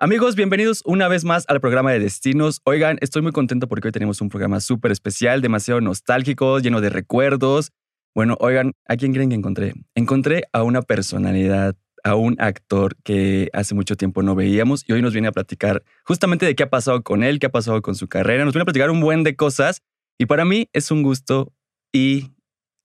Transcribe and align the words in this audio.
Amigos, 0.00 0.36
bienvenidos 0.36 0.82
una 0.84 1.08
vez 1.08 1.24
más 1.24 1.44
al 1.48 1.60
programa 1.60 1.90
de 1.90 1.98
Destinos. 1.98 2.60
Oigan, 2.62 2.98
estoy 3.00 3.20
muy 3.20 3.32
contento 3.32 3.66
porque 3.66 3.88
hoy 3.88 3.92
tenemos 3.92 4.20
un 4.20 4.28
programa 4.28 4.60
súper 4.60 4.92
especial, 4.92 5.42
demasiado 5.42 5.80
nostálgico, 5.80 6.60
lleno 6.60 6.80
de 6.80 6.88
recuerdos. 6.88 7.72
Bueno, 8.14 8.36
oigan, 8.38 8.74
¿a 8.86 8.96
quién 8.96 9.12
creen 9.12 9.30
que 9.30 9.34
encontré? 9.34 9.74
Encontré 9.96 10.44
a 10.52 10.62
una 10.62 10.82
personalidad, 10.82 11.74
a 12.04 12.14
un 12.14 12.36
actor 12.38 12.94
que 13.02 13.50
hace 13.52 13.74
mucho 13.74 13.96
tiempo 13.96 14.22
no 14.22 14.36
veíamos 14.36 14.88
y 14.88 14.92
hoy 14.92 15.02
nos 15.02 15.14
viene 15.14 15.26
a 15.26 15.32
platicar 15.32 15.82
justamente 16.04 16.46
de 16.46 16.54
qué 16.54 16.62
ha 16.62 16.70
pasado 16.70 17.02
con 17.02 17.24
él, 17.24 17.40
qué 17.40 17.46
ha 17.46 17.50
pasado 17.50 17.82
con 17.82 17.96
su 17.96 18.06
carrera. 18.06 18.44
Nos 18.44 18.54
viene 18.54 18.62
a 18.62 18.66
platicar 18.66 18.90
un 18.92 19.00
buen 19.00 19.24
de 19.24 19.34
cosas 19.34 19.82
y 20.16 20.26
para 20.26 20.44
mí 20.44 20.68
es 20.72 20.92
un 20.92 21.02
gusto 21.02 21.52
y 21.92 22.36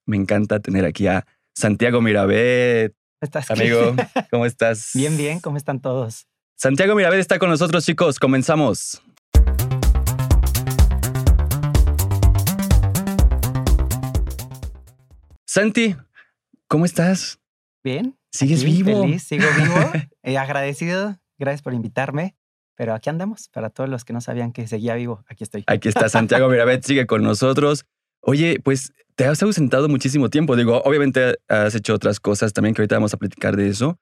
me 0.07 0.17
encanta 0.17 0.61
tener 0.61 0.83
aquí 0.83 1.05
a 1.05 1.27
Santiago 1.53 2.01
Mirabet. 2.01 2.95
¿Estás 3.21 3.51
Amigo, 3.51 3.95
¿cómo 4.31 4.45
estás? 4.47 4.89
Bien, 4.95 5.15
bien, 5.15 5.39
¿cómo 5.41 5.57
están 5.57 5.79
todos? 5.79 6.25
Santiago 6.63 6.95
Mirabet 6.95 7.19
está 7.19 7.39
con 7.39 7.49
nosotros, 7.49 7.83
chicos. 7.83 8.19
Comenzamos. 8.19 9.01
Santi, 15.45 15.97
¿cómo 16.69 16.85
estás? 16.85 17.41
Bien. 17.83 18.17
¿Sigues 18.31 18.61
aquí, 18.61 18.81
vivo? 18.81 19.01
Feliz, 19.01 19.23
sigo 19.23 19.43
vivo. 19.57 19.75
eh, 20.23 20.37
agradecido. 20.37 21.19
Gracias 21.37 21.61
por 21.61 21.73
invitarme. 21.73 22.37
Pero 22.77 22.93
aquí 22.93 23.09
andamos. 23.09 23.49
Para 23.49 23.69
todos 23.69 23.89
los 23.89 24.05
que 24.05 24.13
no 24.13 24.21
sabían 24.21 24.53
que 24.53 24.65
seguía 24.65 24.95
vivo, 24.95 25.25
aquí 25.27 25.43
estoy. 25.43 25.65
Aquí 25.67 25.89
está 25.89 26.07
Santiago 26.07 26.47
Mirabet, 26.47 26.81
sigue 26.85 27.05
con 27.07 27.23
nosotros. 27.23 27.83
Oye, 28.21 28.61
pues 28.63 28.93
te 29.15 29.25
has 29.25 29.43
ausentado 29.43 29.89
muchísimo 29.89 30.29
tiempo. 30.29 30.55
Digo, 30.55 30.81
obviamente 30.85 31.35
has 31.49 31.75
hecho 31.75 31.93
otras 31.93 32.21
cosas 32.21 32.53
también 32.53 32.73
que 32.73 32.83
ahorita 32.83 32.95
vamos 32.95 33.13
a 33.13 33.17
platicar 33.17 33.57
de 33.57 33.67
eso. 33.67 33.99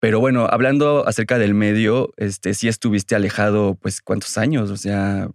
Pero 0.00 0.20
bueno, 0.20 0.46
hablando 0.48 1.06
acerca 1.08 1.38
del 1.38 1.54
medio, 1.54 2.12
este, 2.16 2.54
sí 2.54 2.68
estuviste 2.68 3.14
alejado, 3.16 3.74
pues, 3.74 4.00
¿cuántos 4.00 4.38
años? 4.38 4.70
O 4.70 4.76
sea, 4.76 5.28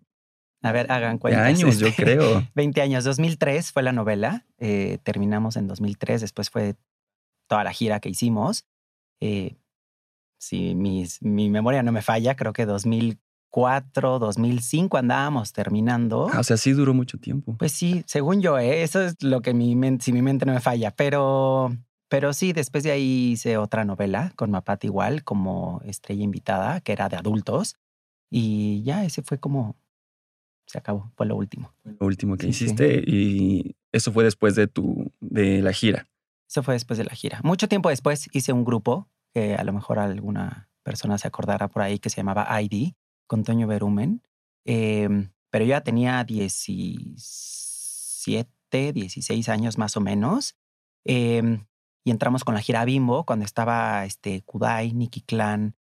A 0.62 0.72
ver, 0.72 0.90
hagan 0.92 1.16
de 1.16 1.20
cuenta. 1.20 1.44
años, 1.46 1.80
yo 1.80 1.90
creo. 1.96 2.48
20 2.56 2.82
años. 2.82 3.04
2003 3.04 3.72
fue 3.72 3.84
la 3.84 3.92
novela. 3.92 4.46
eh, 4.60 5.00
terminamos 5.04 5.58
en 5.58 5.68
2003. 5.68 6.22
Después 6.22 6.50
fue 6.50 6.76
toda 7.50 7.64
la 7.66 7.74
gira 7.74 8.00
que 8.00 8.08
hicimos. 8.10 8.66
Eh, 9.22 9.58
si 10.40 10.76
mis- 10.76 11.22
mi 11.22 11.50
memoria 11.50 11.84
no 11.84 11.92
me 11.92 12.02
falla, 12.02 12.36
creo 12.36 12.54
que 12.54 12.66
2004, 12.66 14.20
2005 14.20 14.98
andábamos 14.98 15.52
terminando. 15.54 16.30
Ah, 16.34 16.40
o 16.40 16.44
sea, 16.44 16.56
sí 16.58 16.72
duró 16.72 16.94
mucho 16.94 17.18
tiempo. 17.18 17.56
Pues 17.58 17.72
sí, 17.74 18.04
según 18.08 18.42
yo, 18.42 18.58
¿eh? 18.60 18.84
eso 18.84 19.02
es 19.02 19.22
lo 19.22 19.42
que 19.42 19.54
mi 19.54 19.76
mente, 19.76 20.06
si 20.06 20.14
mi 20.14 20.22
mente 20.22 20.46
no 20.46 20.54
me 20.54 20.60
falla. 20.62 20.92
Pero, 20.92 21.76
pero 22.14 22.32
sí, 22.32 22.54
después 22.54 22.84
de 22.84 22.92
ahí 22.92 23.32
hice 23.32 23.58
otra 23.58 23.86
novela 23.86 24.34
con 24.36 24.52
Mapat 24.52 24.84
igual, 24.84 25.24
como 25.24 25.82
estrella 25.84 26.24
invitada, 26.24 26.80
que 26.82 26.92
era 26.92 27.10
de 27.10 27.16
adultos. 27.16 27.76
Y 28.30 28.84
ya 28.84 29.04
ese 29.04 29.24
fue 29.24 29.40
como, 29.40 29.76
se 30.68 30.78
acabó, 30.78 31.12
fue 31.16 31.26
lo 31.26 31.36
último. 31.36 31.74
Lo 31.84 32.06
último 32.06 32.38
que 32.38 32.46
Sí, 32.46 32.54
sí. 32.54 32.66
hiciste 32.66 33.04
y 33.08 33.76
eso 33.92 34.12
fue 34.12 34.24
después 34.24 34.54
de 34.54 34.68
tu, 34.68 35.12
de 35.22 35.64
la 35.64 35.74
gira. 35.74 36.08
Eso 36.48 36.62
fue 36.62 36.76
después 36.76 37.00
de 37.00 37.06
la 37.06 37.16
gira. 37.16 37.40
Mucho 37.44 37.68
tiempo 37.68 37.90
después 37.90 38.30
hice 38.32 38.54
un 38.54 38.64
grupo, 38.64 39.08
que 39.34 39.56
a 39.56 39.64
lo 39.64 39.74
mejor 39.74 39.98
alguna 39.98 40.70
persona 40.84 41.18
se 41.18 41.28
acordará 41.28 41.68
por 41.68 41.82
ahí, 41.82 41.98
que 41.98 42.12
se 42.12 42.18
llamaba 42.18 42.48
ID, 42.62 42.94
con 43.26 43.44
Toño 43.44 43.66
Berumen. 43.66 44.22
Em, 44.66 45.32
pero 45.50 45.66
yo 45.66 45.70
ya 45.70 45.82
tenía 45.82 46.24
17, 46.24 48.94
16 48.94 49.50
años 49.50 49.80
más 49.80 49.98
o 49.98 50.00
menos. 50.00 50.56
Em, 51.06 51.66
y 52.04 52.12
entramos 52.12 52.44
con 52.44 52.54
la 52.54 52.62
gira 52.62 52.86
Bimbo, 52.86 53.26
cuando 53.26 53.46
estaba 53.46 54.06
este, 54.06 54.42
Kudai, 54.44 54.94
Nicky 54.94 55.22
Clan, 55.22 55.76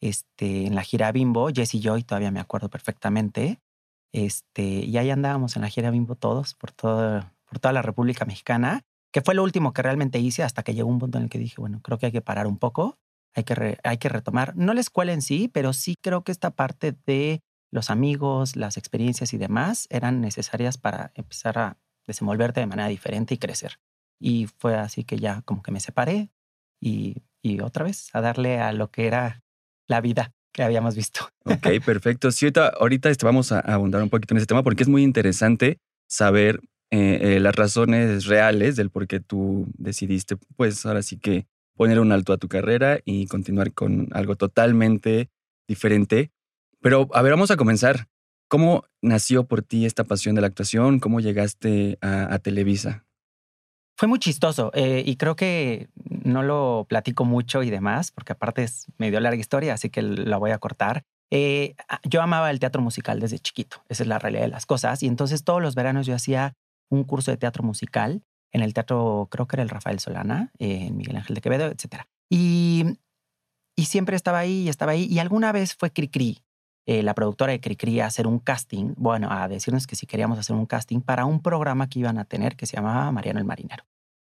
este, 0.00 0.66
en 0.66 0.74
la 0.74 0.82
gira 0.82 1.12
Bimbo, 1.12 1.48
Jesse 1.48 1.80
Joy, 1.80 2.02
todavía 2.02 2.30
me 2.30 2.40
acuerdo 2.40 2.68
perfectamente. 2.68 3.60
Este, 4.12 4.62
y 4.62 4.96
ahí 4.96 5.10
andábamos 5.10 5.56
en 5.56 5.62
la 5.62 5.68
gira 5.68 5.90
Bimbo 5.90 6.14
todos, 6.14 6.54
por, 6.54 6.72
por 6.74 7.58
toda 7.60 7.72
la 7.72 7.82
República 7.82 8.24
Mexicana 8.24 8.84
que 9.16 9.22
fue 9.22 9.34
lo 9.34 9.42
último 9.42 9.72
que 9.72 9.80
realmente 9.80 10.18
hice 10.18 10.42
hasta 10.42 10.62
que 10.62 10.74
llegó 10.74 10.90
un 10.90 10.98
punto 10.98 11.16
en 11.16 11.24
el 11.24 11.30
que 11.30 11.38
dije, 11.38 11.54
bueno, 11.58 11.80
creo 11.82 11.96
que 11.96 12.04
hay 12.04 12.12
que 12.12 12.20
parar 12.20 12.46
un 12.46 12.58
poco, 12.58 12.98
hay 13.34 13.44
que, 13.44 13.78
hay 13.82 13.96
que 13.96 14.10
retomar, 14.10 14.54
no 14.56 14.74
la 14.74 14.80
escuela 14.82 15.14
en 15.14 15.22
sí, 15.22 15.48
pero 15.48 15.72
sí 15.72 15.96
creo 16.02 16.22
que 16.22 16.32
esta 16.32 16.50
parte 16.50 16.94
de 17.06 17.40
los 17.70 17.88
amigos, 17.88 18.56
las 18.56 18.76
experiencias 18.76 19.32
y 19.32 19.38
demás 19.38 19.86
eran 19.88 20.20
necesarias 20.20 20.76
para 20.76 21.12
empezar 21.14 21.58
a 21.58 21.78
desenvolverte 22.06 22.60
de 22.60 22.66
manera 22.66 22.88
diferente 22.88 23.32
y 23.32 23.38
crecer. 23.38 23.78
Y 24.18 24.46
fue 24.58 24.74
así 24.74 25.04
que 25.04 25.18
ya 25.18 25.42
como 25.42 25.62
que 25.62 25.72
me 25.72 25.80
separé 25.80 26.30
y, 26.80 27.22
y 27.42 27.60
otra 27.60 27.84
vez 27.84 28.10
a 28.14 28.20
darle 28.20 28.58
a 28.58 28.72
lo 28.72 28.90
que 28.90 29.06
era 29.06 29.42
la 29.88 30.00
vida 30.00 30.32
que 30.52 30.62
habíamos 30.62 30.96
visto. 30.96 31.28
Ok, 31.44 31.66
perfecto. 31.84 32.30
Sí, 32.30 32.46
ahorita, 32.46 32.68
ahorita 32.68 33.10
este, 33.10 33.26
vamos 33.26 33.52
a 33.52 33.60
abundar 33.60 34.02
un 34.02 34.10
poquito 34.10 34.34
en 34.34 34.38
ese 34.38 34.46
tema 34.46 34.62
porque 34.62 34.82
es 34.82 34.88
muy 34.88 35.02
interesante 35.02 35.78
saber 36.08 36.60
eh, 36.90 37.18
eh, 37.20 37.40
las 37.40 37.54
razones 37.54 38.26
reales 38.26 38.76
del 38.76 38.90
por 38.90 39.06
qué 39.06 39.20
tú 39.20 39.66
decidiste, 39.76 40.36
pues 40.56 40.86
ahora 40.86 41.02
sí 41.02 41.18
que 41.18 41.46
poner 41.74 42.00
un 42.00 42.12
alto 42.12 42.32
a 42.32 42.38
tu 42.38 42.48
carrera 42.48 43.00
y 43.04 43.26
continuar 43.26 43.72
con 43.72 44.08
algo 44.12 44.36
totalmente 44.36 45.28
diferente. 45.68 46.30
Pero 46.80 47.08
a 47.12 47.22
ver, 47.22 47.32
vamos 47.32 47.50
a 47.50 47.56
comenzar. 47.56 48.08
¿Cómo 48.48 48.84
nació 49.02 49.44
por 49.44 49.62
ti 49.62 49.86
esta 49.86 50.04
pasión 50.04 50.36
de 50.36 50.40
la 50.40 50.46
actuación? 50.46 51.00
¿Cómo 51.00 51.18
llegaste 51.20 51.98
a, 52.00 52.32
a 52.32 52.38
Televisa? 52.38 53.05
Fue 53.98 54.08
muy 54.08 54.18
chistoso 54.18 54.70
eh, 54.74 55.02
y 55.06 55.16
creo 55.16 55.36
que 55.36 55.88
no 56.04 56.42
lo 56.42 56.84
platico 56.88 57.24
mucho 57.24 57.62
y 57.62 57.70
demás, 57.70 58.10
porque 58.12 58.32
aparte 58.32 58.62
es 58.62 58.86
medio 58.98 59.18
larga 59.20 59.40
historia, 59.40 59.74
así 59.74 59.88
que 59.88 60.02
la 60.02 60.36
voy 60.36 60.50
a 60.50 60.58
cortar. 60.58 61.02
Eh, 61.30 61.74
a- 61.88 62.00
yo 62.04 62.20
amaba 62.20 62.50
el 62.50 62.60
teatro 62.60 62.82
musical 62.82 63.20
desde 63.20 63.38
chiquito, 63.38 63.82
esa 63.88 64.02
es 64.02 64.08
la 64.08 64.18
realidad 64.18 64.42
de 64.42 64.48
las 64.48 64.66
cosas. 64.66 65.02
Y 65.02 65.06
entonces 65.06 65.44
todos 65.44 65.62
los 65.62 65.74
veranos 65.74 66.06
yo 66.06 66.14
hacía 66.14 66.52
un 66.90 67.04
curso 67.04 67.30
de 67.30 67.36
teatro 67.38 67.62
musical 67.64 68.22
en 68.52 68.62
el 68.62 68.74
teatro, 68.74 69.28
creo 69.30 69.46
que 69.46 69.56
era 69.56 69.62
el 69.62 69.68
Rafael 69.70 69.98
Solana, 69.98 70.50
en 70.58 70.96
Miguel 70.96 71.16
Ángel 71.16 71.34
de 71.34 71.40
Quevedo, 71.40 71.66
etc. 71.66 72.04
Y, 72.30 72.84
y 73.76 73.86
siempre 73.86 74.14
estaba 74.16 74.38
ahí 74.40 74.62
y 74.62 74.68
estaba 74.68 74.92
ahí. 74.92 75.06
Y 75.10 75.18
alguna 75.18 75.52
vez 75.52 75.74
fue 75.74 75.90
Cricri, 75.90 76.42
eh, 76.86 77.02
la 77.02 77.14
productora 77.14 77.52
de 77.52 77.60
Cricri, 77.60 77.98
a 77.98 78.06
hacer 78.06 78.28
un 78.28 78.38
casting, 78.38 78.94
bueno, 78.96 79.28
a 79.30 79.48
decirnos 79.48 79.88
que 79.88 79.96
si 79.96 80.06
queríamos 80.06 80.38
hacer 80.38 80.54
un 80.54 80.66
casting 80.66 81.00
para 81.00 81.24
un 81.24 81.42
programa 81.42 81.88
que 81.88 81.98
iban 81.98 82.16
a 82.16 82.24
tener 82.24 82.56
que 82.56 82.66
se 82.66 82.76
llamaba 82.76 83.10
Mariano 83.10 83.40
el 83.40 83.44
Marinero. 83.44 83.84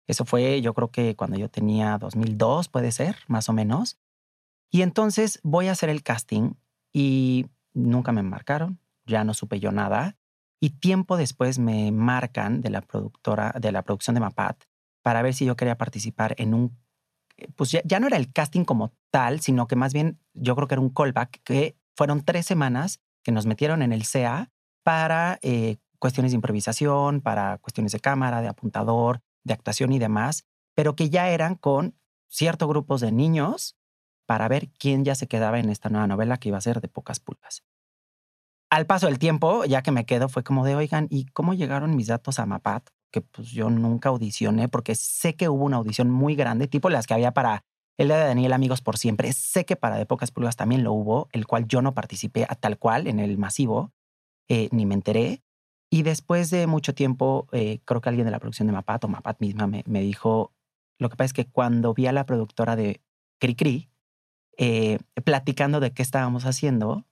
Eso 0.07 0.23
fue, 0.23 0.61
yo 0.61 0.73
creo 0.75 0.89
que 0.89 1.15
cuando 1.15 1.37
yo 1.37 1.49
tenía 1.49 1.97
2002, 1.97 2.69
puede 2.69 2.91
ser, 2.91 3.17
más 3.27 3.49
o 3.49 3.53
menos. 3.53 3.97
Y 4.69 4.83
entonces 4.83 5.39
voy 5.43 5.67
a 5.67 5.71
hacer 5.71 5.89
el 5.89 6.03
casting 6.03 6.53
y 6.91 7.47
nunca 7.73 8.11
me 8.11 8.21
marcaron, 8.21 8.79
ya 9.05 9.23
no 9.23 9.33
supe 9.33 9.59
yo 9.59 9.71
nada. 9.71 10.15
Y 10.59 10.71
tiempo 10.71 11.17
después 11.17 11.57
me 11.57 11.91
marcan 11.91 12.61
de 12.61 12.69
la 12.69 12.81
productora, 12.81 13.53
de 13.59 13.71
la 13.71 13.81
producción 13.81 14.13
de 14.13 14.21
Mapat, 14.21 14.63
para 15.01 15.23
ver 15.23 15.33
si 15.33 15.45
yo 15.45 15.55
quería 15.55 15.77
participar 15.77 16.35
en 16.37 16.53
un, 16.53 16.77
eh, 17.37 17.47
pues 17.55 17.71
ya, 17.71 17.81
ya 17.83 17.99
no 17.99 18.07
era 18.07 18.17
el 18.17 18.31
casting 18.31 18.63
como 18.63 18.93
tal, 19.09 19.41
sino 19.41 19.67
que 19.67 19.75
más 19.75 19.93
bien 19.93 20.19
yo 20.33 20.55
creo 20.55 20.67
que 20.67 20.75
era 20.75 20.81
un 20.81 20.89
callback, 20.89 21.41
que 21.43 21.77
fueron 21.95 22.23
tres 22.23 22.45
semanas 22.45 22.99
que 23.23 23.31
nos 23.31 23.45
metieron 23.45 23.81
en 23.81 23.93
el 23.93 24.03
CA 24.07 24.51
para 24.83 25.39
eh, 25.41 25.77
cuestiones 25.99 26.31
de 26.31 26.35
improvisación, 26.35 27.21
para 27.21 27.57
cuestiones 27.59 27.91
de 27.93 27.99
cámara, 27.99 28.41
de 28.41 28.49
apuntador, 28.49 29.21
de 29.43 29.53
actuación 29.53 29.93
y 29.93 29.99
demás, 29.99 30.45
pero 30.75 30.95
que 30.95 31.09
ya 31.09 31.29
eran 31.29 31.55
con 31.55 31.95
ciertos 32.27 32.67
grupos 32.67 33.01
de 33.01 33.11
niños 33.11 33.77
para 34.25 34.47
ver 34.47 34.69
quién 34.69 35.05
ya 35.05 35.15
se 35.15 35.27
quedaba 35.27 35.59
en 35.59 35.69
esta 35.69 35.89
nueva 35.89 36.07
novela 36.07 36.37
que 36.37 36.49
iba 36.49 36.57
a 36.57 36.61
ser 36.61 36.81
de 36.81 36.87
pocas 36.87 37.19
pulgas. 37.19 37.63
Al 38.69 38.87
paso 38.87 39.05
del 39.05 39.19
tiempo, 39.19 39.65
ya 39.65 39.83
que 39.83 39.91
me 39.91 40.05
quedo, 40.05 40.29
fue 40.29 40.43
como 40.43 40.65
de, 40.65 40.75
oigan, 40.75 41.07
¿y 41.11 41.25
cómo 41.25 41.53
llegaron 41.53 41.95
mis 41.95 42.07
datos 42.07 42.39
a 42.39 42.45
Mapat? 42.45 42.89
Que 43.11 43.21
pues 43.21 43.49
yo 43.49 43.69
nunca 43.69 44.09
audicioné 44.09 44.67
porque 44.67 44.95
sé 44.95 45.35
que 45.35 45.47
hubo 45.47 45.63
una 45.63 45.77
audición 45.77 46.09
muy 46.09 46.35
grande, 46.35 46.67
tipo 46.67 46.89
las 46.89 47.05
que 47.05 47.13
había 47.13 47.33
para 47.33 47.63
el 47.97 48.07
día 48.07 48.17
de 48.17 48.25
Daniel 48.25 48.53
Amigos 48.53 48.81
por 48.81 48.97
Siempre. 48.97 49.31
Sé 49.33 49.65
que 49.65 49.75
para 49.75 49.97
De 49.97 50.05
Pocas 50.05 50.31
Pulgas 50.31 50.55
también 50.55 50.83
lo 50.83 50.93
hubo, 50.93 51.29
el 51.31 51.45
cual 51.45 51.67
yo 51.67 51.81
no 51.81 51.93
participé 51.93 52.45
a 52.47 52.55
tal 52.55 52.77
cual 52.77 53.07
en 53.07 53.19
el 53.19 53.37
masivo, 53.37 53.91
eh, 54.47 54.69
ni 54.71 54.85
me 54.85 54.95
enteré. 54.95 55.43
Y 55.89 56.03
después 56.03 56.49
de 56.49 56.65
mucho 56.67 56.95
tiempo, 56.95 57.47
eh, 57.51 57.79
creo 57.85 58.01
que 58.01 58.09
alguien 58.09 58.25
de 58.25 58.31
la 58.31 58.39
producción 58.39 58.67
de 58.67 58.73
Mapat 58.73 59.03
o 59.03 59.07
Mapat 59.07 59.39
misma 59.39 59.67
me, 59.67 59.83
me 59.85 60.01
dijo, 60.01 60.51
lo 60.97 61.09
que 61.09 61.15
pasa 61.15 61.25
es 61.25 61.33
que 61.33 61.45
cuando 61.45 61.93
vi 61.93 62.07
a 62.07 62.11
la 62.11 62.25
productora 62.25 62.75
de 62.75 63.01
Cricri 63.39 63.89
eh, 64.57 64.99
platicando 65.23 65.79
de 65.79 65.91
qué 65.91 66.01
estábamos 66.03 66.45
haciendo 66.45 67.05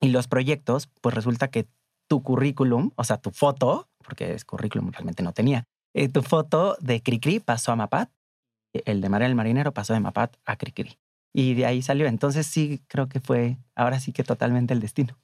y 0.00 0.08
los 0.08 0.28
proyectos, 0.28 0.88
pues 1.00 1.14
resulta 1.14 1.48
que 1.48 1.66
tu 2.08 2.22
currículum, 2.22 2.90
o 2.96 3.04
sea, 3.04 3.18
tu 3.18 3.30
foto, 3.30 3.88
porque 4.04 4.34
es 4.34 4.44
currículum 4.44 4.92
realmente 4.92 5.22
no 5.22 5.32
tenía, 5.32 5.64
eh, 5.94 6.08
tu 6.08 6.22
foto 6.22 6.76
de 6.80 7.02
Cricri 7.02 7.40
pasó 7.40 7.72
a 7.72 7.76
Mapat, 7.76 8.10
el 8.72 9.00
de 9.00 9.08
María 9.08 9.28
el 9.28 9.34
Marinero 9.34 9.72
pasó 9.72 9.92
de 9.92 10.00
Mapat 10.00 10.36
a 10.44 10.56
Cricri. 10.56 10.98
Y 11.34 11.54
de 11.54 11.66
ahí 11.66 11.82
salió. 11.82 12.06
Entonces 12.06 12.46
sí, 12.46 12.82
creo 12.88 13.08
que 13.08 13.20
fue 13.20 13.56
ahora 13.74 14.00
sí 14.00 14.12
que 14.12 14.24
totalmente 14.24 14.74
el 14.74 14.80
destino. 14.80 15.18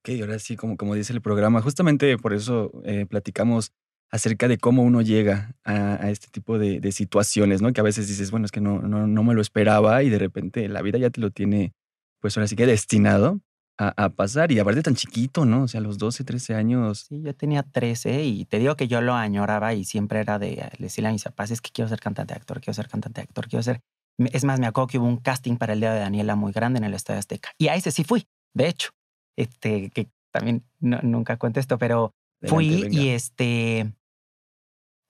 Ok, 0.00 0.20
ahora 0.20 0.38
sí, 0.38 0.56
como, 0.56 0.76
como 0.76 0.94
dice 0.94 1.12
el 1.12 1.22
programa, 1.22 1.62
justamente 1.62 2.18
por 2.18 2.34
eso 2.34 2.70
eh, 2.84 3.06
platicamos 3.06 3.72
acerca 4.10 4.48
de 4.48 4.58
cómo 4.58 4.82
uno 4.82 5.00
llega 5.00 5.56
a, 5.64 6.10
este 6.10 6.28
tipo 6.28 6.58
de, 6.58 6.78
de, 6.78 6.92
situaciones, 6.92 7.62
¿no? 7.62 7.72
Que 7.72 7.80
a 7.80 7.84
veces 7.84 8.06
dices, 8.06 8.30
bueno, 8.30 8.46
es 8.46 8.52
que 8.52 8.60
no, 8.60 8.80
no, 8.80 9.06
no 9.06 9.24
me 9.24 9.34
lo 9.34 9.40
esperaba 9.40 10.02
y 10.02 10.10
de 10.10 10.18
repente 10.18 10.68
la 10.68 10.82
vida 10.82 10.98
ya 10.98 11.10
te 11.10 11.20
lo 11.20 11.30
tiene 11.30 11.72
pues 12.20 12.38
ahora 12.38 12.46
sí 12.46 12.56
que 12.56 12.64
destinado 12.64 13.40
a, 13.78 14.08
pasar. 14.10 14.52
Y 14.52 14.58
aparte 14.58 14.82
tan 14.82 14.94
chiquito, 14.94 15.44
¿no? 15.44 15.64
O 15.64 15.68
sea, 15.68 15.80
a 15.80 15.82
los 15.82 15.98
12, 15.98 16.24
13 16.24 16.54
años. 16.54 17.06
Sí, 17.08 17.22
yo 17.22 17.34
tenía 17.34 17.62
13 17.62 18.24
y 18.24 18.44
te 18.44 18.58
digo 18.58 18.76
que 18.76 18.88
yo 18.88 19.00
lo 19.00 19.14
añoraba 19.14 19.74
y 19.74 19.84
siempre 19.84 20.20
era 20.20 20.38
de 20.38 20.70
decirle 20.78 21.08
a 21.08 21.12
mis 21.12 21.24
papás, 21.24 21.50
es 21.50 21.60
que 21.60 21.70
quiero 21.70 21.88
ser 21.88 22.00
cantante 22.00 22.34
actor, 22.34 22.60
quiero 22.60 22.74
ser 22.74 22.88
cantante 22.88 23.20
actor, 23.20 23.48
quiero 23.48 23.62
ser... 23.62 23.80
Es 24.16 24.44
más, 24.44 24.60
me 24.60 24.66
acuerdo 24.66 24.86
que 24.86 24.98
hubo 24.98 25.06
un 25.06 25.16
casting 25.16 25.56
para 25.56 25.72
el 25.72 25.80
Día 25.80 25.92
de 25.92 26.00
Daniela 26.00 26.36
muy 26.36 26.52
grande 26.52 26.78
en 26.78 26.84
el 26.84 26.94
Estadio 26.94 27.18
Azteca. 27.18 27.50
Y 27.58 27.68
a 27.68 27.74
ese 27.74 27.90
sí 27.90 28.04
fui, 28.04 28.26
de 28.54 28.68
hecho. 28.68 28.90
Este, 29.36 29.90
que 29.90 30.08
también 30.30 30.64
nunca 30.78 31.36
cuento 31.36 31.58
esto, 31.58 31.78
pero 31.78 32.12
fui 32.42 32.86
y 32.90 33.08
este... 33.08 33.92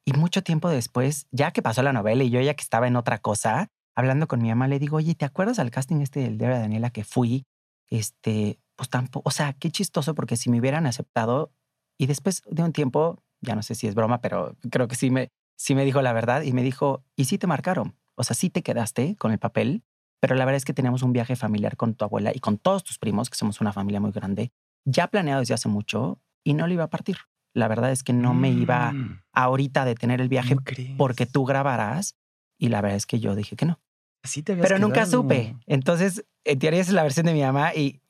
Y 0.06 0.12
mucho 0.12 0.43
tiempo 0.43 0.69
después, 0.69 1.26
ya 1.31 1.50
que 1.50 1.62
pasó 1.62 1.82
la 1.82 1.94
novela 1.94 2.25
y 2.25 2.31
yo 2.31 2.40
ya 2.40 2.52
que 2.52 2.62
estaba 2.62 2.87
en 2.87 2.96
otra 2.96 3.19
cosa, 3.19 3.69
hablando 3.94 4.26
con 4.28 4.43
mi 4.43 4.49
mamá, 4.49 4.69
le 4.69 4.78
digo, 4.78 4.99
oye, 4.99 5.14
¿te 5.14 5.25
acuerdas 5.25 5.58
al 5.58 5.70
casting 5.70 6.00
este 6.00 6.20
del 6.20 6.37
Día 6.37 6.49
de 6.49 6.58
Daniela 6.58 6.90
que 6.90 7.05
fui? 7.05 7.46
Este, 7.88 8.58
pues 8.76 8.88
tampoco, 8.88 9.28
o 9.28 9.32
sea, 9.32 9.52
qué 9.52 9.70
chistoso 9.70 10.14
porque 10.14 10.36
si 10.36 10.50
me 10.50 10.60
hubieran 10.60 10.86
aceptado 10.86 11.52
y 11.98 12.06
después 12.06 12.42
de 12.46 12.62
un 12.62 12.72
tiempo, 12.72 13.22
ya 13.40 13.54
no 13.54 13.62
sé 13.62 13.75
si 13.75 13.86
es 13.86 13.94
broma, 13.94 14.20
pero 14.20 14.56
creo 14.70 14.88
que 14.88 14.96
sí 14.96 15.10
me, 15.10 15.31
sí 15.56 15.75
me 15.75 15.84
dijo 15.84 16.02
la 16.02 16.12
verdad 16.12 16.42
y 16.42 16.52
me 16.52 16.62
dijo, 16.62 17.04
y 17.16 17.26
sí 17.26 17.38
te 17.38 17.46
marcaron, 17.46 17.96
o 18.16 18.25
sea, 18.25 18.34
sí 18.34 18.50
te 18.50 18.62
quedaste 18.62 19.16
con 19.16 19.32
el 19.32 19.38
papel, 19.38 19.84
pero 20.20 20.34
la 20.34 20.44
verdad 20.44 20.56
es 20.56 20.64
que 20.64 20.75
teníamos 20.75 21.02
un 21.02 21.12
viaje 21.12 21.36
familiar 21.36 21.76
con 21.76 21.94
tu 21.94 22.04
abuela 22.04 22.32
y 22.34 22.40
con 22.40 22.58
todos 22.58 22.82
tus 22.82 22.98
primos, 22.98 23.31
que 23.31 23.36
somos 23.36 23.60
una 23.60 23.72
familia 23.72 24.00
muy 24.00 24.10
grande, 24.10 24.52
ya 24.84 25.08
planeado 25.08 25.40
desde 25.40 25.54
hace 25.54 25.69
mucho 25.69 26.20
y 26.42 26.54
no 26.54 26.66
lo 26.66 26.75
iba 26.75 26.84
a 26.84 26.90
partir. 26.90 27.19
La 27.54 27.69
verdad 27.69 27.92
es 27.92 28.02
que 28.02 28.12
no 28.12 28.34
me 28.34 28.50
iba 28.50 28.92
mm. 28.92 29.22
ahorita 29.32 29.82
a 29.82 29.84
detener 29.84 30.20
el 30.20 30.28
viaje 30.28 30.56
porque 30.96 31.26
tú 31.26 31.44
grabarás 31.44 32.16
y 32.58 32.69
la 32.69 32.81
verdad 32.81 32.96
es 32.96 33.06
que 33.06 33.20
yo 33.20 33.34
dije 33.34 33.54
que 33.54 33.66
no. 33.66 33.81
Así 34.24 34.42
te 34.42 34.56
Pero 34.56 34.78
nunca 34.78 35.04
supe. 35.04 35.54
Entonces, 35.66 36.24
en 36.44 36.58
teoría 36.58 36.80
esa 36.80 36.90
es 36.90 36.94
la 36.94 37.02
versión 37.02 37.26
de 37.26 37.34
mi 37.34 37.42
mamá 37.42 37.74
y 37.74 38.00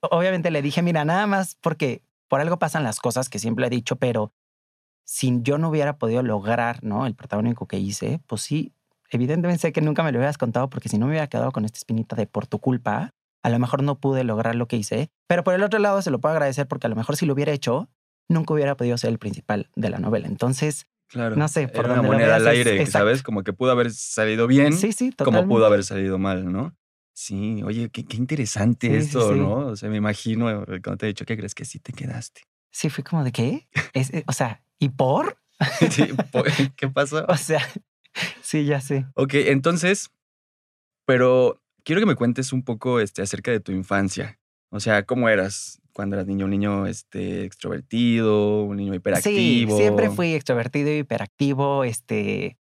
obviamente 0.00 0.52
le 0.52 0.62
dije, 0.62 0.82
mira, 0.82 1.04
nada 1.04 1.26
más 1.26 1.56
porque 1.60 2.00
por 2.28 2.40
algo 2.40 2.60
pasan 2.60 2.84
las 2.84 3.00
cosas 3.00 3.28
que 3.28 3.40
siempre 3.40 3.66
he 3.66 3.70
dicho, 3.70 3.96
pero 3.96 4.32
si 5.04 5.40
yo 5.42 5.58
no 5.58 5.68
hubiera 5.68 5.98
podido 5.98 6.22
lograr, 6.22 6.82
¿no? 6.84 7.06
El 7.06 7.16
protagónico 7.16 7.66
que 7.66 7.78
hice, 7.78 8.20
pues 8.28 8.42
sí, 8.42 8.72
evidentemente 9.10 9.60
sé 9.60 9.72
que 9.72 9.80
nunca 9.80 10.04
me 10.04 10.12
lo 10.12 10.18
hubieras 10.18 10.38
contado 10.38 10.70
porque 10.70 10.88
si 10.88 10.96
no 10.96 11.06
me 11.06 11.12
hubiera 11.12 11.26
quedado 11.26 11.50
con 11.50 11.64
esta 11.64 11.78
espinita 11.78 12.14
de 12.14 12.28
por 12.28 12.46
tu 12.46 12.60
culpa, 12.60 13.10
a 13.42 13.50
lo 13.50 13.58
mejor 13.58 13.82
no 13.82 13.98
pude 13.98 14.22
lograr 14.22 14.54
lo 14.54 14.68
que 14.68 14.76
hice, 14.76 15.10
pero 15.26 15.42
por 15.42 15.54
el 15.54 15.62
otro 15.64 15.80
lado 15.80 16.00
se 16.02 16.12
lo 16.12 16.20
puedo 16.20 16.32
agradecer 16.32 16.68
porque 16.68 16.86
a 16.86 16.90
lo 16.90 16.96
mejor 16.96 17.16
si 17.16 17.26
lo 17.26 17.32
hubiera 17.34 17.52
hecho, 17.52 17.88
nunca 18.28 18.54
hubiera 18.54 18.76
podido 18.76 18.96
ser 18.96 19.10
el 19.10 19.18
principal 19.18 19.70
de 19.74 19.90
la 19.90 19.98
novela. 19.98 20.28
Entonces, 20.28 20.86
Claro. 21.08 21.36
No 21.36 21.48
sé, 21.48 21.68
por 21.68 21.84
Era 21.84 21.94
una 21.94 22.02
moneda 22.02 22.36
al 22.36 22.46
aire, 22.48 22.86
¿sabes? 22.86 23.22
Como 23.22 23.42
que 23.42 23.52
pudo 23.52 23.70
haber 23.70 23.92
salido 23.92 24.46
bien, 24.46 24.72
sí, 24.72 24.92
sí, 24.92 25.12
como 25.16 25.46
pudo 25.46 25.66
haber 25.66 25.84
salido 25.84 26.18
mal, 26.18 26.50
¿no? 26.50 26.74
Sí, 27.12 27.62
oye, 27.62 27.90
qué, 27.90 28.04
qué 28.04 28.16
interesante 28.16 28.96
esto, 28.96 29.34
¿no? 29.36 29.68
O 29.68 29.76
sea, 29.76 29.88
me 29.88 29.96
imagino 29.96 30.50
eh, 30.50 30.80
cuando 30.82 30.96
te 30.96 31.06
he 31.06 31.08
dicho 31.08 31.24
que 31.24 31.36
crees 31.36 31.54
que 31.54 31.64
sí 31.64 31.78
te 31.78 31.92
quedaste. 31.92 32.42
Sí, 32.72 32.90
fue 32.90 33.04
como 33.04 33.22
de 33.22 33.30
qué? 33.30 33.68
Es, 33.92 34.12
eh, 34.12 34.24
o 34.26 34.32
sea, 34.32 34.64
¿y 34.80 34.88
por? 34.88 35.38
¿Qué 36.76 36.88
pasó? 36.88 37.24
o 37.28 37.36
sea, 37.36 37.64
sí, 38.42 38.64
ya 38.64 38.80
sé. 38.80 39.06
Ok, 39.14 39.34
entonces, 39.34 40.10
pero 41.06 41.62
quiero 41.84 42.00
que 42.00 42.06
me 42.06 42.16
cuentes 42.16 42.52
un 42.52 42.64
poco 42.64 42.98
este, 42.98 43.22
acerca 43.22 43.52
de 43.52 43.60
tu 43.60 43.70
infancia. 43.70 44.40
O 44.70 44.80
sea, 44.80 45.04
¿cómo 45.04 45.28
eras 45.28 45.80
cuando 45.94 46.16
eras 46.16 46.26
niño? 46.26 46.44
¿Un 46.44 46.50
niño 46.50 46.86
este, 46.86 47.44
extrovertido? 47.44 48.64
¿Un 48.64 48.76
niño 48.76 48.94
hiperactivo? 48.94 49.76
Sí, 49.76 49.82
siempre 49.82 50.10
fui 50.10 50.34
extrovertido 50.34 50.90
y 50.90 50.98
hiperactivo. 50.98 51.84
Este, 51.84 52.58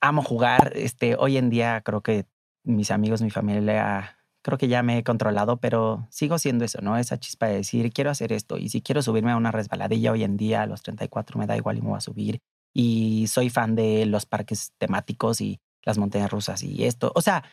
amo 0.00 0.22
jugar. 0.22 0.72
Este, 0.74 1.16
hoy 1.18 1.36
en 1.36 1.50
día 1.50 1.82
creo 1.84 2.02
que 2.02 2.26
mis 2.62 2.90
amigos, 2.90 3.20
mi 3.20 3.30
familia, 3.30 4.18
creo 4.42 4.56
que 4.56 4.68
ya 4.68 4.82
me 4.82 4.98
he 4.98 5.04
controlado, 5.04 5.58
pero 5.58 6.06
sigo 6.10 6.38
siendo 6.38 6.64
eso, 6.64 6.80
¿no? 6.80 6.96
Esa 6.96 7.18
chispa 7.18 7.46
de 7.46 7.56
decir, 7.56 7.92
quiero 7.92 8.10
hacer 8.10 8.32
esto. 8.32 8.56
Y 8.56 8.68
si 8.68 8.80
quiero 8.80 9.02
subirme 9.02 9.32
a 9.32 9.36
una 9.36 9.52
resbaladilla 9.52 10.12
hoy 10.12 10.24
en 10.24 10.36
día, 10.36 10.62
a 10.62 10.66
los 10.66 10.82
34, 10.82 11.38
me 11.38 11.46
da 11.46 11.56
igual 11.56 11.78
y 11.78 11.82
me 11.82 11.88
voy 11.88 11.98
a 11.98 12.00
subir. 12.00 12.40
Y 12.72 13.26
soy 13.28 13.50
fan 13.50 13.74
de 13.74 14.06
los 14.06 14.26
parques 14.26 14.72
temáticos 14.78 15.40
y 15.40 15.60
las 15.82 15.98
montañas 15.98 16.30
rusas 16.30 16.62
y 16.62 16.84
esto. 16.84 17.12
O 17.14 17.20
sea, 17.20 17.44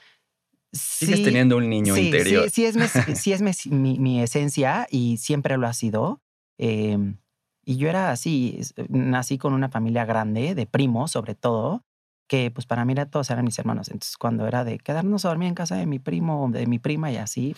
Sigues 0.74 1.24
teniendo 1.24 1.58
un 1.58 1.70
niño 1.70 1.98
interior. 1.98 2.46
Sí, 2.46 2.50
sí 2.56 2.66
es, 2.66 2.76
mi, 2.78 3.16
sí 3.16 3.34
es 3.34 3.68
mi, 3.68 4.00
mi, 4.00 4.22
esencia 4.22 4.88
y 4.90 5.18
siempre 5.18 5.58
lo 5.58 5.68
ha 5.68 5.74
sido. 5.74 6.22
Em, 6.58 7.18
y 7.64 7.78
yo 7.78 7.90
era 7.90 8.12
así, 8.12 8.60
nací 8.90 9.38
con 9.38 9.54
una 9.54 9.70
familia 9.70 10.06
grande, 10.06 10.56
de 10.56 10.66
primos 10.66 11.12
sobre 11.12 11.36
todo, 11.36 11.84
que 12.28 12.50
pues 12.50 12.66
para 12.66 12.86
mí 12.86 12.96
todos 13.10 13.30
eran 13.30 13.46
mis 13.46 13.60
hermanos. 13.60 13.90
Entonces 13.90 14.18
cuando 14.18 14.48
era 14.48 14.64
de 14.64 14.80
quedarnos 14.80 15.26
a 15.26 15.30
dormir 15.30 15.50
en 15.50 15.56
casa 15.56 15.76
de 15.76 15.86
mi 15.86 16.00
primo, 16.00 16.50
de 16.52 16.66
mi 16.66 16.80
prima 16.80 17.12
y 17.12 17.18
así, 17.18 17.56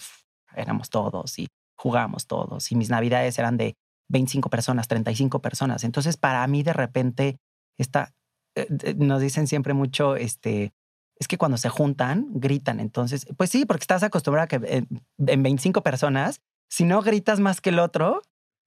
éramos 0.56 0.89
todos 0.89 1.38
y 1.39 1.48
jugábamos 1.75 2.27
todos. 2.27 2.71
Y 2.71 2.75
mis 2.75 2.89
navidades 2.89 3.38
eran 3.38 3.57
de 3.57 3.75
25 4.10 4.50
personas, 4.50 4.88
35 4.88 5.42
personas. 5.42 5.83
Entonces 5.83 6.18
para 6.18 6.45
mí 6.48 6.63
de 6.63 6.74
repente 6.74 7.38
esta, 7.77 8.13
eh, 8.56 8.95
nos 8.98 9.21
dicen 9.21 9.48
siempre 9.48 9.74
mucho, 9.74 10.15
este, 10.15 10.74
es 11.19 11.27
que 11.27 11.38
cuando 11.38 11.57
se 11.57 11.69
juntan, 11.69 12.27
gritan. 12.33 12.80
Entonces, 12.80 13.25
pues 13.38 13.50
sí, 13.50 13.65
porque 13.65 13.83
estás 13.83 14.04
acostumbrado 14.04 14.45
a 14.45 14.48
que 14.48 14.86
en, 15.18 15.44
25 15.44 15.83
personas, 15.83 16.42
si 16.69 16.83
no 16.86 17.01
gritas 17.01 17.39
más 17.39 17.62
que 17.62 17.69
el 17.69 17.80
otro, 17.80 18.21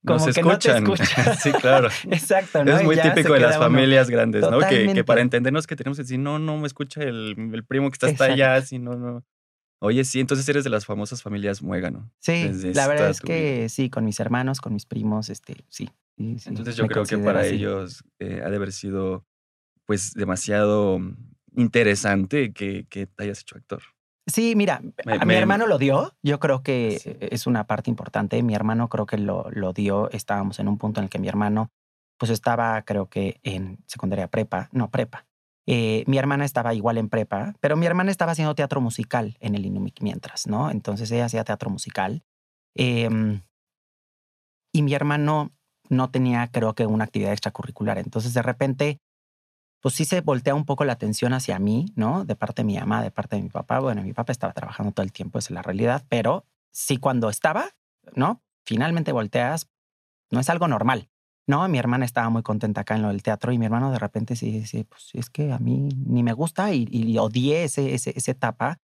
como 0.07 0.25
que 0.25 0.31
escuchan. 0.31 0.85
no 0.85 0.95
te 0.95 1.03
escuchan. 1.03 1.37
sí, 1.43 1.53
claro. 1.53 1.89
Exacto, 2.11 2.65
¿no? 2.65 2.77
Es 2.77 2.85
muy 2.85 2.97
típico 2.97 3.33
de 3.33 3.41
las 3.41 3.59
familias 3.59 4.09
grandes, 4.09 4.43
¿no? 4.43 4.61
Que, 4.61 5.05
para 5.05 5.21
entendernos 5.21 5.67
que 5.67 5.77
tenemos 5.77 5.99
que 5.99 6.05
decir, 6.05 6.19
no, 6.19 6.39
no 6.39 6.57
me 6.59 6.67
escucha 6.67 7.03
el, 7.03 7.65
primo 7.67 7.91
que 7.91 7.95
está 7.95 8.07
hasta 8.07 8.25
allá, 8.25 8.63
si 8.63 8.79
no, 8.79 8.95
no. 8.97 9.25
Oye, 9.79 10.05
sí, 10.05 10.21
entonces 10.21 10.49
eres 10.49 10.65
de 10.65 10.71
las 10.71 10.87
famosas 10.87 11.23
familias 11.23 11.61
muégano. 11.61 12.11
Sí, 12.19 12.51
la 12.73 12.89
verdad 12.89 13.11
es 13.11 13.21
que 13.21 13.69
sí, 13.69 13.91
con 13.91 14.05
mis 14.05 14.21
hermanos, 14.21 14.61
con 14.61 14.73
mis 14.73 14.87
primos, 14.87 15.29
este, 15.29 15.57
sí. 15.69 15.91
entonces 16.17 16.77
yo 16.77 16.87
creo 16.87 17.05
que 17.05 17.19
para 17.19 17.45
ellos 17.47 18.03
eh, 18.19 18.41
ha 18.43 18.49
de 18.49 18.57
haber 18.57 18.73
sido 18.73 19.27
pues 19.85 20.15
demasiado 20.15 20.99
interesante 21.56 22.53
que, 22.53 22.85
te 22.88 23.25
hayas 23.25 23.41
hecho 23.41 23.56
actor. 23.56 23.82
Sí, 24.26 24.55
mira, 24.56 24.82
a 25.06 25.25
mi 25.25 25.35
hermano 25.35 25.67
lo 25.67 25.79
dio. 25.79 26.14
Yo 26.23 26.41
creo 26.41 26.62
que 26.62 27.19
es 27.20 27.47
una 27.47 27.67
parte 27.67 27.91
importante. 27.91 28.43
Mi 28.43 28.55
hermano 28.55 28.88
creo 28.88 29.06
que 29.06 29.19
lo, 29.19 29.50
lo 29.50 29.73
dio. 29.73 30.11
Estábamos 30.11 30.58
en 30.58 30.69
un 30.69 30.79
punto 30.79 31.00
en 31.00 31.05
el 31.05 31.11
que 31.11 31.19
mi 31.19 31.29
hermano, 31.29 31.70
pues 32.19 32.31
estaba, 32.31 32.82
creo 32.82 33.08
que 33.08 33.41
en 33.43 33.79
secundaria 33.87 34.29
prepa, 34.29 34.69
no 34.73 34.91
prepa. 34.91 35.26
Eh, 35.69 36.05
mi 36.06 36.17
hermana 36.17 36.44
estaba 36.44 36.75
igual 36.75 36.97
en 36.97 37.08
prepa, 37.08 37.54
pero 37.61 37.76
mi 37.76 37.87
hermana 37.87 38.12
estaba 38.12 38.33
haciendo 38.33 38.54
teatro 38.54 38.81
musical 38.81 39.37
en 39.40 39.57
el 39.57 39.66
Inumic 39.66 40.00
mientras, 40.00 40.47
¿no? 40.47 40.71
Entonces 40.71 41.11
ella 41.11 41.25
hacía 41.25 41.42
teatro 41.42 41.71
musical. 41.71 42.23
Em, 42.76 43.42
y 44.73 44.83
mi 44.83 44.95
hermano 44.95 45.52
no 45.88 46.11
tenía, 46.11 46.49
creo 46.52 46.75
que, 46.75 46.87
una 46.87 47.04
actividad 47.04 47.33
extracurricular. 47.33 47.99
Entonces, 47.99 48.35
de 48.35 48.42
repente, 48.42 49.00
pues 49.87 49.95
sí 49.95 50.05
se 50.05 50.21
voltea 50.21 50.52
un 50.57 50.64
poco 50.64 50.85
la 50.85 50.95
atención 50.95 51.33
hacia 51.33 51.61
mí, 51.61 51.93
¿no? 51.95 52.25
De 52.25 52.35
parte 52.35 52.62
de 52.62 52.66
mi 52.66 52.76
mamá, 52.76 53.05
de 53.05 53.12
parte 53.12 53.37
de 53.37 53.43
mi 53.43 53.50
papá. 53.50 53.78
Bueno, 53.78 54.02
mi 54.02 54.12
papá 54.12 54.33
estaba 54.33 54.52
trabajando 54.52 54.90
todo 54.90 55.05
el 55.05 55.12
tiempo, 55.12 55.38
esa 55.38 55.47
es 55.47 55.50
la 55.52 55.62
realidad, 55.62 56.05
pero 56.09 56.45
sí 56.73 56.97
cuando 56.97 57.31
estaba, 57.31 57.69
¿no? 58.16 58.43
Finalmente 58.64 59.12
volteas, 59.12 59.69
no 60.33 60.40
es 60.40 60.50
algo 60.50 60.66
normal. 60.66 61.09
No, 61.47 61.69
mi 61.69 61.78
hermana 61.78 62.05
estaba 62.05 62.28
muy 62.31 62.43
contenta 62.43 62.81
acá 62.81 62.97
en 62.97 63.02
lo 63.02 63.09
del 63.11 63.23
teatro 63.23 63.52
y 63.52 63.59
mi 63.59 63.66
hermano 63.66 63.93
de 63.93 64.00
repente 64.00 64.35
sí 64.35 64.50
dice, 64.50 64.85
pues 64.87 65.11
es 65.12 65.31
que 65.31 65.52
a 65.52 65.61
mí 65.61 65.90
ni 66.05 66.25
me 66.25 66.33
gusta 66.33 66.73
y, 66.73 66.88
y 66.90 67.16
odié 67.19 67.62
ese, 67.62 67.95
ese, 67.95 68.12
esa 68.16 68.33
etapa. 68.33 68.81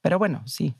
Pero 0.00 0.18
bueno, 0.18 0.42
sí, 0.46 0.74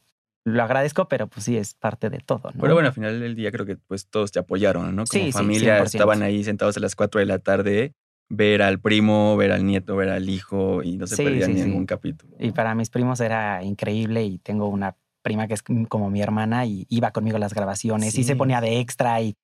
lo 0.45 0.63
agradezco, 0.63 1.07
pero 1.07 1.27
pues 1.27 1.45
sí 1.45 1.59
es 1.59 1.75
parte 1.75 2.09
de 2.09 2.21
todo. 2.21 2.51
¿no? 2.55 2.63
Pero 2.63 2.73
bueno, 2.73 2.89
al 2.89 2.95
final 2.95 3.21
del 3.21 3.35
día 3.35 3.53
creo 3.53 3.67
que 3.67 3.77
pues 3.77 4.07
todos 4.07 4.33
te 4.33 4.39
apoyaron, 4.39 4.97
¿no? 4.97 5.05
Como 5.05 5.23
sí, 5.23 5.33
familia 5.33 5.83
estaban 5.83 6.23
ahí 6.23 6.45
sentados 6.45 6.79
a 6.79 6.81
las 6.81 6.97
4 6.97 7.19
de 7.19 7.27
la 7.27 7.41
tarde 7.41 7.95
ver 8.29 8.63
al 8.63 8.81
primo, 8.81 9.37
ver 9.37 9.53
al 9.53 9.65
nieto, 9.65 9.97
ver 9.97 10.09
al 10.09 10.29
hijo 10.29 10.83
y 10.83 10.97
no 10.97 11.07
se 11.07 11.23
perdía 11.23 11.47
ningún 11.49 11.87
capítulo. 11.87 12.35
Y 12.39 12.53
para 12.53 12.75
mis 12.75 12.91
primos 12.91 13.21
era 13.21 13.63
increíble 13.63 14.25
y 14.25 14.39
tengo 14.39 14.69
una 14.69 14.97
prima 15.23 15.49
que 15.49 15.55
es 15.55 15.63
como 15.89 16.11
mi 16.11 16.23
hermana 16.23 16.67
y 16.67 16.87
iba 16.89 17.11
conmigo 17.11 17.37
a 17.37 17.41
las 17.41 17.55
grabaciones 17.55 18.17
y 18.17 18.25
se 18.25 18.37
ponía 18.37 18.61
de 18.61 18.79
extra 18.79 19.21
y, 19.21 19.37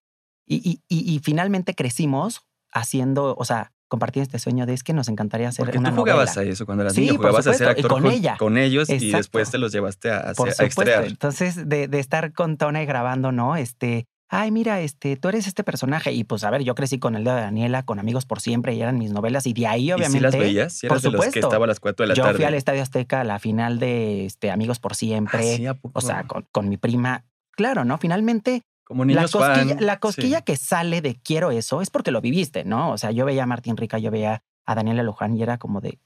y, 0.47 0.81
y, 0.89 1.15
y, 1.15 1.19
finalmente 1.21 1.75
crecimos 1.75 2.47
haciendo, 2.73 3.35
o 3.37 3.45
sea, 3.45 3.73
compartiendo 3.89 4.25
este 4.25 4.39
sueño 4.39 4.65
de 4.65 4.75
es 4.75 4.83
que 4.83 4.93
nos 4.93 5.09
encantaría 5.09 5.49
hacer 5.49 5.65
Porque 5.65 5.79
una 5.79 5.91
tú 5.91 5.97
jugabas 5.97 6.37
a 6.39 6.43
eso 6.45 6.67
cuando 6.67 6.83
eras 6.83 6.97
niño, 6.97 7.17
jugabas 7.17 7.47
a 7.47 7.55
ser 7.55 7.69
actor 7.69 7.91
con, 7.91 8.07
ella. 8.07 8.37
con 8.39 8.57
ellos 8.57 8.89
y 8.89 9.11
después 9.11 9.51
te 9.51 9.59
los 9.59 9.73
llevaste 9.73 10.11
a, 10.11 10.29
a, 10.29 10.65
extraer. 10.65 11.05
Entonces, 11.05 11.69
de, 11.69 11.89
de, 11.89 11.99
estar 11.99 12.33
con 12.33 12.57
Tona 12.57 12.83
y 12.83 12.87
grabando, 12.87 13.33
¿no? 13.33 13.57
Este, 13.57 14.07
ay, 14.33 14.51
mira, 14.51 14.81
este, 14.81 15.17
tú 15.17 15.29
eres 15.29 15.47
este 15.47 15.62
personaje. 15.62 16.11
Y 16.12 16.25
pues, 16.25 16.43
a 16.43 16.51
ver, 16.51 16.62
yo 16.62 16.75
crecí 16.75 16.99
con 16.99 17.15
el 17.15 17.23
de 17.23 17.31
Daniela, 17.31 17.85
con 17.85 17.99
Amigos 17.99 18.25
por 18.25 18.41
Siempre, 18.41 18.75
y 18.75 18.81
eran 18.81 18.99
mis 18.99 19.12
novelas. 19.12 19.47
Y 19.47 19.53
de 19.53 19.67
ahí, 19.67 19.93
obviamente. 19.93 20.17
¿Y 20.17 20.21
si 20.21 20.23
las 20.23 20.39
veías? 20.39 20.73
¿Si 20.73 20.89
por 20.89 20.97
de 20.97 21.11
supuesto. 21.11 21.27
los 21.27 21.33
que 21.35 21.41
estaba 21.41 21.65
a 21.67 21.69
las 21.69 21.81
4 21.81 22.05
de 22.05 22.09
la 22.09 22.15
yo 22.15 22.23
tarde? 22.23 22.33
Yo 22.33 22.37
fui 22.39 22.45
al 22.47 22.55
Estadio 22.55 22.83
Azteca 22.83 23.21
a 23.21 23.25
la 23.25 23.39
final 23.39 23.79
de 23.79 24.25
este, 24.25 24.51
Amigos 24.51 24.79
por 24.79 24.95
Siempre. 24.95 25.69
Ah, 25.69 25.77
o 25.93 26.01
sea, 26.01 26.25
con, 26.25 26.47
con, 26.51 26.71
mi 26.71 26.79
prima. 26.79 27.25
Claro, 27.51 27.85
¿no? 27.85 27.99
Finalmente. 27.99 28.62
Como 28.85 29.05
niños 29.05 29.35
la 29.35 29.39
cosquilla, 29.39 29.81
la 29.81 30.01
cosquilla 30.01 30.41
que 30.41 30.57
sale 30.57 31.03
de 31.03 31.15
quiero 31.15 31.51
eso 31.51 31.83
es 31.83 31.91
porque 31.91 32.11
lo 32.11 32.21
viviste, 32.21 32.65
¿no? 32.65 32.91
O 32.91 32.99
sea, 32.99 33.11
yo 33.11 33.25
veía 33.25 33.45
a 33.45 33.47
Martín 33.47 33.77
Rica, 33.77 33.99
yo 33.99 34.11
veía 34.11 34.43
a 34.67 34.75
Daniela 34.75 35.03
Luján 35.03 35.37
y 35.37 35.43
era 35.43 35.59
como 35.59 35.81
de, 35.81 35.99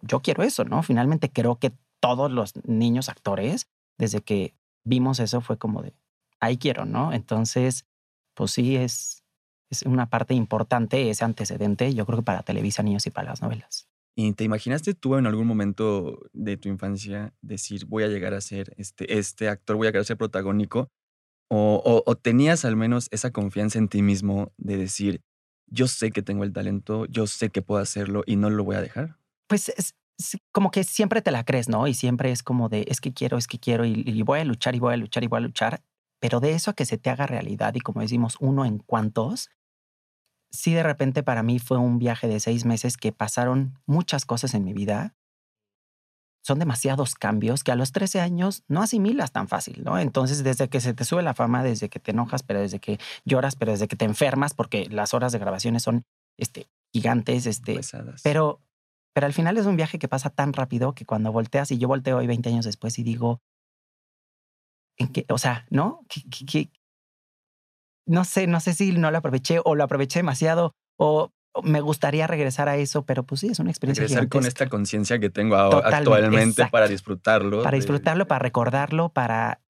yo 0.00 0.20
quiero 0.20 0.42
eso, 0.42 0.64
¿no? 0.64 0.82
Finalmente 0.82 1.30
creo 1.30 1.56
que 1.56 1.72
todos 2.00 2.32
los 2.32 2.54
niños 2.64 3.08
actores 3.08 3.68
desde 3.98 4.22
que 4.22 4.54
vimos 4.82 5.20
eso 5.20 5.40
fue 5.40 5.56
como 5.56 5.82
de, 5.82 5.94
ahí 6.44 6.56
quiero, 6.56 6.84
¿no? 6.84 7.12
Entonces, 7.12 7.86
pues 8.34 8.52
sí, 8.52 8.76
es, 8.76 9.24
es 9.70 9.82
una 9.82 10.08
parte 10.10 10.34
importante 10.34 11.10
ese 11.10 11.24
antecedente, 11.24 11.94
yo 11.94 12.06
creo 12.06 12.18
que 12.18 12.24
para 12.24 12.42
Televisa 12.42 12.82
Niños 12.82 13.06
y 13.06 13.10
para 13.10 13.30
las 13.30 13.42
novelas. 13.42 13.88
¿Y 14.16 14.32
te 14.32 14.44
imaginaste 14.44 14.94
tú 14.94 15.16
en 15.16 15.26
algún 15.26 15.46
momento 15.46 16.20
de 16.32 16.56
tu 16.56 16.68
infancia 16.68 17.34
decir, 17.42 17.86
voy 17.86 18.04
a 18.04 18.08
llegar 18.08 18.32
a 18.32 18.40
ser 18.40 18.72
este, 18.76 19.18
este 19.18 19.48
actor, 19.48 19.76
voy 19.76 19.88
a 19.88 19.90
llegar 19.90 20.02
a 20.02 20.04
ser 20.04 20.16
protagónico? 20.16 20.88
O, 21.50 22.02
o, 22.06 22.16
tenías 22.16 22.64
al 22.64 22.74
menos 22.74 23.08
esa 23.10 23.30
confianza 23.30 23.78
en 23.78 23.88
ti 23.88 24.02
mismo 24.02 24.52
de 24.56 24.76
decir, 24.76 25.20
yo 25.66 25.88
sé 25.88 26.10
que 26.10 26.22
tengo 26.22 26.42
el 26.42 26.52
talento, 26.52 27.06
yo 27.06 27.26
sé 27.26 27.50
que 27.50 27.62
puedo 27.62 27.80
hacerlo 27.80 28.22
y 28.26 28.36
no 28.36 28.50
lo 28.50 28.64
voy 28.64 28.76
a 28.76 28.80
dejar? 28.80 29.18
Pues 29.46 29.68
es, 29.68 29.94
como 30.52 30.70
que 30.70 30.84
siempre 30.84 31.22
te 31.22 31.30
la 31.30 31.44
crees, 31.44 31.68
¿no? 31.68 31.86
Y 31.86 31.94
siempre 31.94 32.30
es 32.30 32.42
como 32.42 32.68
de, 32.68 32.86
es 32.88 33.00
que 33.00 33.12
quiero, 33.12 33.36
es 33.36 33.46
que 33.46 33.58
quiero 33.58 33.84
y, 33.84 34.22
voy 34.22 34.40
a 34.40 34.44
luchar 34.44 34.74
y 34.74 34.78
voy 34.78 34.94
a 34.94 34.96
luchar 34.96 35.24
y 35.24 35.26
voy 35.26 35.38
a 35.38 35.40
luchar. 35.40 35.82
Pero 36.24 36.40
de 36.40 36.52
eso 36.52 36.70
a 36.70 36.74
que 36.74 36.86
se 36.86 36.96
te 36.96 37.10
haga 37.10 37.26
realidad 37.26 37.74
y 37.74 37.80
como 37.80 38.00
decimos, 38.00 38.38
uno 38.40 38.64
en 38.64 38.78
cuantos, 38.78 39.50
sí 40.50 40.72
de 40.72 40.82
repente 40.82 41.22
para 41.22 41.42
mí 41.42 41.58
fue 41.58 41.76
un 41.76 41.98
viaje 41.98 42.28
de 42.28 42.40
seis 42.40 42.64
meses 42.64 42.96
que 42.96 43.12
pasaron 43.12 43.78
muchas 43.84 44.24
cosas 44.24 44.54
en 44.54 44.64
mi 44.64 44.72
vida. 44.72 45.14
Son 46.42 46.58
demasiados 46.58 47.14
cambios 47.14 47.62
que 47.62 47.72
a 47.72 47.76
los 47.76 47.92
13 47.92 48.22
años 48.22 48.64
no 48.68 48.80
asimilas 48.80 49.32
tan 49.32 49.48
fácil, 49.48 49.84
¿no? 49.84 49.98
Entonces, 49.98 50.42
desde 50.42 50.70
que 50.70 50.80
se 50.80 50.94
te 50.94 51.04
sube 51.04 51.22
la 51.22 51.34
fama, 51.34 51.62
desde 51.62 51.90
que 51.90 52.00
te 52.00 52.12
enojas, 52.12 52.42
pero 52.42 52.60
desde 52.60 52.78
que 52.78 52.98
lloras, 53.26 53.54
pero 53.54 53.72
desde 53.72 53.86
que 53.86 53.96
te 53.96 54.06
enfermas, 54.06 54.54
porque 54.54 54.88
las 54.88 55.12
horas 55.12 55.30
de 55.30 55.40
grabaciones 55.40 55.82
son 55.82 56.06
este, 56.38 56.68
gigantes, 56.90 57.44
este, 57.44 57.78
pero 58.22 58.62
pero 59.12 59.26
al 59.26 59.34
final 59.34 59.58
es 59.58 59.66
un 59.66 59.76
viaje 59.76 59.98
que 59.98 60.08
pasa 60.08 60.30
tan 60.30 60.54
rápido 60.54 60.94
que 60.94 61.04
cuando 61.04 61.30
volteas, 61.32 61.70
y 61.70 61.76
yo 61.76 61.86
volteo 61.86 62.16
hoy 62.16 62.26
20 62.26 62.48
años 62.48 62.64
después 62.64 62.98
y 62.98 63.02
digo, 63.02 63.42
¿en? 64.98 65.10
O 65.28 65.38
sea, 65.38 65.66
¿no? 65.70 66.06
no 68.06 68.24
sé, 68.24 68.46
no 68.46 68.60
sé 68.60 68.74
si 68.74 68.92
no 68.92 69.10
lo 69.10 69.18
aproveché 69.18 69.60
o 69.64 69.74
lo 69.74 69.84
aproveché 69.84 70.18
demasiado 70.18 70.74
o 70.96 71.32
me 71.62 71.80
gustaría 71.80 72.26
regresar 72.26 72.68
a 72.68 72.76
eso, 72.76 73.06
pero 73.06 73.22
pues 73.22 73.40
sí, 73.40 73.48
es 73.48 73.60
una 73.60 73.70
experiencia. 73.70 74.02
Regresar 74.02 74.28
con 74.28 74.44
esta 74.44 74.68
conciencia 74.68 75.20
que 75.20 75.30
tengo 75.30 75.56
actualmente 75.56 76.66
para 76.66 76.88
disfrutarlo. 76.88 77.62
Para 77.62 77.76
disfrutarlo, 77.76 78.26
para 78.26 78.40
recordarlo, 78.40 79.10
para, 79.10 79.60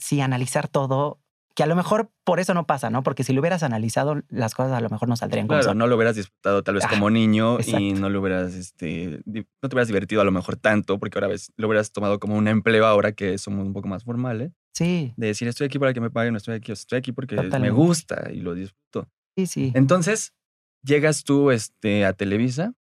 sí, 0.00 0.20
analizar 0.20 0.68
todo 0.68 1.18
que 1.56 1.64
a 1.64 1.66
lo 1.66 1.74
mejor 1.74 2.10
por 2.24 2.40
eso 2.40 2.54
no 2.54 2.64
pasa, 2.64 2.90
¿no? 2.90 3.02
Porque 3.02 3.24
si 3.24 3.32
lo 3.32 3.40
hubieras 3.40 3.62
analizado, 3.62 4.22
las 4.28 4.54
cosas 4.54 4.72
a 4.72 4.80
lo 4.80 4.88
mejor 4.88 5.08
no 5.08 5.16
saldrían 5.16 5.46
como 5.46 5.60
Claro, 5.60 5.74
no 5.74 5.88
lo 5.88 5.96
hubieras 5.96 6.14
disfrutado 6.14 6.62
tal 6.62 6.76
vez 6.76 6.86
como 6.86 7.10
niño 7.10 7.58
y 7.66 7.92
no 7.92 8.08
lo 8.08 8.20
hubieras, 8.20 8.54
este, 8.54 9.20
no 9.26 9.68
te 9.68 9.74
hubieras 9.74 9.88
divertido 9.88 10.20
a 10.20 10.24
lo 10.24 10.30
mejor 10.30 10.56
tanto, 10.56 10.98
porque 10.98 11.18
ahora 11.18 11.28
ves, 11.28 11.52
lo 11.56 11.66
hubieras 11.66 11.92
tomado 11.92 12.20
como 12.20 12.36
un 12.36 12.46
empleo 12.46 12.86
ahora 12.86 13.12
que 13.12 13.36
somos 13.36 13.66
un 13.66 13.72
poco 13.72 13.88
más 13.88 14.04
formales. 14.04 14.52
Sí. 14.72 15.12
De 15.16 15.28
decir, 15.28 15.48
estoy 15.48 15.66
aquí 15.66 15.78
para 15.78 15.92
que 15.92 16.00
me 16.00 16.10
paguen, 16.10 16.32
no 16.32 16.38
estoy 16.38 16.54
aquí, 16.54 16.72
estoy 16.72 16.98
aquí 16.98 17.12
porque 17.12 17.36
me 17.36 17.70
gusta 17.70 18.30
y 18.32 18.40
lo 18.40 18.54
disfruto. 18.54 19.08
Sí, 19.36 19.46
sí. 19.46 19.72
Entonces, 19.74 20.34
llegas 20.82 21.24
tú 21.24 21.50
este, 21.50 22.04
a 22.04 22.12
Televisa 22.12 22.74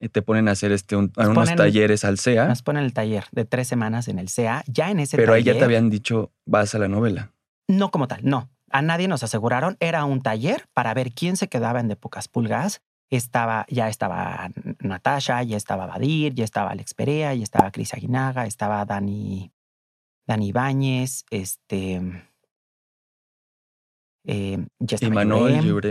y 0.00 0.08
te 0.08 0.22
ponen 0.22 0.48
a 0.48 0.52
hacer 0.52 0.72
este, 0.72 0.96
unos 0.96 1.54
talleres 1.56 2.04
al 2.04 2.18
CEA. 2.18 2.46
Nos 2.46 2.62
ponen 2.62 2.84
el 2.84 2.92
taller 2.92 3.24
de 3.32 3.44
tres 3.44 3.68
semanas 3.68 4.08
en 4.08 4.18
el 4.18 4.28
CEA. 4.28 4.64
Ya 4.66 4.90
en 4.90 5.00
ese 5.00 5.16
Pero 5.16 5.34
ahí 5.34 5.42
ya 5.42 5.52
te 5.52 5.64
habían 5.64 5.90
dicho, 5.90 6.32
vas 6.46 6.74
a 6.74 6.78
la 6.78 6.88
novela. 6.88 7.32
No 7.68 7.90
como 7.90 8.08
tal, 8.08 8.20
no. 8.24 8.48
A 8.70 8.82
nadie 8.82 9.08
nos 9.08 9.22
aseguraron. 9.22 9.76
Era 9.80 10.04
un 10.04 10.22
taller 10.22 10.68
para 10.72 10.94
ver 10.94 11.12
quién 11.12 11.36
se 11.36 11.48
quedaba 11.48 11.80
en 11.80 11.88
de 11.88 11.96
pocas 11.96 12.28
pulgas. 12.28 12.82
Estaba, 13.10 13.66
ya 13.68 13.88
estaba 13.88 14.50
Natasha, 14.78 15.42
ya 15.42 15.56
estaba 15.56 15.86
Badir, 15.86 16.32
ya 16.32 16.44
estaba 16.44 16.70
Alex 16.70 16.94
Perea, 16.94 17.34
ya 17.34 17.42
estaba 17.42 17.72
Cris 17.72 17.92
Aguinaga, 17.92 18.46
estaba 18.46 18.84
Dani, 18.84 19.50
Dani 20.30 20.46
Ibáñez, 20.46 21.24
este. 21.30 22.00
Eh, 24.24 24.64
Imanol 25.00 25.82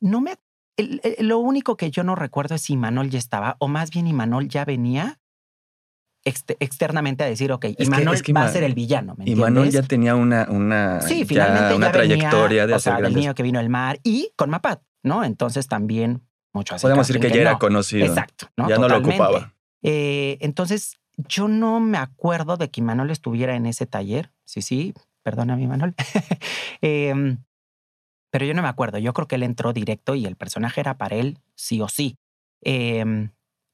No 0.00 0.20
me. 0.20 0.34
lo 1.20 1.38
único 1.38 1.76
que 1.76 1.92
yo 1.92 2.02
no 2.02 2.16
recuerdo 2.16 2.56
es 2.56 2.62
si 2.62 2.72
Imanol 2.72 3.08
ya 3.10 3.20
estaba, 3.20 3.54
o 3.60 3.68
más 3.68 3.90
bien 3.90 4.08
Imanol 4.08 4.48
ya 4.48 4.64
venía 4.64 5.20
externamente 6.24 7.22
a 7.22 7.28
decir, 7.28 7.52
ok, 7.52 7.66
Imanol 7.78 8.16
va 8.36 8.44
a 8.46 8.48
ser 8.48 8.64
el 8.64 8.74
villano. 8.74 9.14
¿me 9.16 9.30
Imanol 9.30 9.70
ya 9.70 9.82
tenía 9.82 10.16
una, 10.16 10.48
una, 10.50 11.00
sí, 11.00 11.24
finalmente 11.24 11.76
una 11.76 11.92
trayectoria 11.92 12.66
de 12.66 12.74
o 12.74 12.80
sea, 12.80 13.00
del 13.00 13.14
niño 13.14 13.32
que 13.36 13.44
vino 13.44 13.60
al 13.60 13.68
mar 13.68 14.00
y 14.02 14.32
con 14.34 14.50
Mapat, 14.50 14.82
¿no? 15.04 15.22
Entonces 15.22 15.68
también 15.68 16.26
mucho 16.52 16.74
así. 16.74 16.82
Podemos 16.82 17.06
decir 17.06 17.22
que, 17.22 17.30
ya 17.30 17.42
era 17.42 17.58
conocido. 17.58 18.06
Exacto. 18.06 18.48
Ya 18.56 18.76
no 18.76 18.88
lo 18.88 18.98
ocupaba. 18.98 19.54
Eh, 19.82 20.38
entonces, 20.40 20.98
yo 21.16 21.48
no 21.48 21.80
me 21.80 21.98
acuerdo 21.98 22.56
de 22.56 22.70
que 22.70 22.80
Imanol 22.80 23.10
estuviera 23.10 23.56
en 23.56 23.66
ese 23.66 23.86
taller. 23.86 24.32
Sí, 24.44 24.62
sí, 24.62 24.94
perdona 25.22 25.60
Imanol. 25.60 25.94
Em, 26.80 27.38
pero 28.30 28.44
yo 28.44 28.54
no 28.54 28.62
me 28.62 28.68
acuerdo. 28.68 28.98
Yo 28.98 29.12
creo 29.12 29.28
que 29.28 29.36
él 29.36 29.42
entró 29.42 29.72
directo 29.72 30.14
y 30.14 30.26
el 30.26 30.36
personaje 30.36 30.80
era 30.80 30.96
para 30.96 31.16
él 31.16 31.38
sí 31.54 31.80
o 31.80 31.88
sí. 31.88 32.16
Eh, 32.64 33.28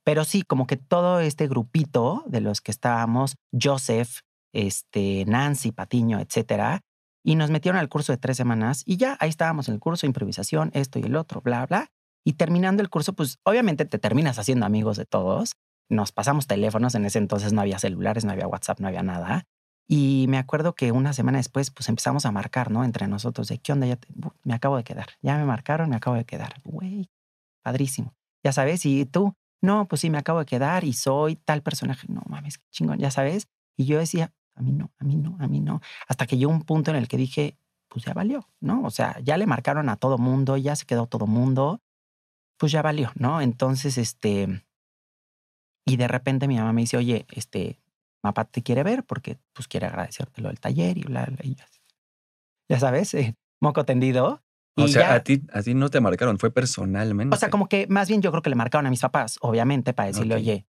pero 0.09 0.25
sí, 0.25 0.41
como 0.41 0.67
que 0.67 0.79
todo 0.79 1.21
este 1.21 1.49
grupito 1.49 2.25
de 2.27 2.41
los 2.41 2.63
que 2.63 2.71
estábamos, 2.71 3.37
Joseph, 3.53 4.21
este, 4.55 5.27
Nancy, 5.27 5.71
Patiño, 5.71 6.19
etcétera, 6.19 6.81
y 7.23 7.35
nos 7.37 7.51
metieron 7.51 7.79
al 7.79 7.91
curso 7.91 8.13
de 8.13 8.17
tres 8.17 8.39
semanas 8.39 8.85
y 8.87 8.97
ya 8.97 9.19
ahí 9.21 9.29
estábamos 9.29 9.69
en 9.69 9.75
el 9.75 9.81
curso, 9.81 10.07
improvisación, 10.07 10.71
esto 10.73 10.99
y 10.99 11.03
el 11.03 11.15
otro, 11.15 11.43
bla, 11.43 11.67
bla. 11.67 11.91
Y 12.25 12.33
terminando 12.33 12.83
el 12.83 12.89
curso, 12.89 13.13
pues 13.13 13.39
obviamente 13.43 13.85
te 13.85 13.99
terminas 13.99 14.39
haciendo 14.39 14.65
amigos 14.65 14.97
de 14.97 15.05
todos. 15.05 15.57
Nos 15.89 16.13
pasamos 16.13 16.47
teléfonos, 16.47 16.95
en 16.95 17.05
ese 17.05 17.19
entonces 17.19 17.53
no 17.53 17.61
había 17.61 17.79
celulares, 17.79 18.25
no 18.25 18.33
había 18.33 18.47
WhatsApp, 18.47 18.81
no 18.81 18.89
había 18.89 19.03
nada. 19.03 19.47
Y 19.87 20.27
me 20.29 20.37
acuerdo 20.37 20.75
que 20.75 20.93
una 20.93 21.15
semana 21.15 21.39
después, 21.39 21.71
pues 21.71 21.89
empezamos 21.89 22.27
a 22.27 22.33
marcar, 22.33 22.71
¿no? 22.71 22.85
Entre 22.85 23.09
nosotros, 23.09 23.49
de 23.49 23.59
qué 23.59 23.73
onda, 23.73 23.87
ya 23.87 23.99
me 24.45 24.55
acabo 24.55 24.77
de 24.77 24.85
quedar. 24.85 25.07
Ya 25.23 25.39
me 25.39 25.47
marcaron, 25.47 25.89
me 25.89 25.97
acabo 25.97 26.17
de 26.17 26.27
quedar. 26.27 26.61
Güey, 26.63 27.09
padrísimo. 27.63 28.15
Ya 28.45 28.53
sabes, 28.53 28.85
y 28.85 29.07
tú, 29.07 29.35
no, 29.63 29.89
pues 29.89 30.03
sí, 30.03 30.11
me 30.11 30.19
acabo 30.19 30.41
de 30.41 30.47
quedar 30.47 30.85
y 30.85 30.93
soy 30.93 31.37
tal 31.37 31.63
personaje. 31.63 32.07
No 32.11 32.23
mames, 32.27 32.59
qué 32.59 32.67
chingón, 32.71 32.99
ya 32.99 33.11
sabes. 33.11 33.49
Y 33.79 33.87
yo 33.87 33.99
decía, 33.99 34.33
a 34.55 34.63
mí 34.63 34.73
no, 34.73 34.91
a 34.99 35.05
mí 35.05 35.17
no, 35.17 35.37
a 35.41 35.49
mí 35.49 35.61
no. 35.61 35.81
Hasta 36.07 36.27
que 36.27 36.37
llegó 36.37 36.53
un 36.53 36.63
punto 36.63 36.91
en 36.91 36.97
el 36.99 37.09
que 37.09 37.17
dije, 37.17 37.57
pues 37.89 38.05
ya 38.05 38.13
valió, 38.13 38.47
¿no? 38.61 38.83
O 38.85 38.91
sea, 38.91 39.19
ya 39.21 39.39
le 39.39 39.47
marcaron 39.47 39.89
a 39.89 39.97
todo 39.97 40.19
mundo, 40.19 40.57
ya 40.59 40.77
se 40.77 40.85
quedó 40.85 41.07
todo 41.07 41.27
mundo, 41.27 41.81
pues 42.59 42.73
ya 42.73 42.83
valió, 42.83 43.11
¿no? 43.15 43.41
Entonces, 43.41 43.97
este, 43.99 44.63
y 45.89 45.97
de 45.97 46.09
repente 46.09 46.47
mi 46.47 46.57
mamá 46.57 46.73
me 46.73 46.83
dice, 46.83 46.97
oye, 46.97 47.27
este, 47.31 47.81
Mapa 48.23 48.45
te 48.45 48.63
quiere 48.63 48.83
ver 48.83 49.05
porque 49.05 49.39
pues 49.53 49.69
quiere 49.69 49.87
agradecerte 49.87 50.41
lo 50.41 50.49
del 50.49 50.61
taller 50.61 50.99
y 50.99 51.03
bla, 51.03 51.25
bla, 51.27 51.39
y 51.43 51.55
ya, 51.55 51.67
ya 52.69 52.79
sabes, 52.79 53.15
eh, 53.15 53.35
moco 53.61 53.85
tendido. 53.85 54.43
O 54.77 54.87
sea, 54.87 55.15
a 55.15 55.25
ti, 55.25 55.43
a 55.53 55.63
ti 55.63 55.75
no 55.75 55.89
te 55.89 56.01
marcaron, 56.01 56.39
fue 56.39 56.53
personalmente. 56.53 57.35
O 57.35 57.39
sea, 57.39 57.51
como 57.51 57.69
que 57.69 57.89
más 57.89 58.09
bien 58.09 58.23
yo 58.23 58.31
creo 58.31 58.43
que 58.43 58.51
le 58.51 58.57
marcaron 58.57 58.87
a 58.87 58.91
mis 58.91 59.01
papás, 59.01 59.39
obviamente, 59.41 59.93
para 59.93 60.09
decirle, 60.09 60.37
oye, 60.37 60.67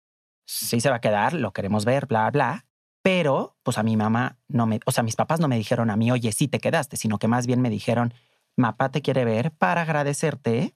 sí 0.46 0.80
se 0.80 0.90
va 0.90 0.96
a 0.96 1.00
quedar, 1.00 1.32
lo 1.32 1.52
queremos 1.52 1.86
ver, 1.86 2.06
bla, 2.06 2.30
bla. 2.30 2.66
Pero, 3.02 3.56
pues 3.62 3.78
a 3.78 3.82
mi 3.82 3.96
mamá 3.96 4.38
no 4.48 4.66
me, 4.66 4.80
o 4.86 4.92
sea, 4.92 5.02
mis 5.02 5.16
papás 5.16 5.40
no 5.40 5.48
me 5.48 5.56
dijeron 5.56 5.90
a 5.90 5.96
mí, 5.96 6.10
oye, 6.10 6.32
sí 6.32 6.48
te 6.48 6.58
quedaste, 6.58 6.96
sino 6.96 7.18
que 7.18 7.28
más 7.28 7.46
bien 7.46 7.60
me 7.60 7.70
dijeron, 7.70 8.12
Mapa 8.56 8.90
te 8.90 9.02
quiere 9.02 9.24
ver 9.24 9.52
para 9.52 9.82
agradecerte, 9.82 10.74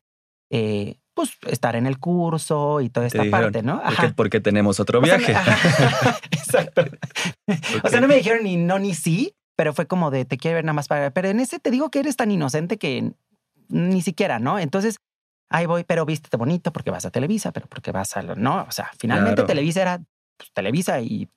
eh, 0.51 1.01
pues 1.19 1.37
estar 1.49 1.75
en 1.75 1.89
el 1.89 1.99
curso 1.99 2.81
y 2.81 2.91
toda 2.91 3.09
esta 3.09 3.25
parte, 3.29 3.61
¿no? 3.61 3.81
Ajá. 3.83 4.13
Porque, 4.15 4.39
tenemos 4.39 4.79
otro 4.79 5.01
viaje. 5.01 5.35
exacto. 6.31 6.85
O 7.83 7.89
sea, 7.89 8.01
no 8.01 8.07
me 8.07 8.15
dijeron 8.15 8.45
ni 8.45 8.57
no 8.57 8.79
ni 8.79 8.95
sí, 8.95 9.35
pero 9.57 9.73
fue 9.75 9.89
como 9.89 10.13
de 10.13 10.25
te 10.25 10.37
quiero 10.37 10.55
ver 10.55 10.65
nada 10.65 10.75
más 10.75 10.87
para. 10.87 11.11
Pero 11.11 11.29
en 11.29 11.41
ese 11.41 11.59
te 11.59 11.73
digo 11.73 11.91
que 11.91 11.99
eres 11.99 12.15
tan 12.15 12.31
inocente 12.31 12.79
que 12.79 13.15
ni 13.69 14.01
siquiera, 14.01 14.39
¿no? 14.39 14.61
Entonces, 14.61 14.99
ahí 15.51 15.67
voy, 15.67 15.83
pero 15.83 16.07
vístete 16.07 16.37
bonito 16.37 16.73
porque 16.73 16.93
vas 16.93 17.05
a 17.05 17.11
Televisa, 17.11 17.51
pero 17.51 17.67
porque 17.67 17.91
vas 17.91 18.17
a. 18.17 18.23
No, 18.23 18.63
o 18.69 18.71
sea, 18.71 18.93
finalmente 18.97 19.43
Televisa 19.43 19.83
era 19.83 20.01
pues, 20.37 20.53
Televisa 20.53 21.01
y 21.01 21.29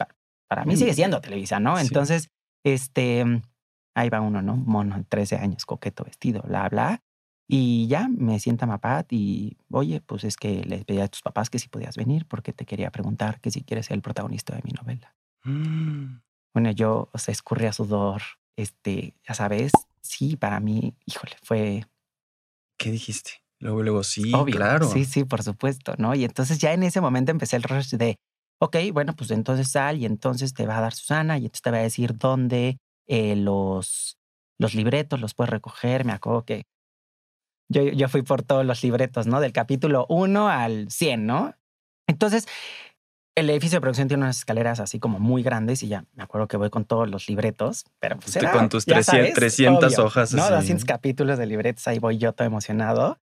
para, 0.47 0.63
mí 0.63 0.77
sigue 0.77 0.93
siendo 0.93 1.21
Televisa, 1.21 1.59
¿no? 1.59 1.79
Entonces, 1.79 2.29
este. 2.63 3.25
Ahí 3.95 4.09
va 4.09 4.21
uno, 4.21 4.43
¿no? 4.43 4.55
Mono, 4.55 5.03
13 5.09 5.37
años, 5.37 5.65
coqueto, 5.65 6.03
vestido, 6.03 6.43
bla, 6.43 6.69
bla. 6.69 7.01
Y 7.53 7.87
ya 7.87 8.07
me 8.07 8.39
sienta 8.39 8.65
Mapat 8.65 9.11
y, 9.11 9.57
oye, 9.71 9.99
pues 9.99 10.23
es 10.23 10.37
que 10.37 10.63
les 10.63 10.85
pedí 10.85 11.01
a 11.01 11.09
tus 11.09 11.21
papás 11.21 11.49
que 11.49 11.59
si 11.59 11.67
podías 11.67 11.97
venir 11.97 12.25
porque 12.25 12.53
te 12.53 12.65
quería 12.65 12.91
preguntar 12.91 13.41
que 13.41 13.51
si 13.51 13.61
quieres 13.61 13.87
ser 13.87 13.95
el 13.95 14.01
protagonista 14.01 14.55
de 14.55 14.61
mi 14.63 14.71
novela. 14.71 15.13
Mm. 15.43 16.21
Bueno, 16.53 16.71
yo, 16.71 17.09
o 17.11 17.17
sea, 17.17 17.33
escurría 17.33 17.73
sudor, 17.73 18.21
este, 18.55 19.15
ya 19.27 19.33
sabes, 19.33 19.73
sí, 19.99 20.37
para 20.37 20.61
mí, 20.61 20.95
híjole, 21.05 21.35
fue... 21.43 21.85
¿Qué 22.77 22.89
dijiste? 22.89 23.43
Luego, 23.59 23.83
luego, 23.83 24.03
sí, 24.03 24.31
claro. 24.49 24.87
Sí, 24.87 25.03
sí, 25.03 25.25
por 25.25 25.43
supuesto, 25.43 25.95
¿no? 25.97 26.15
Y 26.15 26.23
entonces 26.23 26.57
ya 26.57 26.71
en 26.71 26.83
ese 26.83 27.01
momento 27.01 27.31
empecé 27.31 27.57
el 27.57 27.63
rush 27.63 27.95
de, 27.95 28.15
ok, 28.61 28.77
bueno, 28.93 29.13
pues 29.13 29.29
entonces 29.29 29.69
sal 29.69 29.97
y 29.97 30.05
entonces 30.05 30.53
te 30.53 30.65
va 30.65 30.77
a 30.77 30.81
dar 30.81 30.93
Susana 30.93 31.37
y 31.37 31.41
entonces 31.41 31.63
te 31.63 31.71
va 31.71 31.79
a 31.79 31.81
decir 31.81 32.17
dónde 32.17 32.77
eh, 33.07 33.35
los, 33.35 34.17
los 34.57 34.73
libretos 34.73 35.19
los 35.19 35.33
puedes 35.33 35.49
recoger. 35.49 36.05
Me 36.05 36.13
acuerdo 36.13 36.45
que 36.45 36.63
yo, 37.71 37.83
yo 37.83 38.07
fui 38.09 38.21
por 38.21 38.43
todos 38.43 38.65
los 38.65 38.83
libretos, 38.83 39.27
¿no? 39.27 39.39
Del 39.39 39.53
capítulo 39.53 40.05
1 40.09 40.49
al 40.49 40.89
100, 40.91 41.25
¿no? 41.25 41.53
Entonces, 42.07 42.47
el 43.35 43.49
edificio 43.49 43.77
de 43.77 43.81
producción 43.81 44.07
tiene 44.09 44.23
unas 44.23 44.39
escaleras 44.39 44.79
así 44.81 44.99
como 44.99 45.17
muy 45.19 45.41
grandes 45.41 45.83
y 45.83 45.87
ya 45.87 46.03
me 46.13 46.23
acuerdo 46.23 46.47
que 46.47 46.57
voy 46.57 46.69
con 46.69 46.83
todos 46.85 47.09
los 47.09 47.29
libretos, 47.29 47.85
pero 47.99 48.17
pues 48.17 48.35
era, 48.35 48.51
con 48.51 48.67
tus 48.69 48.85
ya 48.85 48.95
300, 48.95 49.05
sabes, 49.05 49.33
300 49.33 49.93
obvio, 49.93 50.05
hojas. 50.05 50.33
¿no? 50.33 50.43
así. 50.43 50.53
200 50.53 50.85
capítulos 50.85 51.39
de 51.39 51.45
libretos, 51.45 51.87
ahí 51.87 51.99
voy 51.99 52.17
yo 52.17 52.33
todo 52.33 52.45
emocionado. 52.45 53.19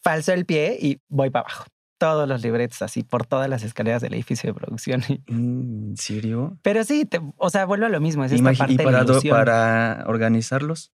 Falso 0.00 0.32
el 0.32 0.46
pie 0.46 0.78
y 0.80 1.00
voy 1.08 1.30
para 1.30 1.46
abajo. 1.46 1.64
Todos 1.98 2.28
los 2.28 2.42
libretos 2.42 2.80
así 2.82 3.02
por 3.02 3.26
todas 3.26 3.50
las 3.50 3.64
escaleras 3.64 4.00
del 4.00 4.14
edificio 4.14 4.48
de 4.48 4.54
producción. 4.54 5.02
Mm, 5.26 5.90
¿En 5.90 5.96
serio? 5.96 6.56
Pero 6.62 6.84
sí, 6.84 7.04
te- 7.04 7.20
o 7.36 7.50
sea, 7.50 7.64
vuelvo 7.66 7.86
a 7.86 7.88
lo 7.88 8.00
mismo. 8.00 8.24
Es 8.24 8.30
esta 8.30 8.52
parte 8.52 8.74
¿Y 8.74 8.76
do- 8.76 9.20
para 9.30 10.04
organizarlos? 10.06 10.92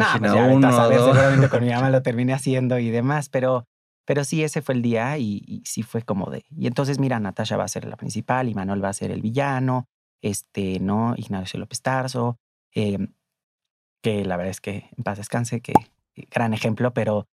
No, 0.00 0.06
Página 0.06 0.18
pues 0.20 0.32
ya, 0.32 0.42
vete 0.42 0.52
a 0.52 0.56
1, 0.56 0.72
saber, 0.72 0.98
2. 0.98 1.06
seguramente 1.06 1.48
con 1.48 1.64
mi 1.64 1.70
mamá 1.70 1.90
lo 1.90 2.02
terminé 2.02 2.32
haciendo 2.32 2.78
y 2.78 2.90
demás, 2.90 3.28
pero, 3.28 3.66
pero 4.04 4.24
sí, 4.24 4.42
ese 4.42 4.62
fue 4.62 4.74
el 4.74 4.82
día 4.82 5.16
y, 5.18 5.42
y 5.46 5.62
sí 5.64 5.82
fue 5.82 6.02
como 6.02 6.30
de. 6.30 6.44
Y 6.56 6.66
entonces, 6.66 6.98
mira, 6.98 7.20
Natasha 7.20 7.56
va 7.56 7.64
a 7.64 7.68
ser 7.68 7.84
la 7.84 7.96
principal 7.96 8.48
y 8.48 8.54
Manuel 8.54 8.84
va 8.84 8.88
a 8.88 8.94
ser 8.94 9.10
el 9.10 9.22
villano, 9.22 9.86
este, 10.22 10.80
¿no? 10.80 11.14
Ignacio 11.16 11.58
López 11.60 11.80
Tarso, 11.82 12.38
eh, 12.74 13.08
que 14.02 14.24
la 14.24 14.36
verdad 14.36 14.50
es 14.50 14.60
que 14.60 14.88
en 14.96 15.04
paz 15.04 15.18
descanse, 15.18 15.60
que 15.60 15.72
que 16.14 16.26
gran 16.30 16.54
ejemplo, 16.54 16.92
pero 16.92 17.28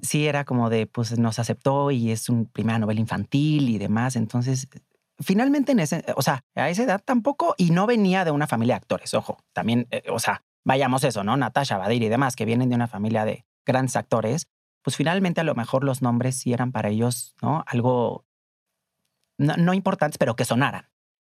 sí 0.00 0.26
era 0.26 0.44
como 0.44 0.70
de, 0.70 0.86
pues 0.86 1.18
nos 1.18 1.38
aceptó 1.38 1.90
y 1.90 2.10
es 2.10 2.28
una 2.28 2.44
primera 2.44 2.78
novela 2.78 3.00
infantil 3.00 3.68
y 3.68 3.78
demás, 3.78 4.16
entonces. 4.16 4.68
Finalmente 5.18 5.72
en 5.72 5.80
ese, 5.80 6.04
o 6.14 6.20
sea, 6.20 6.44
a 6.54 6.68
esa 6.68 6.82
edad 6.82 7.02
tampoco, 7.02 7.54
y 7.56 7.70
no 7.70 7.86
venía 7.86 8.26
de 8.26 8.32
una 8.32 8.46
familia 8.46 8.74
de 8.74 8.80
actores, 8.80 9.14
ojo, 9.14 9.38
también, 9.54 9.88
eh, 9.90 10.02
o 10.10 10.18
sea, 10.18 10.44
vayamos 10.66 11.04
eso, 11.04 11.22
¿no? 11.22 11.36
Natasha, 11.36 11.78
Badir 11.78 12.02
y 12.02 12.08
demás, 12.08 12.34
que 12.34 12.44
vienen 12.44 12.68
de 12.68 12.74
una 12.74 12.88
familia 12.88 13.24
de 13.24 13.46
grandes 13.64 13.96
actores, 13.96 14.48
pues 14.82 14.96
finalmente 14.96 15.40
a 15.40 15.44
lo 15.44 15.54
mejor 15.54 15.84
los 15.84 16.02
nombres 16.02 16.36
sí 16.36 16.52
eran 16.52 16.72
para 16.72 16.88
ellos, 16.88 17.36
¿no? 17.40 17.64
Algo 17.66 18.26
no, 19.38 19.56
no 19.56 19.74
importantes, 19.74 20.18
pero 20.18 20.34
que 20.34 20.44
sonaran. 20.44 20.90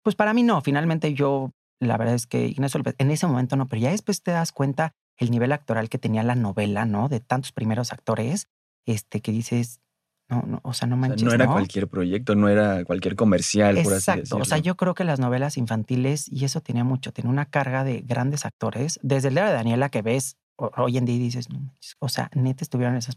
Pues 0.01 0.15
para 0.15 0.33
mí 0.33 0.43
no, 0.43 0.61
finalmente 0.61 1.13
yo, 1.13 1.51
la 1.81 1.97
verdad 1.97 2.15
es 2.15 2.25
que 2.25 2.47
Ignacio 2.47 2.81
en 2.97 3.11
ese 3.11 3.27
momento 3.27 3.57
no, 3.57 3.67
pero 3.67 3.81
ya 3.81 3.91
después 3.91 4.23
te 4.23 4.31
das 4.31 4.53
cuenta 4.53 4.93
el 5.17 5.29
nivel 5.29 5.51
actoral 5.51 5.89
que 5.89 5.97
tenía 5.97 6.23
la 6.23 6.35
novela, 6.35 6.85
¿no? 6.85 7.09
De 7.09 7.19
tantos 7.19 7.51
primeros 7.51 7.91
actores, 7.91 8.47
este, 8.85 9.21
que 9.21 9.33
dices, 9.33 9.81
no, 10.29 10.41
no, 10.45 10.59
o 10.63 10.73
sea, 10.73 10.87
no 10.87 10.95
O 10.95 10.99
sea, 10.99 11.09
manches, 11.09 11.23
no 11.23 11.33
era 11.33 11.45
¿no? 11.45 11.53
cualquier 11.53 11.87
proyecto, 11.87 12.35
no 12.35 12.49
era 12.49 12.83
cualquier 12.85 13.15
comercial, 13.15 13.75
por 13.75 13.93
así 13.93 13.97
Exacto. 14.11 14.21
decirlo. 14.21 14.41
O 14.41 14.45
sea, 14.45 14.57
yo 14.57 14.75
creo 14.75 14.93
que 14.93 15.03
las 15.03 15.19
novelas 15.19 15.57
infantiles, 15.57 16.27
y 16.29 16.43
eso 16.45 16.61
tenía 16.61 16.83
mucho, 16.83 17.13
tenía 17.13 17.31
una 17.31 17.45
carga 17.45 17.83
de 17.83 18.01
grandes 18.01 18.45
actores. 18.45 18.99
Desde 19.03 19.29
el 19.29 19.35
de 19.35 19.53
Daniela 19.53 19.89
que 19.89 20.01
ves 20.01 20.37
ho- 20.57 20.71
hoy 20.77 20.97
en 20.97 21.05
día 21.05 21.15
y 21.15 21.19
dices, 21.19 21.49
no 21.49 21.59
manches, 21.59 21.95
o 21.99 22.09
sea, 22.09 22.29
neta 22.33 22.63
estuvieron 22.63 22.95
esas. 22.97 23.15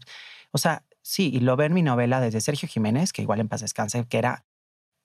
O 0.51 0.57
sea, 0.57 0.85
sí, 1.01 1.29
y 1.33 1.39
lo 1.41 1.59
en 1.61 1.73
mi 1.73 1.81
novela 1.81 2.21
desde 2.21 2.39
Sergio 2.41 2.69
Jiménez, 2.69 3.11
que 3.13 3.21
igual 3.23 3.39
en 3.39 3.47
paz 3.49 3.61
descanse, 3.61 4.05
que 4.05 4.17
era 4.17 4.45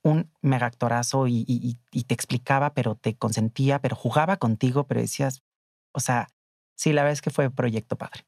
un 0.04 0.30
mega 0.42 0.66
actorazo 0.66 1.26
y, 1.26 1.38
y- 1.48 1.58
y- 1.68 1.78
y 1.90 2.04
te 2.04 2.14
explicaba, 2.14 2.72
pero 2.75 2.94
te 2.94 3.16
consentía, 3.16 3.80
pero 3.80 3.96
jugaba 3.96 4.36
contigo, 4.36 4.86
pero 4.86 5.00
decías, 5.00 5.42
o 5.92 5.98
sea, 6.00 6.28
sí, 6.76 6.92
la 6.92 7.02
verdad 7.02 7.14
es 7.14 7.22
que 7.22 7.30
fue 7.30 7.50
proyecto 7.50 7.96
padre. 7.96 8.25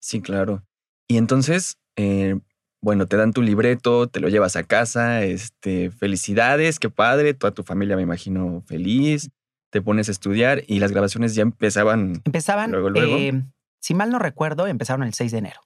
Sí, 0.00 0.20
claro. 0.20 0.62
Y 1.08 1.16
entonces, 1.16 1.78
eh, 1.96 2.38
bueno, 2.86 3.08
te 3.08 3.16
dan 3.16 3.32
tu 3.32 3.42
libreto, 3.42 4.06
te 4.06 4.20
lo 4.20 4.28
llevas 4.28 4.54
a 4.54 4.62
casa, 4.62 5.24
este, 5.24 5.90
felicidades, 5.90 6.78
qué 6.78 6.88
padre, 6.88 7.34
toda 7.34 7.50
tu 7.50 7.64
familia 7.64 7.96
me 7.96 8.02
imagino 8.02 8.62
feliz, 8.64 9.28
te 9.70 9.82
pones 9.82 10.08
a 10.08 10.12
estudiar 10.12 10.62
y 10.68 10.78
las 10.78 10.92
grabaciones 10.92 11.34
ya 11.34 11.42
empezaban. 11.42 12.22
Empezaban, 12.24 12.70
Luego, 12.70 12.90
luego. 12.90 13.16
eh, 13.16 13.42
si 13.80 13.94
mal 13.94 14.12
no 14.12 14.20
recuerdo, 14.20 14.68
empezaron 14.68 15.02
el 15.02 15.14
6 15.14 15.32
de 15.32 15.38
enero. 15.38 15.60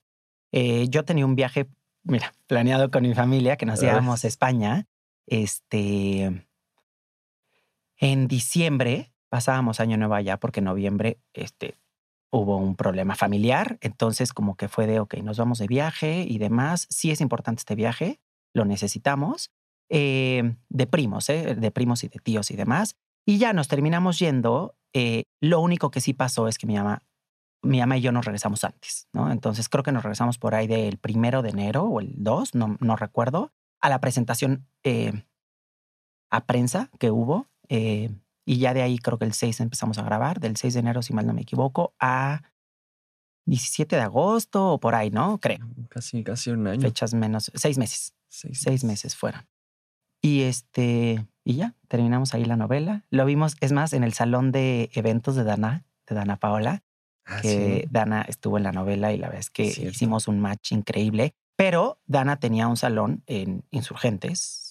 Eh, 0.51 0.87
yo 0.89 1.05
tenía 1.05 1.27
un 1.27 1.35
viaje, 1.35 1.69
mira, 2.05 2.33
planeado 2.47 2.91
con 2.91 3.03
mi 3.03 3.13
familia, 3.15 3.59
que 3.59 3.67
nos 3.67 3.83
íbamos 3.83 4.25
a 4.25 4.27
España. 4.27 4.87
Este, 5.27 6.47
en 7.99 8.29
diciembre 8.29 9.13
pasábamos 9.29 9.79
año 9.79 9.99
nuevo 9.99 10.15
allá 10.15 10.39
porque 10.39 10.61
en 10.61 10.65
noviembre, 10.65 11.19
este, 11.35 11.75
hubo 12.31 12.57
un 12.57 12.77
problema 12.77 13.15
familiar. 13.15 13.79
Entonces, 13.81 14.33
como 14.33 14.57
que 14.57 14.69
fue 14.69 14.87
de, 14.87 15.01
ok, 15.01 15.15
nos 15.23 15.39
vamos 15.39 15.59
de 15.59 15.67
viaje 15.67 16.25
y 16.29 16.39
demás. 16.39 16.87
Sí 16.91 17.11
es 17.11 17.21
importante 17.21 17.61
este 17.61 17.75
viaje, 17.75 18.21
lo 18.55 18.65
necesitamos. 18.65 19.51
Eh, 19.93 20.55
de 20.69 20.87
primos, 20.87 21.29
¿eh? 21.29 21.57
de 21.57 21.71
primos 21.73 22.05
y 22.05 22.09
de 22.09 22.21
tíos 22.21 22.53
y 22.53 22.57
demás. 22.57 22.95
Y 23.27 23.39
ya 23.39 23.53
nos 23.53 23.69
terminamos 23.69 24.19
yendo. 24.19 24.77
eh, 24.93 25.25
lo 25.41 25.61
único 25.61 25.91
que 25.91 26.01
sí 26.01 26.15
pasó 26.15 26.49
es 26.49 26.59
que 26.59 26.67
mi 26.67 26.75
mamá, 26.75 27.03
mi 27.63 27.81
mamá 27.81 27.99
y 27.99 28.01
yo 28.01 28.13
nos 28.13 28.25
regresamos 28.25 28.65
antes, 28.65 29.09
¿no? 29.13 29.31
Entonces 29.31 29.69
creo 29.69 29.83
que 29.85 29.93
nos 29.93 30.03
regresamos 30.03 30.39
por 30.39 30.55
ahí 30.55 30.67
del 30.67 30.99
primero 30.99 31.43
de 31.43 31.51
enero 31.51 31.85
o 31.85 32.01
el 32.01 32.15
2, 32.17 32.55
no, 32.55 32.77
no 32.81 32.97
recuerdo, 32.97 33.53
a 33.81 33.89
la 33.89 34.01
presentación 34.01 34.67
eh, 34.85 35.25
a 36.31 36.47
prensa 36.47 36.91
que 36.99 37.11
hubo. 37.11 37.47
Y 38.45 38.59
ya 38.59 38.75
de 38.75 38.83
ahí 38.83 38.99
creo 38.99 39.19
que 39.19 39.25
el 39.25 39.33
6 39.33 39.61
empezamos 39.61 39.99
a 39.99 40.03
grabar, 40.03 40.41
del 40.41 40.57
6 40.57 40.75
de 40.75 40.81
enero, 40.81 41.03
si 41.03 41.13
mal 41.13 41.27
no 41.27 41.33
me 41.35 41.43
equivoco, 41.43 41.95
a 42.01 42.43
17 43.47 43.97
de 43.97 44.03
agosto 44.03 44.73
o 44.75 44.81
por 44.81 44.95
ahí, 44.95 45.11
¿no? 45.11 45.39
Creo. 45.41 45.67
Casi, 45.89 46.23
casi 46.23 46.51
un 46.51 46.67
año. 46.67 46.81
Fechas 46.81 47.15
menos, 47.15 47.51
seis 47.55 47.79
meses 47.79 48.15
Seis, 48.29 48.61
seis 48.61 48.85
meses 48.85 49.17
fueron. 49.17 49.49
Y 50.23 50.43
este, 50.43 51.27
y 51.45 51.55
ya, 51.55 51.75
terminamos 51.89 52.33
ahí 52.35 52.45
la 52.45 52.57
novela. 52.57 53.05
Lo 53.11 53.25
vimos, 53.25 53.57
es 53.61 53.73
más, 53.73 53.93
en 53.93 54.05
el 54.05 54.13
salón 54.13 54.53
de 54.53 54.91
eventos 54.93 55.35
de 55.35 55.43
Dana, 55.45 55.85
de 56.07 56.15
Dana 56.15 56.37
Paola, 56.37 56.83
Ah, 57.27 57.41
que 57.43 57.83
sí. 57.83 57.89
Dana 57.91 58.23
estuvo 58.23 58.57
en 58.57 58.65
la 58.65 58.73
novela 58.73 59.13
y 59.13 59.19
la 59.19 59.29
verdad 59.29 59.41
es 59.41 59.51
que 59.51 59.71
Cierto. 59.71 59.91
hicimos 59.93 60.27
un 60.29 60.41
match 60.41 60.73
increíble. 60.73 61.35
Pero 61.57 62.01
Dana 62.07 62.39
tenía 62.41 62.67
un 62.67 62.77
salón 62.77 63.23
en 63.27 63.65
Insurgentes, 63.71 64.70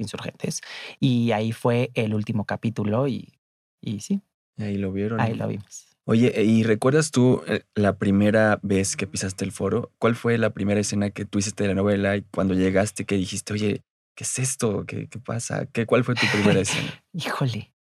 Insurgentes, 0.00 0.60
y 0.98 1.32
ahí 1.32 1.52
fue 1.52 1.90
el 1.94 2.14
último 2.14 2.44
capítulo 2.44 3.06
y, 3.06 3.34
y 3.80 4.00
sí, 4.00 4.22
Ahí 4.58 4.76
lo 4.76 4.92
vieron. 4.92 5.20
ahí 5.20 5.34
lo 5.34 5.46
vimos. 5.48 5.86
Oye, 6.04 6.42
¿y 6.42 6.64
recuerdas 6.64 7.10
tú 7.12 7.42
eh, 7.46 7.62
la 7.74 7.96
primera 7.98 8.58
vez 8.62 8.96
que 8.96 9.06
pisaste 9.06 9.44
el 9.44 9.52
foro? 9.52 9.92
¿Cuál 9.98 10.16
fue 10.16 10.38
la 10.38 10.50
primera 10.50 10.80
escena 10.80 11.10
que 11.10 11.24
tú 11.24 11.38
hiciste 11.38 11.62
de 11.64 11.68
la 11.68 11.74
novela 11.74 12.16
y 12.16 12.22
cuando 12.22 12.54
llegaste 12.54 13.04
que 13.04 13.14
dijiste, 13.16 13.52
oye, 13.52 13.84
¿qué 14.16 14.24
es 14.24 14.38
esto? 14.38 14.84
¿Qué, 14.86 15.08
qué 15.08 15.18
pasa? 15.20 15.66
¿Qué, 15.66 15.86
¿Cuál 15.86 16.02
fue 16.04 16.14
tu 16.16 16.26
primera 16.32 16.58
escena? 16.60 17.04
Híjole. 17.12 17.72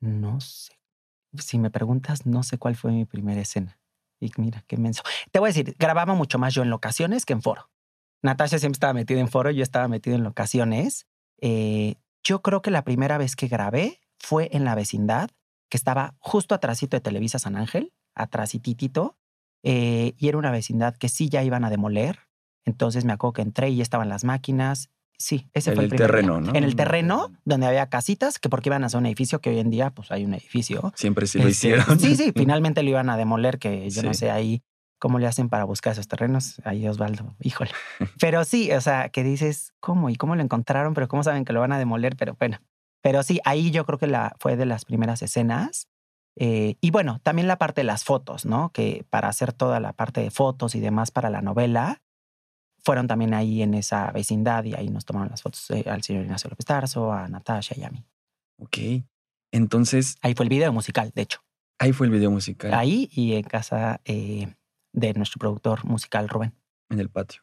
No 0.00 0.40
sé. 0.40 0.78
Si 1.38 1.58
me 1.58 1.70
preguntas, 1.70 2.26
no 2.26 2.42
sé 2.42 2.58
cuál 2.58 2.76
fue 2.76 2.92
mi 2.92 3.04
primera 3.06 3.40
escena. 3.40 3.78
Y 4.20 4.30
mira, 4.36 4.64
qué 4.68 4.76
menso. 4.76 5.02
Te 5.30 5.38
voy 5.38 5.48
a 5.48 5.52
decir, 5.52 5.74
grababa 5.78 6.14
mucho 6.14 6.38
más 6.38 6.54
yo 6.54 6.62
en 6.62 6.70
locaciones 6.70 7.24
que 7.24 7.32
en 7.32 7.42
foro. 7.42 7.70
Natasha 8.22 8.58
siempre 8.58 8.76
estaba 8.76 8.92
metida 8.94 9.20
en 9.20 9.28
foro, 9.28 9.50
yo 9.50 9.62
estaba 9.62 9.88
metido 9.88 10.16
en 10.16 10.22
locaciones. 10.22 11.06
Eh, 11.40 11.96
yo 12.22 12.40
creo 12.42 12.62
que 12.62 12.70
la 12.70 12.84
primera 12.84 13.18
vez 13.18 13.34
que 13.36 13.48
grabé 13.48 14.00
fue 14.18 14.48
en 14.52 14.64
la 14.64 14.74
vecindad, 14.74 15.30
que 15.68 15.76
estaba 15.76 16.14
justo 16.20 16.54
atrásito 16.54 16.96
de 16.96 17.00
Televisa 17.00 17.38
San 17.38 17.56
Ángel, 17.56 17.92
atrásititito, 18.14 19.16
eh, 19.64 20.14
y 20.18 20.28
era 20.28 20.38
una 20.38 20.50
vecindad 20.50 20.96
que 20.96 21.08
sí 21.08 21.28
ya 21.28 21.42
iban 21.42 21.64
a 21.64 21.70
demoler. 21.70 22.20
Entonces 22.64 23.04
me 23.04 23.12
acuerdo 23.12 23.32
que 23.34 23.42
entré 23.42 23.70
y 23.70 23.76
ya 23.76 23.82
estaban 23.82 24.08
las 24.08 24.24
máquinas. 24.24 24.90
Sí, 25.18 25.48
ese 25.52 25.70
En 25.70 25.76
fue 25.76 25.84
el, 25.84 25.90
primer 25.90 26.08
día. 26.10 26.16
terreno, 26.16 26.40
¿no? 26.40 26.54
En 26.54 26.64
el 26.64 26.74
terreno, 26.74 27.32
donde 27.44 27.66
había 27.66 27.88
casitas, 27.88 28.38
que 28.38 28.48
porque 28.48 28.68
iban 28.70 28.82
a 28.82 28.86
hacer 28.86 28.98
un 28.98 29.06
edificio, 29.06 29.40
que 29.40 29.50
hoy 29.50 29.58
en 29.60 29.70
día 29.70 29.90
pues 29.90 30.10
hay 30.10 30.24
un 30.24 30.34
edificio. 30.34 30.92
Siempre 30.96 31.26
sí 31.26 31.38
lo 31.38 31.48
Este, 31.48 31.68
hicieron. 31.68 32.00
Sí, 32.00 32.16
sí, 32.16 32.32
finalmente 32.36 32.82
lo 32.82 32.90
iban 32.90 33.08
a 33.10 33.16
demoler, 33.16 33.58
que 33.58 33.88
yo 33.90 34.02
no 34.02 34.14
Sí. 34.14 34.20
sé 34.20 34.30
ahí 34.30 34.62
cómo 35.02 35.18
le 35.18 35.26
hacen 35.26 35.48
para 35.48 35.64
buscar 35.64 35.94
esos 35.94 36.06
terrenos. 36.06 36.62
Ahí 36.64 36.86
Osvaldo, 36.86 37.34
híjole. 37.40 37.72
Pero 38.20 38.44
sí, 38.44 38.70
o 38.70 38.80
sea, 38.80 39.08
que 39.08 39.24
dices, 39.24 39.74
¿cómo? 39.80 40.10
¿Y 40.10 40.14
cómo 40.14 40.36
lo 40.36 40.42
encontraron? 40.42 40.94
Pero 40.94 41.08
¿cómo 41.08 41.24
saben 41.24 41.44
que 41.44 41.52
lo 41.52 41.58
van 41.58 41.72
a 41.72 41.78
demoler? 41.78 42.14
Pero 42.14 42.36
bueno. 42.38 42.60
Pero 43.02 43.24
sí, 43.24 43.40
ahí 43.44 43.72
yo 43.72 43.84
creo 43.84 43.98
que 43.98 44.06
la, 44.06 44.36
fue 44.38 44.54
de 44.54 44.64
las 44.64 44.84
primeras 44.84 45.20
escenas. 45.22 45.88
Eh, 46.36 46.76
y 46.80 46.92
bueno, 46.92 47.18
también 47.24 47.48
la 47.48 47.58
parte 47.58 47.80
de 47.80 47.84
las 47.84 48.04
fotos, 48.04 48.46
¿no? 48.46 48.70
Que 48.70 49.04
para 49.10 49.26
hacer 49.26 49.52
toda 49.52 49.80
la 49.80 49.92
parte 49.92 50.20
de 50.20 50.30
fotos 50.30 50.76
y 50.76 50.80
demás 50.80 51.10
para 51.10 51.30
la 51.30 51.42
novela, 51.42 52.00
fueron 52.84 53.08
también 53.08 53.34
ahí 53.34 53.60
en 53.60 53.74
esa 53.74 54.12
vecindad 54.12 54.62
y 54.62 54.74
ahí 54.74 54.88
nos 54.88 55.04
tomaron 55.04 55.30
las 55.30 55.42
fotos 55.42 55.68
eh, 55.72 55.82
al 55.90 56.04
señor 56.04 56.22
Ignacio 56.22 56.48
López 56.48 56.64
Tarso, 56.64 57.12
a 57.12 57.26
Natasha 57.26 57.74
y 57.76 57.82
a 57.82 57.90
mí. 57.90 58.04
Ok. 58.60 58.78
Entonces, 59.50 60.16
Ahí 60.22 60.34
fue 60.34 60.44
el 60.44 60.50
video 60.50 60.72
musical, 60.72 61.10
de 61.12 61.22
hecho. 61.22 61.40
ahí 61.80 61.92
fue 61.92 62.06
el 62.06 62.12
video 62.12 62.30
musical 62.30 62.72
Ahí 62.72 63.10
y 63.12 63.34
en 63.34 63.42
casa 63.42 64.00
eh, 64.04 64.54
de 64.92 65.12
nuestro 65.14 65.38
productor 65.38 65.84
musical 65.84 66.28
Rubén. 66.28 66.54
en 66.90 67.00
el 67.00 67.08
patio. 67.08 67.42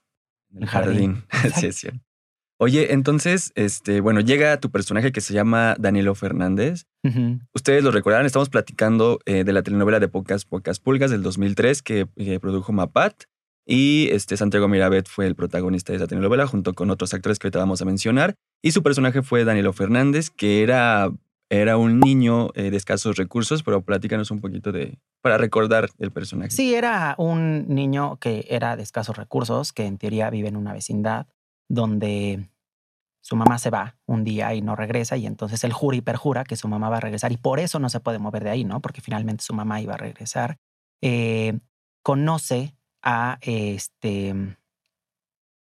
En 0.52 0.58
el 0.58 0.64
El 0.64 0.70
jardín. 0.70 1.24
jardín. 1.30 1.54
sí, 1.60 1.68
es 1.68 1.76
cierto. 1.78 2.00
Oye, 2.62 2.92
entonces, 2.94 3.54
este, 3.56 4.02
bueno, 4.02 4.20
llega 4.20 4.60
tu 4.60 4.70
personaje 4.70 5.14
que 5.14 5.22
se 5.22 5.34
llama 5.34 5.76
Danilo 5.80 6.14
Fernández. 6.14 6.88
Ustedes 7.54 7.86
lo 7.86 7.92
recordarán, 7.92 8.26
estamos 8.26 8.50
platicando 8.50 9.20
eh, 9.26 9.46
de 9.46 9.54
la 9.54 9.64
telenovela 9.64 10.02
de 10.02 10.10
Pocas 10.10 10.44
Pocas 10.44 10.80
Pulgas 10.82 11.10
del 11.10 11.24
2003 11.24 11.82
que, 11.82 12.08
que 12.18 12.40
produjo 12.42 12.74
Mapat. 12.74 13.24
Y 13.66 14.10
este, 14.12 14.36
Santiago 14.36 14.68
Mirabet 14.68 15.08
fue 15.08 15.26
el 15.26 15.36
protagonista 15.36 15.94
de 15.94 15.98
esa 15.98 16.08
telenovela 16.08 16.48
junto 16.48 16.74
con 16.74 16.90
otros 16.90 17.14
actores 17.14 17.40
que 17.40 17.48
ahorita 17.48 17.60
vamos 17.60 17.82
a 17.82 17.86
mencionar. 17.86 18.36
Y 18.62 18.72
su 18.72 18.84
personaje 18.84 19.22
fue 19.22 19.46
Danilo 19.46 19.72
Fernández, 19.72 20.30
que 20.30 20.62
era, 20.62 21.10
era 21.50 21.78
un 21.78 22.00
niño 22.00 22.50
eh, 22.54 22.70
de 22.70 22.78
escasos 22.78 23.18
recursos, 23.18 23.64
pero 23.64 23.82
platícanos 23.82 24.30
un 24.30 24.40
poquito 24.40 24.72
de, 24.72 25.00
para 25.22 25.38
recordar 25.38 25.90
el 25.98 26.12
personaje. 26.12 26.52
Sí, 26.52 26.76
era 26.76 27.16
un 27.18 27.68
niño 27.68 28.18
que 28.18 28.46
era 28.50 28.76
de 28.76 28.84
escasos 28.84 29.18
recursos, 29.18 29.74
que 29.74 29.86
en 29.86 29.98
teoría 29.98 30.30
vive 30.30 30.48
en 30.48 30.56
una 30.56 30.74
vecindad 30.74 31.28
donde 31.68 32.50
su 33.22 33.36
mamá 33.36 33.58
se 33.58 33.70
va 33.70 33.98
un 34.06 34.24
día 34.24 34.54
y 34.54 34.62
no 34.62 34.76
regresa 34.76 35.18
y 35.18 35.26
entonces 35.26 35.64
él 35.64 35.74
jura 35.74 35.98
y 35.98 36.02
perjura 36.02 36.44
que 36.44 36.56
su 36.56 36.68
mamá 36.68 36.90
va 36.90 36.98
a 36.98 37.02
regresar 37.02 37.32
y 37.32 37.38
por 37.38 37.60
eso 37.60 37.80
no 37.80 37.90
se 37.90 38.00
puede 38.00 38.20
mover 38.20 38.44
de 38.44 38.52
ahí, 38.52 38.64
¿no? 38.64 38.80
Porque 38.80 39.02
finalmente 39.02 39.44
su 39.44 39.54
mamá 39.54 39.82
iba 39.82 39.96
a 39.96 39.98
regresar. 39.98 40.58
Eh, 41.02 41.60
conoce 42.04 42.76
a 43.02 43.40
este... 43.42 44.56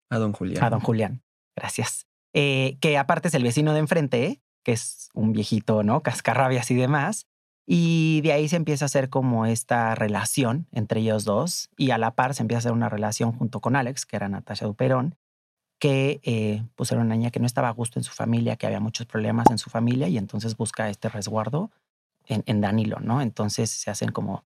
A 0.09 0.17
don 0.17 0.33
Julián. 0.33 0.63
A 0.63 0.69
don 0.69 0.79
Julián, 0.79 1.21
gracias. 1.55 2.07
Eh, 2.33 2.77
que 2.81 2.97
aparte 2.97 3.27
es 3.29 3.33
el 3.33 3.43
vecino 3.43 3.73
de 3.73 3.79
enfrente, 3.79 4.41
que 4.67 4.73
es 4.73 5.11
un 5.13 5.31
viejito, 5.31 5.81
¿no? 5.81 6.03
Cascarrabias 6.03 6.69
y 6.71 6.75
demás. 6.75 7.25
Y 7.65 8.19
de 8.19 8.33
ahí 8.33 8.49
se 8.49 8.57
empieza 8.57 8.83
a 8.83 8.87
hacer 8.87 9.09
como 9.09 9.45
esta 9.45 9.95
relación 9.95 10.67
entre 10.73 10.99
ellos 10.99 11.23
dos 11.23 11.69
y 11.77 11.91
a 11.91 11.97
la 11.97 12.15
par 12.15 12.33
se 12.33 12.43
empieza 12.43 12.57
a 12.57 12.59
hacer 12.59 12.71
una 12.73 12.89
relación 12.89 13.31
junto 13.31 13.61
con 13.61 13.77
Alex, 13.77 14.05
que 14.05 14.17
era 14.17 14.27
Natasha 14.27 14.65
Duperón, 14.65 15.15
que 15.79 16.19
eh, 16.23 16.65
pues 16.75 16.91
era 16.91 16.99
una 16.99 17.15
niña 17.15 17.31
que 17.31 17.39
no 17.39 17.45
estaba 17.45 17.69
a 17.69 17.71
gusto 17.71 17.97
en 17.97 18.03
su 18.03 18.11
familia, 18.11 18.57
que 18.57 18.67
había 18.67 18.81
muchos 18.81 19.05
problemas 19.05 19.49
en 19.49 19.57
su 19.57 19.69
familia 19.69 20.09
y 20.09 20.17
entonces 20.17 20.57
busca 20.57 20.89
este 20.89 21.07
resguardo 21.07 21.71
en, 22.25 22.59
Danilo, 22.59 22.99
¿no? 22.99 23.21
Entonces 23.21 23.69
se 23.69 23.89
hacen 23.89 24.11
como 24.11 24.43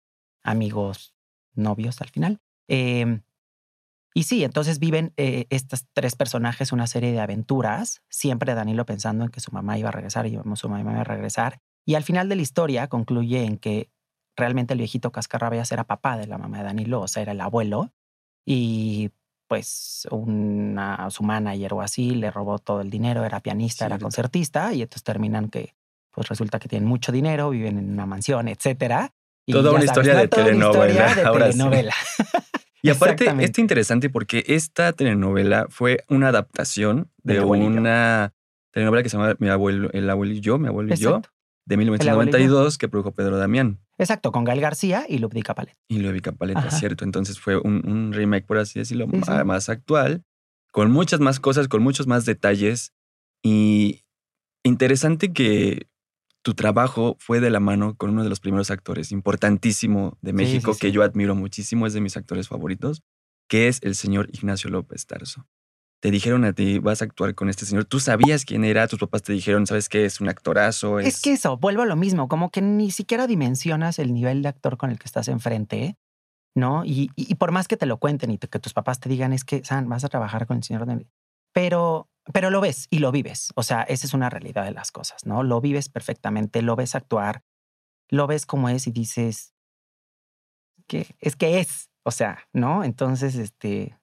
amigos, 0.43 1.15
novios 1.53 2.01
al 2.01 2.09
final. 2.09 2.41
Em, 2.69 3.21
y 4.17 4.23
sí, 4.23 4.45
entonces 4.45 4.79
viven 4.79 5.13
eh, 5.19 5.45
estos 5.51 5.85
tres 5.93 6.17
personajes 6.17 6.73
una 6.73 6.87
serie 6.87 7.13
de 7.13 7.21
aventuras, 7.21 8.01
siempre 8.09 8.55
Danilo 8.55 8.87
pensando 8.87 9.25
en 9.25 9.31
que 9.31 9.41
su 9.41 9.53
mamá 9.53 9.77
iba 9.77 9.91
a 9.91 9.93
regresar 9.93 10.27
y 10.27 10.39
su 10.55 10.69
mamá 10.71 10.81
iba 10.81 11.03
a 11.03 11.05
regresar, 11.05 11.61
y 11.85 11.97
al 11.97 12.03
final 12.03 12.27
de 12.31 12.37
la 12.37 12.41
historia 12.41 12.89
concluye 12.89 13.45
en 13.45 13.59
que 13.59 13.91
realmente 14.35 14.73
el 14.73 14.79
viejito 14.79 15.13
Cascarrabias 15.13 15.71
era 15.71 15.85
papá 15.85 16.17
de 16.17 16.27
la 16.29 16.39
mamá 16.39 16.57
de 16.57 16.65
Danilo, 16.65 17.03
o 17.03 17.09
sea, 17.09 17.21
era 17.21 17.33
el 17.33 17.41
abuelo. 17.43 17.93
Y 18.47 19.11
pues 19.49 20.09
una, 20.11 21.11
su 21.11 21.23
manager 21.23 21.75
o 21.75 21.83
así 21.83 22.13
le 22.13 22.31
robó 22.31 22.59
todo 22.59 22.81
el 22.81 22.89
dinero, 22.89 23.23
era 23.23 23.41
pianista, 23.41 23.85
era 23.85 23.99
concertista, 23.99 24.73
y 24.73 24.81
entonces 24.81 25.03
terminan 25.03 25.51
que 25.51 25.75
pues 26.11 26.27
resulta 26.31 26.59
que 26.59 26.69
tienen 26.69 26.89
mucho 26.89 27.13
dinero, 27.13 27.51
viven 27.51 27.77
en 27.77 27.93
una 27.93 28.07
mansión, 28.07 28.49
etcétera. 28.49 29.13
Toda 29.47 29.73
una 29.73 29.85
historia 29.85 30.15
de 30.15 30.29
telenovela. 30.29 31.33
telenovela. 31.33 31.95
Y 32.87 32.91
aparte, 32.91 33.33
es 33.41 33.59
interesante 33.59 34.11
porque 34.11 34.45
esta 34.47 34.93
telenovela 34.93 35.67
fue 35.71 36.05
una 36.09 36.29
adaptación 36.29 37.11
de, 37.23 37.41
una 37.41 38.33
telenovela 38.71 39.03
que 39.03 39.09
se 39.09 39.17
llama 39.17 39.35
Mi 39.39 39.49
abuelo, 39.49 39.91
El 39.93 40.09
abuelo 40.09 40.33
y 40.33 40.41
yo, 40.41 40.59
Mi 40.59 40.69
abuelo 40.69 40.95
y 40.95 40.97
yo, 40.97 41.23
de 41.65 41.77
1992 41.77 42.79
que 42.79 42.89
produjo 42.89 43.13
Pedro 43.13 43.39
Damián. 43.39 43.81
Exacto, 43.99 44.31
con 44.31 44.45
Gael 44.45 44.61
García 44.61 45.05
y 45.09 45.19
Ludwika 45.19 45.55
Paleta. 45.55 45.79
Y 45.89 45.99
Ludwika 45.99 46.33
Paleta, 46.33 46.71
cierto. 46.71 47.05
Entonces 47.05 47.41
fue 47.41 47.57
un, 47.57 48.13
remake, 48.13 48.47
por 48.47 48.59
así 48.59 48.79
decirlo, 48.79 49.07
más 49.07 49.69
actual, 49.69 50.23
con 50.71 50.91
muchas 50.91 51.21
más 51.21 51.41
cosas, 51.41 51.69
con 51.69 51.83
muchos 51.83 52.07
más 52.07 52.25
detalles. 52.25 52.93
Y 53.43 54.05
interesante 54.63 55.33
que 55.33 55.89
tu 56.47 56.55
trabajo 56.55 57.17
fue 57.19 57.41
de 57.41 57.51
la 57.51 57.59
mano 57.59 57.97
con 57.97 58.11
uno 58.11 58.23
de 58.23 58.29
los 58.29 58.39
primeros 58.39 58.71
actores 58.71 59.11
importantísimo 59.11 60.17
de 60.23 60.33
México, 60.33 60.77
que 60.79 60.93
yo 60.93 61.03
admiro 61.03 61.35
muchísimo, 61.35 61.89
es 61.89 61.93
de 61.93 62.01
mis 62.01 62.17
actores 62.17 62.47
favoritos, 62.47 63.03
que 63.49 63.67
es 63.67 63.83
el 63.83 63.97
señor 63.97 64.29
Ignacio 64.33 64.71
López 64.71 65.07
Tarso 65.07 65.45
te 65.99 66.13
dijeron 66.13 66.45
a 66.45 66.53
ti, 66.53 66.79
vas 66.79 67.03
a 67.03 67.07
actuar 67.07 67.35
con 67.35 67.49
este 67.49 67.65
señor, 67.65 67.85
tú 67.87 67.99
sabías 67.99 68.45
quién 68.45 68.65
era, 68.65 68.87
tus 68.87 69.01
papás 69.01 69.23
te 69.23 69.33
dijeron, 69.33 69.67
sabes 69.67 69.89
que 69.89 70.05
es 70.05 70.21
un 70.21 70.29
actorazo. 70.29 71.01
Es... 71.01 71.21
que 71.21 71.33
eso, 71.33 71.57
vuelvo 71.57 71.83
a 71.83 71.87
lo 71.87 71.97
mismo, 71.97 72.29
como 72.29 72.51
que 72.51 72.63
ni 72.63 72.93
siquiera 72.93 73.27
dimensionas 73.27 73.99
el 73.99 74.15
nivel 74.15 74.43
de 74.43 74.51
actor 74.51 74.77
con 74.77 74.91
el 74.91 75.01
que 75.01 75.07
estás 75.07 75.27
enfrente, 75.27 75.97
¿no? 76.55 76.85
Y, 76.85 77.09
por 77.41 77.51
más 77.51 77.67
que 77.67 77.77
te 77.77 77.87
lo 77.87 77.97
cuenten 77.97 78.31
y 78.31 78.39
que 78.39 78.61
tus 78.61 78.73
papás 78.73 79.01
te 79.01 79.09
digan, 79.09 79.33
es 79.33 79.43
que, 79.43 79.65
San, 79.65 79.89
vas 79.89 80.05
a 80.05 80.09
trabajar 80.09 80.47
con 80.47 80.59
el 80.59 80.63
señor. 80.63 80.87
Pero, 81.53 82.09
pero 82.33 82.51
lo 82.51 82.61
ves 82.61 82.87
y 82.91 82.99
lo 82.99 83.13
vives. 83.13 83.53
O 83.57 83.63
sea, 83.63 83.83
esa 83.83 84.07
es 84.07 84.15
una 84.15 84.31
realidad 84.31 84.65
de 84.65 84.73
las 84.73 84.91
cosas, 84.91 85.27
¿no? 85.27 85.43
Lo 85.43 85.61
vives 85.61 85.89
perfectamente, 85.89 86.63
lo 86.63 86.77
ves 86.77 86.95
actuar, 86.95 87.43
lo 88.09 88.27
ves 88.27 88.47
como 88.47 88.69
es 88.69 88.87
y 88.87 88.93
dices, 88.93 89.55
que 90.87 91.17
es 91.21 91.37
que 91.37 91.61
es, 91.61 91.91
o 92.05 92.11
sea, 92.11 92.49
¿no? 92.53 92.85
Entonces, 92.85 93.37
este, 93.37 93.97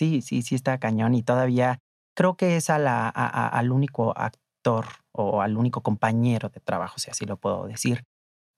Sí, 0.00 0.22
sí, 0.22 0.40
sí 0.40 0.54
está 0.54 0.78
cañón 0.78 1.12
y 1.12 1.22
todavía 1.22 1.78
creo 2.16 2.34
que 2.34 2.56
es 2.56 2.70
a 2.70 2.78
la, 2.78 3.06
al 3.10 3.70
único 3.70 4.16
actor 4.16 4.86
o 5.12 5.42
al 5.42 5.58
único 5.58 5.82
compañero 5.82 6.48
de 6.48 6.58
trabajo, 6.60 6.98
si 6.98 7.10
así 7.10 7.26
lo 7.26 7.36
puedo 7.36 7.66
decir, 7.66 8.04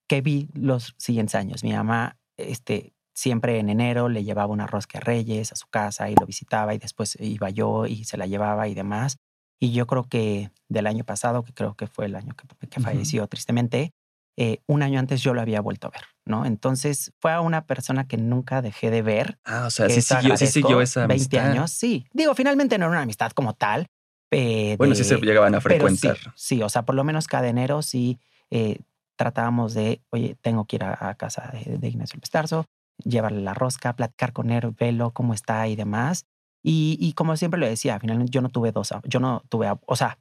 que 0.08 0.20
vi 0.20 0.50
los 0.54 0.94
siguientes 0.98 1.34
años. 1.34 1.64
Mi 1.64 1.72
mamá, 1.72 2.16
este, 2.36 2.94
siempre 3.14 3.58
en 3.58 3.68
enero 3.68 4.08
le 4.08 4.24
llevaba 4.24 4.52
una 4.52 4.66
rosca 4.66 4.98
a 4.98 5.00
Reyes 5.00 5.52
a 5.52 5.56
su 5.56 5.66
casa 5.68 6.10
y 6.10 6.14
lo 6.14 6.26
visitaba 6.26 6.74
y 6.74 6.78
después 6.78 7.16
iba 7.20 7.50
yo 7.50 7.86
y 7.86 8.04
se 8.04 8.16
la 8.16 8.26
llevaba 8.26 8.68
y 8.68 8.74
demás. 8.74 9.18
Y 9.60 9.72
yo 9.72 9.86
creo 9.86 10.04
que 10.04 10.50
del 10.68 10.86
año 10.86 11.04
pasado, 11.04 11.44
que 11.44 11.52
creo 11.52 11.74
que 11.74 11.86
fue 11.86 12.06
el 12.06 12.16
año 12.16 12.34
que, 12.68 12.80
falleció 12.80 13.26
tristemente, 13.28 13.92
eh, 14.36 14.58
un 14.66 14.82
año 14.82 14.98
antes 14.98 15.22
yo 15.22 15.34
lo 15.34 15.40
había 15.40 15.60
vuelto 15.60 15.86
a 15.86 15.90
ver, 15.90 16.02
¿no? 16.24 16.46
Entonces 16.46 17.12
fue 17.20 17.32
a 17.32 17.40
una 17.40 17.66
persona 17.66 18.08
que 18.08 18.16
nunca 18.16 18.62
dejé 18.62 18.90
de 18.90 19.02
ver. 19.02 19.38
Ah, 19.44 19.66
o 19.66 19.70
sea, 19.70 19.88
sí 19.88 20.02
siguió, 20.02 20.36
sí 20.36 20.46
siguió, 20.46 20.80
esa 20.80 21.04
amistad. 21.04 21.38
20 21.38 21.50
años, 21.50 21.70
sí. 21.70 22.06
Digo, 22.12 22.34
finalmente 22.34 22.78
no 22.78 22.86
era 22.86 22.92
una 22.92 23.02
amistad 23.02 23.30
como 23.32 23.54
tal. 23.54 23.86
Eh, 24.32 24.76
bueno, 24.78 24.94
sí 24.94 25.04
se 25.04 25.18
llegaban 25.18 25.54
a 25.54 25.60
frecuentar. 25.60 26.16
Sí, 26.34 26.62
o 26.62 26.68
sea, 26.68 26.82
por 26.84 26.94
lo 26.94 27.04
menos 27.04 27.28
cada 27.28 27.48
enero 27.48 27.82
sí 27.82 28.18
eh, 28.50 28.80
tratábamos 29.16 29.74
de, 29.74 30.02
oye, 30.10 30.36
tengo 30.40 30.64
que 30.64 30.76
ir 30.76 30.84
a, 30.84 31.14
casa 31.14 31.52
de, 31.52 31.88
Ignacio 31.88 32.18
Pestarzo, 32.18 32.64
llevarle 33.04 33.40
la 33.42 33.54
rosca, 33.54 33.94
platicar 33.94 34.32
con 34.32 34.50
él, 34.50 34.74
verlo, 34.78 35.12
cómo 35.12 35.34
está 35.34 35.68
y 35.68 35.76
demás. 35.76 36.26
Y, 36.62 36.96
y 37.00 37.12
como 37.14 37.36
siempre 37.36 37.58
lo 37.58 37.66
decía, 37.66 37.98
finalmente 37.98 38.30
yo 38.30 38.40
no 38.40 38.48
tuve 38.48 38.72
dos, 38.72 38.92
yo 39.04 39.20
no 39.20 39.42
tuve, 39.48 39.72
o 39.86 39.96
sea, 39.96 40.18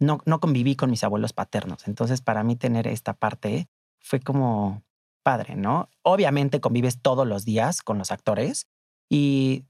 no, 0.00 0.20
no 0.26 0.40
conviví 0.40 0.76
con 0.76 0.90
mis 0.90 1.04
abuelos 1.04 1.32
paternos. 1.32 1.88
Entonces, 1.88 2.20
para 2.20 2.44
mí 2.44 2.56
tener 2.56 2.86
esta 2.86 3.14
parte 3.14 3.68
fue 4.00 4.20
como 4.20 4.82
padre, 5.22 5.56
¿no? 5.56 5.88
Obviamente 6.02 6.60
convives 6.60 7.00
todos 7.00 7.26
los 7.26 7.44
días 7.44 7.82
con 7.82 7.98
los 7.98 8.10
actores 8.10 8.66
y 9.10 9.64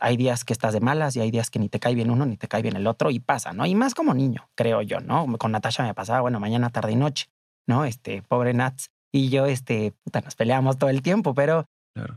hay 0.00 0.16
días 0.16 0.44
que 0.44 0.52
estás 0.52 0.72
de 0.72 0.80
malas 0.80 1.16
y 1.16 1.20
hay 1.20 1.30
días 1.30 1.50
que 1.50 1.58
ni 1.58 1.68
te 1.68 1.78
cae 1.78 1.94
bien 1.94 2.10
uno 2.10 2.26
ni 2.26 2.36
te 2.36 2.48
cae 2.48 2.62
bien 2.62 2.76
el 2.76 2.86
otro 2.86 3.10
y 3.10 3.20
pasa, 3.20 3.52
¿no? 3.52 3.66
Y 3.66 3.74
más 3.74 3.94
como 3.94 4.14
niño, 4.14 4.50
creo 4.54 4.82
yo, 4.82 5.00
¿no? 5.00 5.26
Con 5.38 5.52
Natasha 5.52 5.84
me 5.84 5.94
pasaba, 5.94 6.22
bueno, 6.22 6.40
mañana, 6.40 6.70
tarde 6.70 6.92
y 6.92 6.96
noche, 6.96 7.30
¿no? 7.66 7.84
Este, 7.84 8.22
pobre 8.22 8.54
Nats. 8.54 8.90
Y 9.12 9.28
yo, 9.28 9.44
este, 9.46 9.92
puta, 10.04 10.22
nos 10.22 10.34
peleamos 10.34 10.78
todo 10.78 10.88
el 10.88 11.02
tiempo, 11.02 11.34
pero 11.34 11.66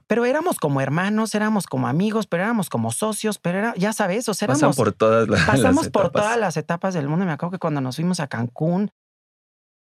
pero 0.07 0.25
éramos 0.25 0.57
como 0.57 0.81
hermanos, 0.81 1.35
éramos 1.35 1.65
como 1.65 1.87
amigos, 1.87 2.27
pero 2.27 2.43
éramos 2.43 2.69
como 2.69 2.91
socios, 2.91 3.39
pero 3.39 3.59
era, 3.59 3.75
ya 3.75 3.93
sabes, 3.93 4.29
o 4.29 4.33
sea, 4.33 4.47
éramos, 4.47 4.75
por 4.75 4.93
todas 4.93 5.27
las, 5.29 5.43
pasamos 5.45 5.89
por 5.89 6.11
todas 6.11 6.37
las 6.37 6.57
etapas 6.57 6.93
del 6.93 7.07
mundo. 7.07 7.25
Me 7.25 7.31
acuerdo 7.31 7.51
que 7.51 7.59
cuando 7.59 7.81
nos 7.81 7.97
fuimos 7.97 8.19
a 8.19 8.27
Cancún 8.27 8.91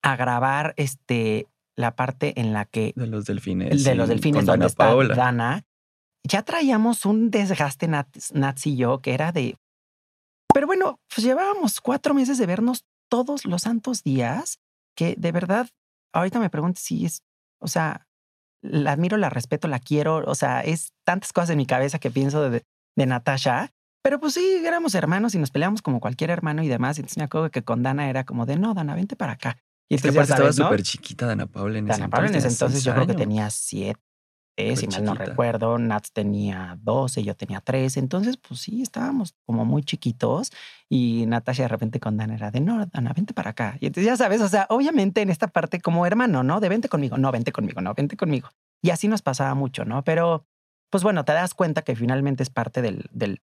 a 0.03 0.15
grabar 0.15 0.73
este 0.77 1.47
la 1.75 1.95
parte 1.95 2.39
en 2.39 2.53
la 2.53 2.65
que 2.65 2.93
de 2.95 3.07
los 3.07 3.25
delfines, 3.25 3.83
de 3.83 3.95
los 3.95 4.09
delfines 4.09 4.45
donde 4.45 4.65
está 4.65 4.93
Dana, 5.15 5.63
ya 6.23 6.41
traíamos 6.41 7.05
un 7.05 7.29
desgaste 7.29 7.87
Nats, 7.87 8.65
y 8.65 8.75
yo 8.75 8.99
que 8.99 9.13
era 9.13 9.31
de, 9.31 9.57
pero 10.53 10.65
bueno, 10.65 10.99
pues 11.13 11.23
llevábamos 11.23 11.79
cuatro 11.79 12.13
meses 12.13 12.39
de 12.39 12.47
vernos 12.47 12.85
todos 13.09 13.45
los 13.45 13.61
santos 13.61 14.03
días, 14.03 14.59
que 14.95 15.15
de 15.17 15.31
verdad 15.31 15.69
ahorita 16.13 16.39
me 16.39 16.49
pregunto 16.49 16.79
si 16.83 17.05
es, 17.05 17.21
o 17.59 17.67
sea, 17.67 18.06
la 18.61 18.91
admiro, 18.91 19.17
la 19.17 19.29
respeto, 19.29 19.67
la 19.67 19.79
quiero. 19.79 20.23
O 20.25 20.35
sea, 20.35 20.61
es 20.61 20.93
tantas 21.05 21.33
cosas 21.33 21.51
en 21.51 21.57
mi 21.57 21.65
cabeza 21.65 21.99
que 21.99 22.11
pienso 22.11 22.49
de, 22.49 22.63
de 22.95 23.05
Natasha. 23.05 23.73
Pero 24.03 24.19
pues 24.19 24.35
sí, 24.35 24.61
éramos 24.65 24.95
hermanos 24.95 25.35
y 25.35 25.39
nos 25.39 25.51
peleamos 25.51 25.81
como 25.81 25.99
cualquier 25.99 26.29
hermano 26.29 26.63
y 26.63 26.67
demás. 26.67 26.97
Y 26.97 27.01
entonces 27.01 27.17
me 27.17 27.25
acuerdo 27.25 27.51
que 27.51 27.63
con 27.63 27.83
Dana 27.83 28.09
era 28.09 28.23
como 28.23 28.45
de, 28.45 28.57
no, 28.57 28.73
Dana, 28.73 28.95
vente 28.95 29.15
para 29.15 29.33
acá. 29.33 29.57
Y 29.89 29.95
es 29.95 30.01
que 30.01 30.09
estaba 30.09 30.51
súper 30.51 30.83
chiquita 30.83 31.25
Dana 31.25 31.47
Paula 31.47 31.79
en 31.79 31.89
ese 31.89 31.99
Dana 31.99 32.09
Paula 32.09 32.27
en 32.27 32.35
ese 32.35 32.49
entonces 32.49 32.83
yo 32.83 32.93
creo 32.93 33.07
que 33.07 33.13
tenía 33.13 33.49
siete, 33.49 34.01
si 34.75 34.87
mal 34.87 35.03
no 35.03 35.13
recuerdo. 35.13 35.77
Nats 35.77 36.11
tenía 36.11 36.77
doce, 36.81 37.23
yo 37.23 37.35
tenía 37.35 37.61
tres. 37.61 37.97
Entonces, 37.97 38.37
pues 38.37 38.59
sí, 38.61 38.81
estábamos 38.81 39.35
como 39.45 39.65
muy 39.65 39.83
chiquitos. 39.83 40.51
Y 40.89 41.25
Natasha 41.27 41.63
de 41.63 41.67
repente 41.69 41.99
con 41.99 42.17
Dana 42.17 42.35
era 42.35 42.49
de, 42.49 42.61
no, 42.61 42.85
Dana, 42.85 43.13
vente 43.13 43.33
para 43.33 43.51
acá. 43.51 43.77
Y 43.79 43.87
entonces 43.87 44.05
ya 44.05 44.17
sabes, 44.17 44.41
o 44.41 44.47
sea, 44.47 44.65
obviamente 44.69 45.21
en 45.21 45.29
esta 45.29 45.47
parte 45.47 45.79
como 45.79 46.05
hermano, 46.05 46.43
¿no? 46.43 46.59
De 46.59 46.69
vente 46.69 46.89
conmigo, 46.89 47.17
no, 47.17 47.31
vente 47.31 47.51
conmigo, 47.51 47.81
no, 47.81 47.93
vente 47.93 48.17
conmigo. 48.17 48.49
Y 48.81 48.89
así 48.89 49.07
nos 49.07 49.21
pasaba 49.21 49.53
mucho, 49.53 49.85
¿no? 49.85 50.03
Pero, 50.03 50.45
pues 50.89 51.03
bueno, 51.03 51.25
te 51.25 51.33
das 51.33 51.53
cuenta 51.53 51.81
que 51.81 51.95
finalmente 51.95 52.43
es 52.43 52.49
parte 52.49 52.81
del, 52.81 53.09
del, 53.11 53.41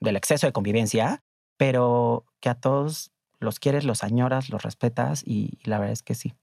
del, 0.00 0.16
exceso 0.16 0.46
de 0.46 0.52
convivencia, 0.52 1.22
pero 1.56 2.24
que 2.40 2.48
a 2.48 2.54
todos 2.54 3.12
los 3.40 3.58
quieres, 3.58 3.84
los 3.84 4.04
añoras, 4.04 4.48
los 4.50 4.62
respetas 4.62 5.22
y, 5.26 5.58
la 5.64 5.78
verdad 5.78 5.92
es 5.92 6.02
que 6.02 6.14
sí, 6.14 6.34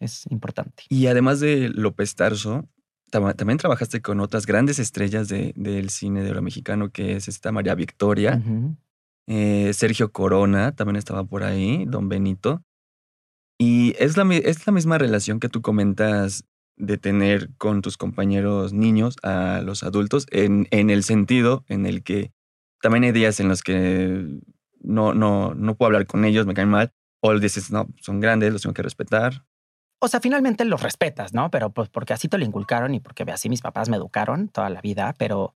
es 0.00 0.24
importante. 0.30 0.84
Y 0.88 1.06
además 1.06 1.40
de 1.40 1.68
López 1.68 2.14
Tarso, 2.14 2.68
también 3.12 3.58
trabajaste 3.58 4.00
con 4.00 4.20
otras 4.20 4.46
grandes 4.46 4.78
estrellas 4.78 5.28
de, 5.28 5.52
del 5.54 5.90
cine 5.90 6.22
de 6.22 6.30
oro 6.30 6.42
mexicano, 6.42 6.90
que 6.90 7.16
es 7.16 7.28
esta 7.28 7.52
María 7.52 7.74
Victoria, 7.74 8.42
eh, 9.26 9.72
Sergio 9.74 10.12
Corona, 10.12 10.72
también 10.72 10.96
estaba 10.96 11.24
por 11.24 11.44
ahí, 11.44 11.84
Don 11.86 12.08
Benito. 12.08 12.62
Y 13.58 13.94
es 13.98 14.16
la, 14.16 14.24
es 14.34 14.66
la 14.66 14.72
misma 14.72 14.98
relación 14.98 15.38
que 15.38 15.48
tú 15.48 15.62
comentas 15.62 16.44
de 16.76 16.96
tener 16.96 17.50
con 17.58 17.82
tus 17.82 17.96
compañeros 17.96 18.72
niños 18.72 19.16
a 19.22 19.60
los 19.62 19.82
adultos, 19.82 20.26
en, 20.30 20.66
en 20.70 20.90
el 20.90 21.04
sentido 21.04 21.64
en 21.68 21.86
el 21.86 22.02
que 22.02 22.32
también 22.80 23.04
hay 23.04 23.12
días 23.12 23.38
en 23.38 23.48
los 23.48 23.62
que 23.62 24.40
no, 24.80 25.14
no, 25.14 25.54
no 25.54 25.76
puedo 25.76 25.88
hablar 25.88 26.06
con 26.06 26.24
ellos, 26.24 26.46
me 26.46 26.54
caen 26.54 26.68
mal. 26.68 26.92
O 27.20 27.38
dices, 27.38 27.70
no, 27.70 27.88
son 28.00 28.18
grandes, 28.18 28.52
los 28.52 28.62
tengo 28.62 28.74
que 28.74 28.82
respetar. 28.82 29.44
O 30.04 30.08
sea, 30.08 30.18
finalmente 30.18 30.64
los 30.64 30.82
respetas, 30.82 31.32
¿no? 31.32 31.48
Pero 31.52 31.70
pues 31.70 31.88
porque 31.88 32.12
así 32.12 32.26
te 32.26 32.36
lo 32.36 32.44
inculcaron 32.44 32.92
y 32.92 32.98
porque 32.98 33.22
así 33.30 33.48
mis 33.48 33.60
papás 33.60 33.88
me 33.88 33.96
educaron 33.96 34.48
toda 34.48 34.68
la 34.68 34.80
vida, 34.80 35.14
pero 35.16 35.54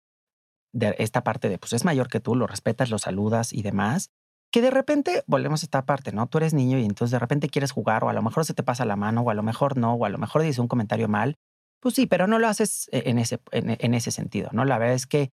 de 0.73 0.95
esta 0.99 1.25
parte 1.25 1.49
de, 1.49 1.59
pues 1.59 1.73
es 1.73 1.85
mayor 1.85 2.07
que 2.09 2.21
tú, 2.21 2.37
lo 2.37 2.47
respetas, 2.47 2.89
lo 2.89 2.99
saludas 2.99 3.53
y 3.53 3.63
demás, 3.63 4.13
que 4.53 4.63
de 4.63 4.71
repente 4.71 5.25
volvemos 5.27 5.65
a 5.65 5.67
esta 5.67 5.85
parte, 5.85 6.13
¿no? 6.13 6.29
Tú 6.29 6.39
eres 6.39 6.55
niño 6.55 6.79
y 6.79 6.85
entonces 6.85 7.11
de 7.11 7.19
repente 7.19 7.49
quieres 7.49 7.73
jugar 7.73 8.05
o 8.05 8.09
a 8.09 8.13
lo 8.13 8.23
mejor 8.23 8.45
se 8.45 8.55
te 8.55 8.63
pasa 8.63 8.85
la 8.85 8.95
mano 8.95 9.23
o 9.23 9.31
a 9.31 9.35
lo 9.35 9.43
mejor 9.43 9.77
no, 9.77 9.95
o 9.95 10.05
a 10.05 10.11
lo 10.11 10.19
mejor 10.19 10.43
dices 10.43 10.61
un 10.61 10.69
comentario 10.69 11.09
mal. 11.09 11.39
Pues 11.81 11.97
sí, 11.97 12.07
pero 12.07 12.29
no 12.29 12.39
lo 12.39 12.47
haces 12.47 12.89
e, 12.93 13.11
en 13.11 13.19
ese, 13.19 13.41
en, 13.51 13.95
ese 13.95 14.13
sentido, 14.13 14.51
¿no? 14.53 14.65
La 14.65 14.79
verdad 14.79 14.95
es 14.95 15.09
que 15.09 15.33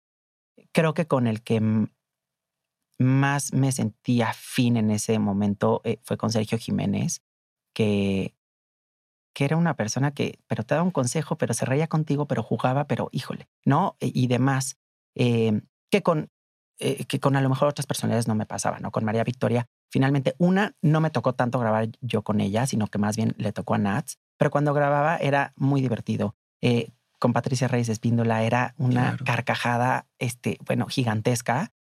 creo 0.73 0.93
que 0.93 1.07
con 1.07 1.27
el 1.27 1.43
que 1.43 1.87
más 2.99 3.53
me 3.53 3.71
sentía 3.71 4.33
fin 4.33 4.75
en 4.75 4.91
ese 4.91 5.17
momento 5.17 5.79
eh, 5.85 5.99
fue 6.03 6.17
con 6.17 6.29
Sergio 6.29 6.57
Jiménez, 6.57 7.21
que 7.73 8.36
que 9.37 9.45
era 9.45 9.55
una 9.55 9.75
persona 9.75 10.15
que, 10.15 10.39
pero 10.47 10.63
te 10.63 10.73
daba 10.73 10.83
un 10.83 10.89
consejo, 10.89 11.37
pero 11.37 11.53
se 11.53 11.63
reía 11.63 11.85
contigo, 11.85 12.25
pero 12.25 12.41
jugaba, 12.41 12.87
pero 12.87 13.09
híjole, 13.11 13.47
¿no? 13.63 13.95
E, 13.99 14.09
y 14.11 14.25
demás, 14.25 14.79
eh, 15.13 15.61
que, 15.91 16.01
con, 16.01 16.31
eh, 16.79 17.05
que 17.05 17.19
con 17.19 17.35
a 17.35 17.41
lo 17.41 17.47
mejor 17.47 17.67
otras 17.67 17.85
personalidades 17.85 18.27
no 18.27 18.33
me 18.33 18.47
pasaba, 18.47 18.79
¿no? 18.79 18.89
Con 18.89 19.05
María 19.05 19.23
Victoria, 19.23 19.67
finalmente, 19.91 20.33
una, 20.39 20.75
no 20.81 21.01
me 21.01 21.11
tocó 21.11 21.35
tanto 21.35 21.59
grabar 21.59 21.87
yo 22.01 22.23
con 22.23 22.41
ella, 22.41 22.65
sino 22.65 22.87
que 22.87 22.97
más 22.97 23.15
bien 23.15 23.35
le 23.37 23.51
tocó 23.51 23.75
a 23.75 23.77
Nats, 23.77 24.17
pero 24.37 24.49
cuando 24.49 24.73
grababa 24.73 25.17
era 25.17 25.53
muy 25.55 25.81
divertido. 25.81 26.35
Eh, 26.61 26.89
con 27.19 27.31
Patricia 27.31 27.67
Reyes 27.67 27.89
Espíndola 27.89 28.41
era 28.41 28.73
una 28.79 29.17
carcajada, 29.23 30.07
este, 30.17 30.57
bueno, 30.65 30.87
gigantesca, 30.87 31.73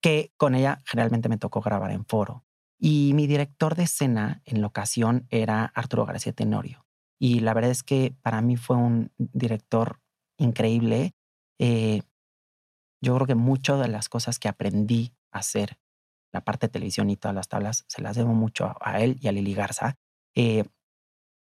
que 0.00 0.32
con 0.36 0.54
ella 0.54 0.78
generalmente 0.84 1.28
me 1.28 1.38
tocó 1.38 1.60
grabar 1.60 1.90
en 1.90 2.04
foro. 2.04 2.44
Y 2.78 3.14
mi 3.14 3.26
director 3.26 3.74
de 3.74 3.82
escena 3.82 4.42
en 4.44 4.60
la 4.60 4.68
ocasión 4.68 5.26
era 5.28 5.64
Arturo 5.74 6.06
García 6.06 6.32
Tenorio. 6.32 6.86
Y 7.20 7.40
la 7.40 7.52
verdad 7.52 7.70
es 7.70 7.82
que 7.82 8.14
para 8.22 8.40
mí 8.40 8.56
fue 8.56 8.76
un 8.76 9.12
director 9.18 10.00
increíble. 10.38 11.14
Eh, 11.58 12.00
yo 13.02 13.14
creo 13.14 13.26
que 13.26 13.34
muchas 13.34 13.78
de 13.78 13.88
las 13.88 14.08
cosas 14.08 14.38
que 14.38 14.48
aprendí 14.48 15.12
a 15.30 15.40
hacer, 15.40 15.78
la 16.32 16.42
parte 16.42 16.66
de 16.66 16.72
televisión 16.72 17.10
y 17.10 17.16
todas 17.16 17.34
las 17.34 17.48
tablas, 17.48 17.84
se 17.88 18.00
las 18.00 18.16
debo 18.16 18.32
mucho 18.32 18.74
a, 18.80 19.00
él 19.00 19.18
y 19.20 19.28
a 19.28 19.32
Lili 19.32 19.52
Garza. 19.52 19.98
Eh, 20.34 20.64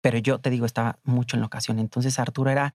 pero 0.00 0.16
yo 0.16 0.40
te 0.40 0.48
digo, 0.48 0.64
estaba 0.64 0.98
mucho 1.04 1.36
en 1.36 1.40
la 1.40 1.46
ocasión. 1.46 1.78
Entonces 1.78 2.18
Arturo 2.18 2.50
era, 2.50 2.74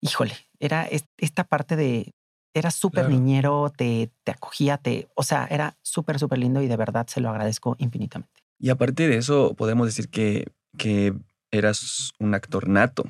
híjole, 0.00 0.34
era 0.58 0.88
esta 1.18 1.44
parte 1.44 1.76
de, 1.76 2.14
era 2.52 2.72
súper 2.72 3.08
niñero, 3.08 3.70
te, 3.70 4.10
te 4.24 4.32
acogía, 4.32 4.78
te, 4.78 5.08
o 5.14 5.22
sea, 5.22 5.46
era 5.50 5.76
súper, 5.82 6.18
súper 6.18 6.38
lindo 6.38 6.62
y 6.62 6.66
de 6.66 6.76
verdad 6.76 7.06
se 7.06 7.20
lo 7.20 7.28
agradezco 7.28 7.76
infinitamente. 7.78 8.42
Y 8.58 8.70
aparte 8.70 9.06
de 9.06 9.18
eso, 9.18 9.54
podemos 9.54 9.86
decir 9.86 10.08
que, 10.08 10.50
que 10.76 11.14
eras 11.50 12.12
un 12.18 12.34
actor 12.34 12.68
nato, 12.68 13.04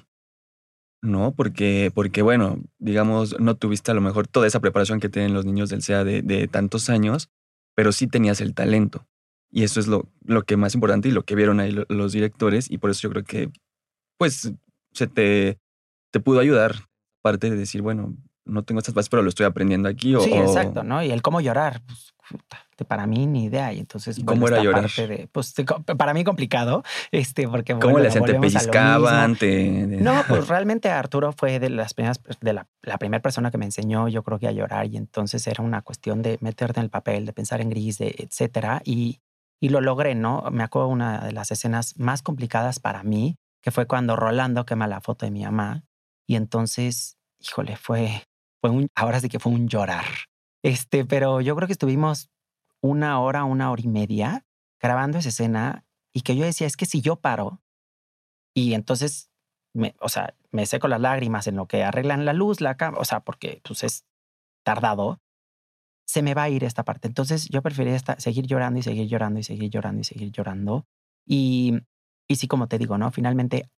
¿no? 1.02 1.32
Porque, 1.34 1.90
porque, 1.94 2.22
bueno, 2.22 2.60
digamos, 2.78 3.38
no 3.40 3.56
tuviste 3.56 3.90
a 3.90 3.94
lo 3.94 4.00
mejor 4.00 4.26
toda 4.26 4.46
esa 4.46 4.60
preparación 4.60 5.00
que 5.00 5.08
tienen 5.08 5.34
los 5.34 5.44
niños 5.44 5.70
del 5.70 5.82
SEA 5.82 6.04
de, 6.04 6.48
tantos 6.48 6.90
años, 6.90 7.30
pero 7.74 7.92
sí 7.92 8.06
tenías 8.06 8.40
el 8.40 8.54
talento. 8.54 9.06
Y 9.50 9.64
eso 9.64 9.80
es 9.80 9.86
lo, 9.86 10.08
lo 10.24 10.42
que 10.42 10.56
más 10.56 10.74
importante 10.74 11.08
y 11.08 11.12
lo 11.12 11.24
que 11.24 11.34
vieron 11.34 11.60
ahí 11.60 11.74
los 11.88 12.12
directores. 12.12 12.70
Y 12.70 12.78
por 12.78 12.90
eso 12.90 13.02
yo 13.02 13.10
creo 13.10 13.24
que, 13.24 13.50
pues, 14.18 14.52
se 14.92 15.06
te, 15.06 15.58
te 16.10 16.20
pudo 16.20 16.40
ayudar, 16.40 16.74
aparte 17.20 17.50
de 17.50 17.56
decir, 17.56 17.82
bueno, 17.82 18.16
no 18.48 18.62
tengo 18.62 18.80
estas 18.80 18.94
bases, 18.94 19.08
pero 19.08 19.22
lo 19.22 19.28
estoy 19.28 19.46
aprendiendo 19.46 19.88
aquí. 19.88 20.14
O, 20.14 20.20
sí, 20.20 20.32
exacto, 20.32 20.82
¿no? 20.82 21.02
Y 21.02 21.10
el 21.10 21.22
cómo 21.22 21.40
llorar, 21.40 21.82
pues, 21.86 22.14
para 22.86 23.06
mí 23.06 23.26
ni 23.26 23.44
idea. 23.44 23.72
Y 23.72 23.80
entonces, 23.80 24.20
¿cómo 24.24 24.48
era 24.48 24.62
llorar? 24.62 24.88
pues, 25.32 25.54
para 25.96 26.14
mí 26.14 26.24
complicado, 26.24 26.82
este, 27.10 27.48
porque. 27.48 27.78
¿Cómo 27.78 27.98
le 27.98 28.08
hacían? 28.08 28.24
¿Te 28.24 28.34
pellizcaban? 28.34 29.36
No, 30.00 30.22
pues 30.28 30.48
realmente 30.48 30.90
Arturo 30.90 31.32
fue 31.32 31.58
de 31.58 31.70
las 31.70 31.94
primeras, 31.94 32.20
de 32.40 32.52
la, 32.52 32.66
la 32.82 32.98
primera 32.98 33.22
persona 33.22 33.50
que 33.50 33.58
me 33.58 33.64
enseñó, 33.64 34.08
yo 34.08 34.22
creo 34.22 34.38
que 34.38 34.48
a 34.48 34.52
llorar. 34.52 34.86
Y 34.86 34.96
entonces 34.96 35.46
era 35.46 35.62
una 35.62 35.82
cuestión 35.82 36.22
de 36.22 36.38
meterte 36.40 36.80
en 36.80 36.84
el 36.84 36.90
papel, 36.90 37.26
de 37.26 37.32
pensar 37.32 37.60
en 37.60 37.70
gris, 37.70 37.98
de 37.98 38.14
etcétera. 38.18 38.82
Y, 38.84 39.20
y 39.60 39.70
lo 39.70 39.80
logré, 39.80 40.14
¿no? 40.14 40.44
Me 40.50 40.62
acuerdo 40.62 40.88
una 40.88 41.20
de 41.20 41.32
las 41.32 41.50
escenas 41.50 41.98
más 41.98 42.22
complicadas 42.22 42.78
para 42.78 43.02
mí, 43.02 43.36
que 43.62 43.70
fue 43.70 43.86
cuando 43.86 44.16
Rolando 44.16 44.64
quema 44.64 44.86
la 44.86 45.00
foto 45.00 45.26
de 45.26 45.32
mi 45.32 45.44
mamá. 45.44 45.84
Y 46.26 46.36
entonces, 46.36 47.16
híjole, 47.40 47.76
fue, 47.76 48.22
fue 48.60 48.70
un, 48.70 48.88
ahora 48.94 49.20
sí 49.20 49.28
que 49.28 49.38
fue 49.38 49.52
un 49.52 49.68
llorar. 49.68 50.04
Este, 50.62 51.04
pero 51.04 51.40
yo 51.40 51.54
creo 51.56 51.66
que 51.66 51.72
estuvimos 51.72 52.30
una 52.80 53.20
hora, 53.20 53.44
una 53.44 53.70
hora 53.70 53.82
y 53.82 53.88
media 53.88 54.46
grabando 54.80 55.18
esa 55.18 55.28
escena 55.28 55.84
y 56.12 56.22
que 56.22 56.36
yo 56.36 56.44
decía, 56.44 56.66
es 56.66 56.76
que 56.76 56.86
si 56.86 57.00
yo 57.00 57.16
paro 57.16 57.60
y 58.54 58.74
entonces, 58.74 59.30
me, 59.74 59.94
o 60.00 60.08
sea, 60.08 60.34
me 60.50 60.66
seco 60.66 60.88
las 60.88 61.00
lágrimas 61.00 61.46
en 61.46 61.56
lo 61.56 61.66
que 61.66 61.84
arreglan 61.84 62.24
la 62.24 62.32
luz, 62.32 62.60
la 62.60 62.76
cámara, 62.76 63.00
o 63.00 63.04
sea, 63.04 63.20
porque 63.20 63.60
pues 63.64 63.84
es 63.84 64.04
tardado, 64.64 65.20
se 66.06 66.22
me 66.22 66.34
va 66.34 66.44
a 66.44 66.48
ir 66.48 66.64
esta 66.64 66.84
parte. 66.84 67.06
Entonces 67.08 67.48
yo 67.48 67.62
prefería 67.62 67.98
seguir 68.18 68.46
llorando 68.46 68.80
y 68.80 68.82
seguir 68.82 69.06
llorando 69.08 69.40
y 69.40 69.44
seguir 69.44 69.70
llorando 69.70 70.00
y 70.00 70.04
seguir 70.04 70.32
llorando. 70.32 70.86
Y, 71.26 71.80
y 72.26 72.36
sí, 72.36 72.48
como 72.48 72.66
te 72.66 72.78
digo, 72.78 72.98
¿no? 72.98 73.10
Finalmente, 73.12 73.70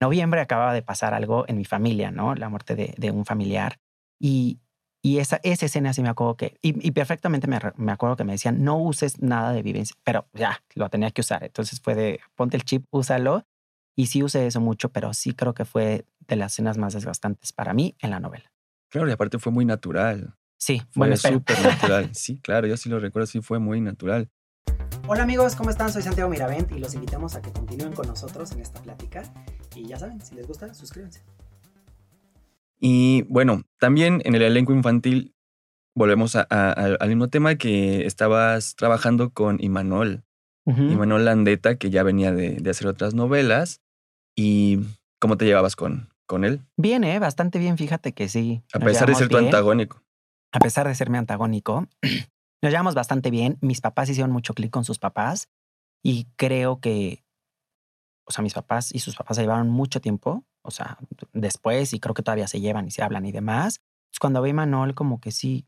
noviembre 0.00 0.40
acababa 0.40 0.74
de 0.74 0.82
pasar 0.82 1.14
algo 1.14 1.44
en 1.48 1.56
mi 1.56 1.64
familia, 1.64 2.10
¿no? 2.10 2.34
La 2.34 2.48
muerte 2.48 2.74
de, 2.74 2.94
de 2.98 3.10
un 3.10 3.24
familiar. 3.24 3.78
Y, 4.18 4.60
y 5.02 5.18
esa, 5.18 5.40
esa 5.42 5.66
escena 5.66 5.92
sí 5.92 6.02
me 6.02 6.08
acuerdo 6.08 6.36
que, 6.36 6.58
y, 6.62 6.90
perfectamente 6.90 7.46
me, 7.46 7.58
me, 7.76 7.92
acuerdo 7.92 8.16
que 8.16 8.24
me 8.24 8.32
decían, 8.32 8.64
no 8.64 8.78
uses 8.78 9.20
nada 9.20 9.52
de 9.52 9.62
vivencia, 9.62 9.96
pero 10.04 10.28
ya, 10.32 10.62
lo 10.74 10.88
tenía 10.88 11.10
que 11.10 11.20
usar. 11.20 11.44
Entonces 11.44 11.80
fue 11.80 11.94
de, 11.94 12.20
ponte 12.34 12.56
el 12.56 12.64
chip, 12.64 12.86
úsalo. 12.90 13.46
Y 13.98 14.06
sí 14.06 14.22
usé 14.22 14.46
eso 14.46 14.60
mucho, 14.60 14.90
pero 14.90 15.14
sí 15.14 15.32
creo 15.32 15.54
que 15.54 15.64
fue 15.64 16.04
de 16.26 16.36
las 16.36 16.52
escenas 16.52 16.76
más 16.76 16.92
desgastantes 16.92 17.52
para 17.52 17.72
mí 17.72 17.96
en 18.00 18.10
la 18.10 18.20
novela. 18.20 18.52
Claro, 18.90 19.08
y 19.08 19.12
aparte 19.12 19.38
fue 19.38 19.52
muy 19.52 19.64
natural. 19.64 20.36
Sí, 20.58 20.80
fue 20.90 21.08
bueno, 21.08 21.16
súper 21.16 21.60
natural. 21.62 22.10
Sí, 22.14 22.38
claro, 22.40 22.66
yo 22.66 22.76
sí 22.76 22.88
lo 22.88 22.98
recuerdo, 22.98 23.26
sí 23.26 23.40
fue 23.40 23.58
muy 23.58 23.80
natural. 23.80 24.28
Hola 25.08 25.22
amigos, 25.22 25.54
¿cómo 25.54 25.70
están? 25.70 25.92
Soy 25.92 26.02
Santiago 26.02 26.28
Miravent 26.28 26.72
y 26.72 26.78
los 26.78 26.94
invitamos 26.94 27.36
a 27.36 27.42
que 27.42 27.52
continúen 27.52 27.92
con 27.92 28.08
nosotros 28.08 28.52
en 28.52 28.60
esta 28.60 28.82
plática. 28.82 29.22
Y 29.74 29.86
ya 29.86 29.98
saben, 29.98 30.20
si 30.20 30.34
les 30.34 30.46
gusta, 30.46 30.74
suscríbanse. 30.74 31.22
Y 32.88 33.22
bueno, 33.22 33.64
también 33.80 34.22
en 34.24 34.36
el 34.36 34.42
elenco 34.42 34.72
infantil 34.72 35.34
volvemos 35.96 36.36
al 36.36 37.08
mismo 37.08 37.26
tema 37.26 37.56
que 37.56 38.06
estabas 38.06 38.76
trabajando 38.76 39.30
con 39.30 39.60
Imanol. 39.60 40.22
Imanol 40.66 41.24
Landeta, 41.24 41.78
que 41.78 41.90
ya 41.90 42.04
venía 42.04 42.30
de, 42.30 42.62
hacer 42.70 42.86
otras 42.86 43.12
novelas. 43.12 43.80
¿Y 44.36 44.78
cómo 45.18 45.36
te 45.36 45.46
llevabas 45.46 45.74
con, 45.74 46.10
con 46.26 46.44
él? 46.44 46.60
Bien, 46.76 47.02
¿eh? 47.02 47.18
Bastante 47.18 47.58
bien, 47.58 47.76
fíjate 47.76 48.12
que 48.12 48.28
sí. 48.28 48.62
A 48.72 48.78
pesar 48.78 49.08
de 49.08 49.16
ser 49.16 49.28
tu 49.28 49.36
antagónico. 49.36 50.04
A 50.52 50.60
pesar 50.60 50.86
de 50.86 50.94
ser 50.94 51.10
mi 51.10 51.18
antagónico, 51.18 51.88
nos 52.62 52.70
llevamos 52.70 52.94
bastante 52.94 53.32
bien. 53.32 53.58
Mis 53.62 53.80
papás 53.80 54.08
hicieron 54.10 54.30
mucho 54.30 54.54
clic 54.54 54.70
con 54.70 54.84
sus 54.84 55.00
papás 55.00 55.48
y 56.04 56.28
creo 56.36 56.78
que, 56.78 57.24
o 58.26 58.32
sea, 58.32 58.42
mis 58.42 58.54
papás 58.54 58.94
y 58.94 58.98
sus 58.98 59.16
papás 59.16 59.36
se 59.36 59.42
llevaron 59.42 59.68
mucho 59.70 60.00
tiempo 60.00 60.44
o 60.66 60.70
sea, 60.72 60.98
después 61.32 61.92
y 61.92 62.00
creo 62.00 62.14
que 62.14 62.22
todavía 62.22 62.48
se 62.48 62.60
llevan 62.60 62.88
y 62.88 62.90
se 62.90 63.02
hablan 63.02 63.24
y 63.24 63.32
demás. 63.32 63.80
Pues 64.10 64.18
cuando 64.20 64.42
ve 64.42 64.50
a 64.50 64.54
Manol, 64.54 64.94
como 64.94 65.20
que 65.20 65.30
sí, 65.30 65.64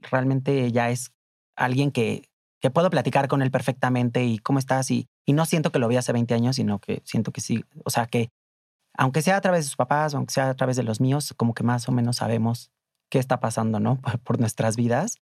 realmente 0.00 0.70
ya 0.72 0.90
es 0.90 1.12
alguien 1.56 1.92
que, 1.92 2.28
que 2.60 2.70
puedo 2.70 2.90
platicar 2.90 3.28
con 3.28 3.40
él 3.40 3.52
perfectamente 3.52 4.24
y 4.24 4.38
cómo 4.38 4.58
estás 4.58 4.90
y, 4.90 5.08
y 5.24 5.32
no 5.32 5.46
siento 5.46 5.70
que 5.70 5.78
lo 5.78 5.86
vi 5.86 5.96
hace 5.96 6.12
20 6.12 6.34
años, 6.34 6.56
sino 6.56 6.80
que 6.80 7.02
siento 7.04 7.30
que 7.30 7.40
sí, 7.40 7.64
o 7.84 7.90
sea, 7.90 8.06
que 8.06 8.30
aunque 8.94 9.22
sea 9.22 9.36
a 9.36 9.40
través 9.40 9.60
de 9.60 9.68
sus 9.68 9.76
papás, 9.76 10.14
aunque 10.14 10.34
sea 10.34 10.50
a 10.50 10.54
través 10.54 10.76
de 10.76 10.82
los 10.82 11.00
míos, 11.00 11.34
como 11.36 11.54
que 11.54 11.62
más 11.62 11.88
o 11.88 11.92
menos 11.92 12.16
sabemos 12.16 12.72
qué 13.10 13.18
está 13.18 13.38
pasando, 13.38 13.78
¿no? 13.78 14.00
Por, 14.24 14.40
nuestras 14.40 14.76
vidas. 14.76 15.18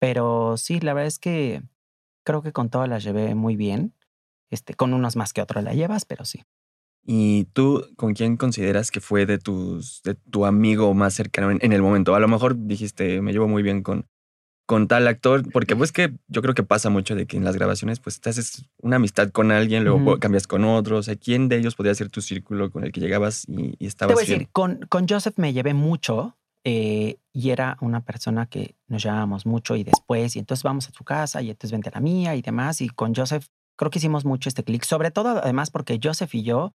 Pero 0.00 0.56
sí, 0.56 0.80
la 0.80 0.92
verdad 0.94 1.06
es 1.06 1.18
que 1.18 1.62
creo 2.24 2.42
que 2.42 2.52
con 2.52 2.68
todas 2.68 2.88
las 2.88 3.04
llevé 3.04 3.34
muy 3.34 3.56
bien. 3.56 3.94
Este, 4.50 4.74
con 4.74 4.94
unos 4.94 5.16
más 5.16 5.32
que 5.32 5.42
otros 5.42 5.64
la 5.64 5.74
llevas, 5.74 6.04
pero 6.04 6.24
sí. 6.24 6.42
¿Y 7.06 7.44
tú 7.52 7.86
con 7.96 8.14
quién 8.14 8.36
consideras 8.36 8.90
que 8.90 9.00
fue 9.00 9.26
de, 9.26 9.38
tus, 9.38 10.02
de 10.04 10.14
tu 10.14 10.46
amigo 10.46 10.94
más 10.94 11.14
cercano 11.14 11.50
en, 11.50 11.72
el 11.72 11.82
momento? 11.82 12.14
A 12.14 12.20
lo 12.20 12.28
mejor 12.28 12.56
dijiste, 12.66 13.20
me 13.20 13.32
llevo 13.32 13.46
muy 13.46 13.62
bien 13.62 13.82
con, 13.82 14.06
con 14.66 14.88
tal 14.88 15.06
actor, 15.06 15.50
porque 15.52 15.76
pues 15.76 15.92
que 15.92 16.14
yo 16.28 16.40
creo 16.40 16.54
que 16.54 16.62
pasa 16.62 16.88
mucho 16.88 17.14
de 17.14 17.26
que 17.26 17.36
en 17.36 17.44
las 17.44 17.56
grabaciones 17.56 18.00
pues 18.00 18.20
te 18.20 18.30
haces 18.30 18.64
una 18.78 18.96
amistad 18.96 19.30
con 19.30 19.52
alguien, 19.52 19.84
luego 19.84 20.18
cambias 20.18 20.46
con 20.46 20.64
otro, 20.64 20.98
o 20.98 21.02
sea, 21.02 21.16
¿quién 21.16 21.48
de 21.48 21.58
ellos 21.58 21.74
podría 21.74 21.94
ser 21.94 22.08
tu 22.08 22.22
círculo 22.22 22.70
con 22.70 22.84
el 22.84 22.92
que 22.92 23.00
llegabas 23.00 23.44
y, 23.48 23.76
estabas 23.84 24.16
Te 24.16 24.22
voy 24.22 24.24
a 24.24 24.26
decir, 24.26 24.48
con, 24.50 24.80
con 24.88 25.06
Joseph 25.06 25.34
me 25.36 25.52
llevé 25.52 25.74
mucho 25.74 26.38
eh, 26.64 27.18
y 27.34 27.50
era 27.50 27.76
una 27.82 28.00
persona 28.00 28.46
que 28.46 28.76
nos 28.88 29.02
llevábamos 29.02 29.44
mucho 29.44 29.76
y 29.76 29.84
después, 29.84 30.36
y 30.36 30.38
entonces 30.38 30.62
vamos 30.62 30.88
a 30.88 30.92
tu 30.92 31.04
casa 31.04 31.42
y 31.42 31.50
entonces 31.50 31.72
vente 31.72 31.90
a 31.90 31.92
la 31.92 32.00
mía 32.00 32.34
y 32.34 32.40
demás, 32.40 32.80
y 32.80 32.88
con 32.88 33.14
Joseph 33.14 33.48
creo 33.76 33.90
que 33.90 33.98
hicimos 33.98 34.24
mucho 34.24 34.48
este 34.48 34.64
clic, 34.64 34.84
sobre 34.84 35.10
todo 35.10 35.30
además 35.42 35.70
porque 35.70 35.98
Joseph 36.02 36.34
y 36.34 36.42
yo 36.42 36.72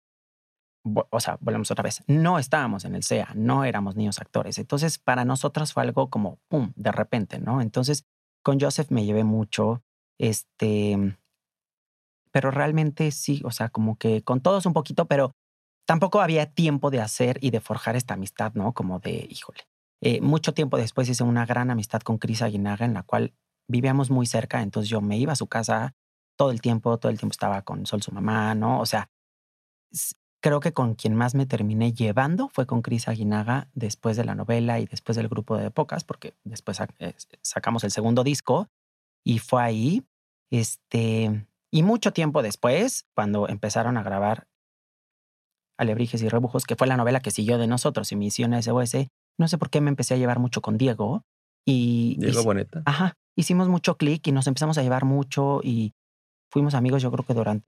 o 1.11 1.21
sea, 1.21 1.39
volvemos 1.41 1.71
otra 1.71 1.83
vez, 1.83 2.03
no 2.07 2.39
estábamos 2.39 2.85
en 2.85 2.95
el 2.95 3.03
SEA, 3.03 3.29
no 3.35 3.65
éramos 3.65 3.97
niños 3.97 4.19
actores. 4.21 4.59
Entonces, 4.59 4.99
para 4.99 5.25
nosotros 5.25 5.73
fue 5.73 5.83
algo 5.83 6.11
como, 6.11 6.39
¡pum!, 6.49 6.73
de 6.77 6.93
repente, 6.93 7.39
¿no? 7.39 7.61
Entonces, 7.63 8.05
con 8.43 8.61
Joseph 8.61 8.91
me 8.91 9.05
llevé 9.05 9.25
mucho. 9.25 9.83
Este, 10.19 11.17
pero 12.31 12.51
realmente 12.51 13.11
sí, 13.11 13.41
o 13.45 13.51
sea, 13.51 13.71
como 13.71 13.97
que 13.97 14.23
con 14.23 14.41
todos 14.41 14.67
un 14.67 14.75
poquito, 14.75 15.07
pero 15.07 15.33
tampoco 15.87 16.21
había 16.21 16.53
tiempo 16.53 16.91
de 16.91 17.01
hacer 17.01 17.39
y 17.41 17.51
de 17.51 17.61
forjar 17.61 17.97
esta 17.97 18.15
amistad, 18.15 18.53
¿no? 18.55 18.75
Como 18.75 19.01
de, 19.01 19.27
híjole. 19.31 19.61
Eh, 20.03 20.21
mucho 20.21 20.53
tiempo 20.53 20.77
después 20.77 21.09
hice 21.09 21.25
una 21.25 21.47
gran 21.47 21.71
amistad 21.71 22.03
con 22.03 22.19
Cris 22.19 22.43
Aguinaga, 22.43 22.85
en 22.85 22.93
la 22.93 23.05
cual 23.05 23.33
vivíamos 23.69 24.11
muy 24.11 24.27
cerca, 24.27 24.61
entonces 24.61 24.91
yo 24.91 25.01
me 25.01 25.17
iba 25.17 25.33
a 25.33 25.37
su 25.37 25.47
casa 25.47 25.95
todo 26.37 26.51
el 26.51 26.61
tiempo, 26.61 26.99
todo 26.99 27.11
el 27.11 27.19
tiempo 27.19 27.33
estaba 27.33 27.63
con 27.63 27.87
Sol, 27.87 28.03
su 28.03 28.13
mamá, 28.13 28.55
¿no? 28.55 28.81
O 28.81 28.87
sea, 28.87 29.11
creo 30.41 30.61
que 30.61 30.73
con 30.73 30.95
quien 30.95 31.15
más 31.15 31.35
me 31.35 31.47
terminé 31.47 31.93
llevando 31.93 32.49
fue 32.49 32.67
con 32.67 32.83
Cris 32.83 33.09
Aguinaga 33.09 33.69
después 33.75 34.17
de 34.17 34.25
la 34.25 34.35
novela 34.35 34.79
y 34.79 34.87
después 34.87 35.17
del 35.17 35.29
grupo 35.29 35.57
de 35.57 35.71
Pocas, 35.71 36.05
porque 36.05 36.35
después 36.45 36.79
eh, 36.99 37.15
sacamos 37.41 37.85
el 37.85 37.91
segundo 37.91 38.25
disco 38.25 38.69
y 39.25 39.39
fue 39.39 39.63
ahí. 39.63 40.05
Este, 40.51 41.47
y 41.73 41.83
mucho 41.83 42.13
tiempo 42.13 42.43
después, 42.43 43.07
cuando 43.15 43.49
empezaron 43.49 43.97
a 43.97 44.03
grabar 44.03 44.47
Alebrijes 45.79 46.23
y 46.23 46.29
Rebujos, 46.29 46.67
que 46.67 46.77
fue 46.77 46.87
la 46.87 46.97
novela 46.97 47.21
que 47.21 47.31
siguió 47.31 47.59
de 47.59 47.67
nosotros 47.67 48.13
y 48.13 48.17
Misión 48.17 48.53
SOS, 48.63 49.09
no 49.39 49.49
sé 49.49 49.59
por 49.59 49.71
qué 49.71 49.81
me 49.81 49.89
empecé 49.89 50.15
a 50.15 50.19
llevar 50.19 50.39
mucho 50.39 50.61
con 50.61 50.79
Diego. 50.79 51.25
Y, 51.67 52.17
Diego 52.19 52.43
Boneta. 52.45 52.83
Ajá, 52.85 53.15
hicimos 53.35 53.69
mucho 53.69 53.97
clic 53.97 54.27
y 54.27 54.33
nos 54.33 54.47
empezamos 54.47 54.77
a 54.79 54.83
llevar 54.83 55.05
mucho 55.05 55.61
y 55.65 55.95
fuimos 56.51 56.75
amigos 56.75 57.03
yo 57.03 57.11
creo 57.11 57.25
que 57.25 57.35
durante 57.35 57.67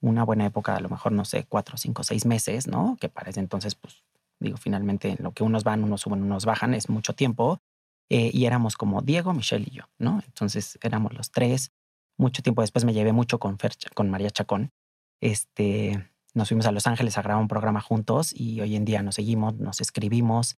una 0.00 0.24
buena 0.24 0.46
época, 0.46 0.76
a 0.76 0.80
lo 0.80 0.88
mejor, 0.88 1.12
no 1.12 1.24
sé, 1.24 1.44
cuatro, 1.48 1.76
cinco, 1.76 2.02
seis 2.02 2.26
meses, 2.26 2.66
¿no? 2.66 2.96
Que 3.00 3.08
parece 3.08 3.40
entonces, 3.40 3.74
pues, 3.74 4.02
digo, 4.38 4.56
finalmente 4.56 5.10
en 5.10 5.18
lo 5.20 5.32
que 5.32 5.42
unos 5.42 5.64
van, 5.64 5.84
unos 5.84 6.02
suben, 6.02 6.22
unos 6.22 6.44
bajan, 6.44 6.74
es 6.74 6.88
mucho 6.88 7.14
tiempo. 7.14 7.60
Eh, 8.08 8.30
y 8.32 8.46
éramos 8.46 8.76
como 8.76 9.02
Diego, 9.02 9.32
Michelle 9.32 9.66
y 9.70 9.76
yo, 9.76 9.84
¿no? 9.98 10.20
Entonces 10.26 10.78
éramos 10.82 11.12
los 11.12 11.30
tres. 11.30 11.72
Mucho 12.16 12.42
tiempo 12.42 12.62
después 12.62 12.84
me 12.84 12.92
llevé 12.92 13.12
mucho 13.12 13.38
con, 13.38 13.56
con 13.94 14.10
María 14.10 14.30
Chacón. 14.30 14.72
Este, 15.20 16.10
nos 16.34 16.48
fuimos 16.48 16.66
a 16.66 16.72
Los 16.72 16.86
Ángeles 16.86 17.18
a 17.18 17.22
grabar 17.22 17.40
un 17.40 17.48
programa 17.48 17.80
juntos 17.80 18.32
y 18.34 18.60
hoy 18.60 18.76
en 18.76 18.84
día 18.84 19.02
nos 19.02 19.14
seguimos, 19.16 19.56
nos 19.56 19.80
escribimos. 19.80 20.56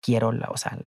Quiero, 0.00 0.32
o 0.48 0.56
sea, 0.56 0.78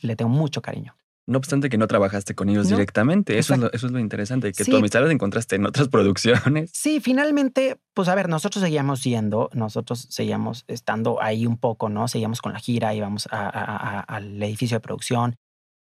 le 0.00 0.16
tengo 0.16 0.30
mucho 0.30 0.62
cariño. 0.62 0.97
No 1.28 1.36
obstante 1.36 1.68
que 1.68 1.76
no 1.76 1.86
trabajaste 1.86 2.34
con 2.34 2.48
ellos 2.48 2.70
directamente. 2.70 3.38
Eso 3.38 3.52
es, 3.52 3.60
lo, 3.60 3.70
eso 3.70 3.86
es, 3.86 3.92
lo, 3.92 3.98
interesante, 3.98 4.50
que 4.52 4.64
tu 4.64 4.76
amistad 4.76 5.04
la 5.04 5.12
encontraste 5.12 5.56
en 5.56 5.66
otras 5.66 5.88
producciones. 5.90 6.70
Sí, 6.72 7.00
finalmente, 7.00 7.78
pues 7.92 8.08
a 8.08 8.14
ver, 8.14 8.30
nosotros 8.30 8.62
seguíamos 8.64 9.04
yendo, 9.04 9.50
nosotros 9.52 10.06
seguíamos 10.08 10.64
estando 10.68 11.22
ahí 11.22 11.44
un 11.44 11.58
poco, 11.58 11.90
¿no? 11.90 12.08
Seguíamos 12.08 12.40
con 12.40 12.54
la 12.54 12.58
gira, 12.60 12.94
íbamos 12.94 13.28
al 13.30 14.42
edificio 14.42 14.76
de 14.76 14.80
producción. 14.80 15.36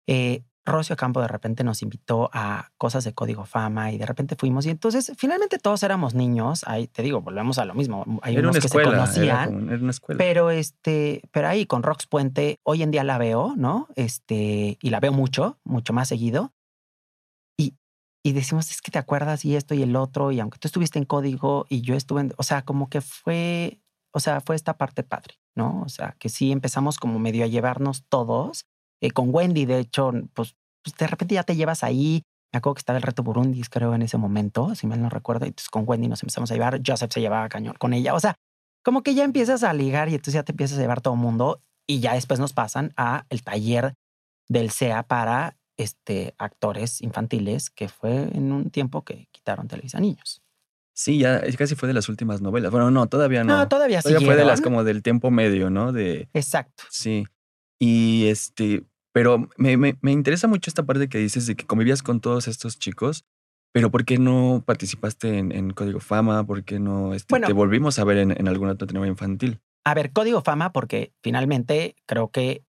Eh, 0.09 0.43
Rocio 0.67 0.97
Campo 0.97 1.21
de 1.21 1.29
repente 1.29 1.65
nos 1.65 1.83
invitó 1.83 2.29
a 2.33 2.71
cosas 2.77 3.05
de 3.05 3.15
código 3.15 3.47
fama 3.47 3.93
y 3.93 3.99
de 3.99 4.05
repente 4.05 4.37
fuimos 4.37 4.67
y 4.67 4.71
entonces 4.71 5.13
finalmente 5.17 5.59
todos 5.59 5.83
éramos 5.83 6.15
niños. 6.15 6.65
Ahí 6.67 6.89
te 6.89 7.03
digo, 7.03 7.23
volvemos 7.23 7.59
a 7.59 7.65
lo 7.65 7.75
mismo. 7.75 8.05
Hay 8.23 8.37
unos 8.37 8.59
que 8.59 8.69
se 8.69 8.83
conocían, 8.83 9.69
era 9.69 9.81
una 9.81 9.91
escuela. 9.91 10.19
pero 10.19 10.51
este, 10.51 11.23
pero 11.31 11.49
ahí 11.49 11.67
con 11.67 11.83
Rox 11.83 12.07
Puente 12.07 12.59
hoy 12.65 12.83
en 12.83 12.91
día 12.91 13.05
la 13.05 13.17
veo, 13.17 13.55
¿no? 13.57 13.89
Este 13.95 14.77
y 14.81 14.91
la 14.91 15.01
veo 15.01 15.13
mucho, 15.13 15.59
mucho 15.65 15.93
más 15.93 16.09
seguido. 16.09 16.53
Y 17.57 17.75
y 18.23 18.33
decimos 18.33 18.71
es 18.71 18.83
que 18.83 18.91
te 18.91 18.99
acuerdas 18.99 19.45
y 19.45 19.55
esto 19.55 19.75
y 19.75 19.83
el 19.83 19.95
otro 19.95 20.33
y 20.33 20.41
aunque 20.41 20.59
tú 20.59 20.67
estuviste 20.67 20.99
en 20.99 21.05
código 21.05 21.65
y 21.69 21.83
yo 21.83 21.95
estuve, 21.95 22.23
en, 22.23 22.35
o 22.37 22.43
sea, 22.43 22.63
como 22.63 22.91
que 22.91 23.01
fue, 23.01 23.81
o 24.13 24.19
sea, 24.19 24.41
fue 24.41 24.57
esta 24.57 24.77
parte 24.77 25.05
padre, 25.05 25.39
¿no? 25.55 25.83
O 25.83 25.89
sea, 25.89 26.17
que 26.19 26.29
sí 26.29 26.51
empezamos 26.51 26.99
como 26.99 27.21
medio 27.21 27.45
a 27.45 27.47
llevarnos 27.47 28.05
todos 28.09 28.67
eh, 29.01 29.11
con 29.11 29.35
Wendy, 29.35 29.67
de 29.67 29.79
hecho, 29.81 30.13
pues, 30.35 30.57
pues, 30.83 30.97
de 30.97 31.07
repente 31.07 31.35
ya 31.35 31.43
te 31.43 31.57
llevas 31.57 31.85
ahí. 31.85 32.23
Me 32.53 32.59
acuerdo 32.59 32.75
que 32.75 32.81
estaba 32.81 32.97
el 32.97 33.03
reto 33.03 33.23
Burundi, 33.23 33.63
creo, 33.65 33.95
en 33.95 34.03
ese 34.03 34.19
momento, 34.19 34.75
si 34.75 34.87
mal 34.87 35.03
no 35.03 35.11
recuerdo. 35.11 35.45
Y 35.45 35.49
entonces 35.49 35.69
con 35.69 35.85
Wendy 35.87 36.09
nos 36.09 36.23
empezamos 36.23 36.51
a 36.51 36.55
llevar. 36.55 36.81
Joseph 36.87 37.13
se 37.13 37.21
llevaba 37.21 37.49
cañón 37.49 37.75
con 37.79 37.93
ella. 37.93 38.15
O 38.15 38.21
sea, 38.21 38.37
como 38.85 39.03
que 39.03 39.15
ya 39.15 39.25
empiezas 39.25 39.63
a 39.63 39.73
ligar 39.73 40.09
y 40.09 40.13
entonces 40.13 40.35
ya 40.35 40.43
te 40.43 40.53
empiezas 40.53 40.79
a 40.79 40.81
llevar 40.81 41.01
todo 41.01 41.15
el 41.15 41.21
mundo. 41.21 41.61
Y 41.89 42.01
ya 42.01 42.15
después 42.15 42.41
nos 42.41 42.53
pasan 42.53 42.93
a 42.97 43.27
el 43.31 43.43
taller 43.43 43.95
del 44.49 44.71
SEA 44.71 45.03
para 45.03 45.57
este, 45.77 46.35
actores 46.39 47.03
infantiles, 47.03 47.71
que 47.71 47.89
fue 47.89 48.29
en 48.33 48.53
un 48.53 48.71
tiempo 48.71 49.05
que 49.05 49.29
quitaron 49.33 49.69
Televisa 49.69 50.01
Niños. 50.01 50.43
Sí, 50.95 51.19
ya 51.19 51.43
casi 51.59 51.75
fue 51.75 51.89
de 51.89 51.95
las 51.95 52.09
últimas 52.09 52.41
novelas. 52.41 52.71
Bueno, 52.71 52.91
no, 52.91 53.07
todavía 53.07 53.45
no. 53.45 53.57
No, 53.57 53.69
todavía, 53.69 54.01
sí. 54.01 54.15
fue 54.25 54.35
de 54.35 54.47
las 54.47 54.63
como 54.63 54.83
del 54.83 55.03
tiempo 55.03 55.31
medio, 55.31 55.69
¿no? 55.69 55.93
De. 55.93 56.31
Exacto. 56.33 56.85
Sí. 56.89 57.27
Y 57.79 58.27
este, 58.27 58.85
pero 59.13 59.49
me, 59.57 59.77
me, 59.77 59.97
me, 60.01 60.13
interesa 60.13 60.49
mucho 60.49 60.71
esta 60.71 60.85
parte 60.85 61.09
que 61.09 61.19
dices 61.19 61.47
de 61.47 61.57
que 61.57 61.67
convivías 61.67 62.03
con 62.03 62.21
todos 62.21 62.49
estos 62.49 62.79
chicos, 62.79 63.25
pero 63.73 63.91
¿por 63.91 64.05
qué 64.05 64.19
no 64.19 64.63
participaste 64.65 65.39
en, 65.39 65.53
en 65.53 65.71
Código 65.71 66.01
Fama? 66.01 66.45
¿Por 66.47 66.65
qué 66.65 66.79
no 66.79 67.13
este, 67.13 67.39
te 67.41 67.53
volvimos 67.53 67.99
a 67.99 68.05
ver 68.05 68.19
en, 68.19 68.31
en 68.31 68.49
alguna 68.49 68.73
otra 68.73 68.87
telenovela 68.87 69.13
infantil? 69.13 69.61
A 69.85 69.95
ver, 69.95 70.13
Código 70.13 70.41
Fama, 70.41 70.73
porque 70.73 71.13
finalmente 71.23 71.97
creo 72.07 72.31
que 72.31 72.65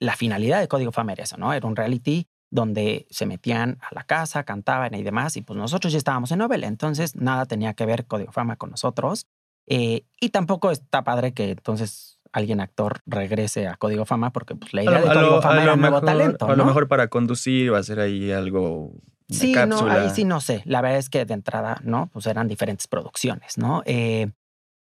la 0.00 0.16
finalidad 0.16 0.60
de 0.60 0.68
Código 0.68 0.92
Fama 0.92 1.12
era 1.12 1.24
eso, 1.24 1.36
¿no? 1.36 1.52
Era 1.52 1.66
un 1.66 1.76
reality 1.76 2.26
donde 2.50 3.06
se 3.10 3.26
metían 3.26 3.78
a 3.82 3.94
la 3.94 4.04
casa, 4.04 4.44
cantaban 4.44 4.94
y 4.94 5.02
demás, 5.02 5.36
y 5.36 5.42
pues 5.42 5.56
nosotros 5.56 5.92
ya 5.92 5.98
estábamos 5.98 6.32
en 6.32 6.38
novela, 6.38 6.66
entonces 6.66 7.14
nada 7.14 7.46
tenía 7.46 7.74
que 7.74 7.86
ver 7.86 8.06
Código 8.06 8.32
Fama 8.32 8.56
con 8.56 8.70
nosotros. 8.70 9.26
Eh, 9.70 10.06
y 10.18 10.30
tampoco 10.30 10.70
está 10.70 11.04
padre 11.04 11.34
que 11.34 11.50
entonces 11.50 12.17
alguien 12.32 12.60
actor 12.60 13.00
regrese 13.06 13.66
a 13.66 13.76
Código 13.76 14.04
Fama, 14.04 14.30
porque 14.32 14.54
pues, 14.54 14.72
la 14.74 14.82
idea 14.82 15.00
de 15.00 15.06
Código 15.06 15.42
Fama 15.42 15.62
era 15.62 15.74
un 15.74 15.80
nuevo 15.80 16.00
talento. 16.00 16.46
A 16.46 16.56
lo 16.56 16.64
mejor 16.64 16.88
para 16.88 17.08
conducir 17.08 17.72
va 17.72 17.78
a 17.78 17.82
ser 17.82 18.00
ahí 18.00 18.30
algo. 18.32 18.92
Sí, 19.28 19.54
no, 19.66 19.86
ahí 19.90 20.10
sí 20.10 20.24
no 20.24 20.40
sé. 20.40 20.62
La 20.64 20.80
verdad 20.80 20.98
es 20.98 21.10
que 21.10 21.24
de 21.24 21.34
entrada, 21.34 21.80
¿no? 21.84 22.08
Pues 22.12 22.26
eran 22.26 22.48
diferentes 22.48 22.86
producciones, 22.86 23.58
¿no? 23.58 23.82
Eh, 23.84 24.30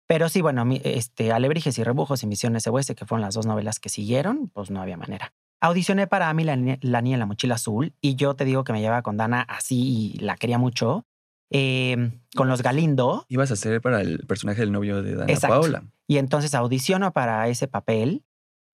pero 0.06 0.28
sí, 0.28 0.40
bueno, 0.40 0.64
este, 0.84 1.32
Alebrijes 1.32 1.78
y 1.78 1.84
Rebujos 1.84 2.22
y 2.22 2.26
Misiones 2.26 2.64
SOS, 2.64 2.92
que 2.96 3.06
fueron 3.06 3.22
las 3.22 3.34
dos 3.34 3.46
novelas 3.46 3.80
que 3.80 3.88
siguieron, 3.88 4.48
pues 4.52 4.70
no 4.70 4.80
había 4.80 4.96
manera. 4.96 5.32
Audicioné 5.60 6.06
para 6.06 6.32
mí 6.34 6.44
la, 6.44 6.56
la 6.80 7.00
niña 7.00 7.14
en 7.14 7.20
la 7.20 7.26
mochila 7.26 7.54
azul 7.54 7.94
y 8.00 8.14
yo 8.14 8.34
te 8.34 8.44
digo 8.44 8.62
que 8.62 8.72
me 8.72 8.80
llevaba 8.80 9.02
con 9.02 9.16
Dana 9.16 9.40
así 9.40 10.12
y 10.14 10.18
la 10.18 10.36
quería 10.36 10.58
mucho. 10.58 11.05
Em, 11.50 12.20
con 12.34 12.48
los 12.48 12.62
Galindo. 12.62 13.24
Ibas 13.28 13.52
a 13.52 13.56
ser 13.56 13.80
para 13.80 14.00
el 14.00 14.26
personaje 14.26 14.60
del 14.60 14.72
novio 14.72 15.02
de 15.02 15.14
Dana 15.14 15.32
Paola. 15.40 15.84
Y 16.08 16.18
entonces 16.18 16.54
audiciono 16.54 17.12
para 17.12 17.46
ese 17.48 17.68
papel 17.68 18.24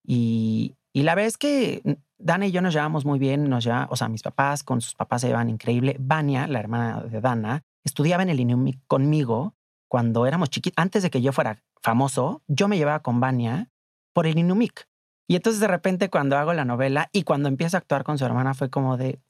y, 0.05 0.75
y, 0.93 1.03
la 1.03 1.15
verdad 1.15 1.29
es 1.29 1.39
que 1.39 1.99
Dana 2.19 2.47
y 2.47 2.51
yo 2.51 2.63
nos 2.63 2.75
llevamos 2.75 3.05
muy 3.05 3.19
bien, 3.19 3.49
nos 3.49 3.65
lleva, 3.65 3.89
o 3.91 3.97
sea, 3.97 4.09
mis 4.09 4.23
papás 4.23 4.63
con 4.65 4.81
sus 4.81 4.95
papás 4.95 5.21
se 5.21 5.29
llevan 5.29 5.51
increíble. 5.51 5.97
Vania, 6.01 6.47
la 6.47 6.61
hermana 6.61 7.03
de 7.03 7.21
Dana, 7.21 7.63
estudiaba 7.85 8.23
en 8.23 8.31
el 8.31 8.41
INUMIC 8.41 8.81
conmigo 8.87 9.55
cuando 9.89 10.27
éramos 10.27 10.51
chiquitos. 10.51 10.81
Antes 10.83 11.03
de 11.03 11.11
que 11.11 11.21
yo 11.21 11.33
fuera 11.33 11.63
famoso, 11.83 12.43
yo 12.49 12.69
me 12.69 12.79
llevaba 12.79 13.01
con 13.01 13.21
Vania 13.21 13.71
por 14.13 14.27
el 14.27 14.39
INUMIC. 14.39 14.89
Y 15.29 15.37
entonces 15.37 15.61
de 15.61 15.69
repente 15.69 16.11
cuando 16.11 16.37
hago 16.37 16.53
la 16.55 16.65
novela 16.65 17.11
y 17.13 17.23
cuando 17.23 17.49
empiezo 17.49 17.77
a 17.77 17.81
actuar 17.81 18.03
con 18.03 18.19
su 18.19 18.25
hermana 18.25 18.55
fue 18.55 18.71
como 18.71 18.97
de, 18.97 19.21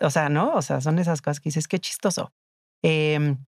o 0.00 0.10
sea, 0.10 0.28
¿no? 0.28 0.54
O 0.54 0.62
sea, 0.62 0.80
son 0.80 0.98
esas 0.98 1.22
cosas 1.22 1.40
que 1.40 1.48
dices, 1.48 1.68
qué 1.68 1.78
chistoso. 1.78 2.32
Em, 2.82 3.44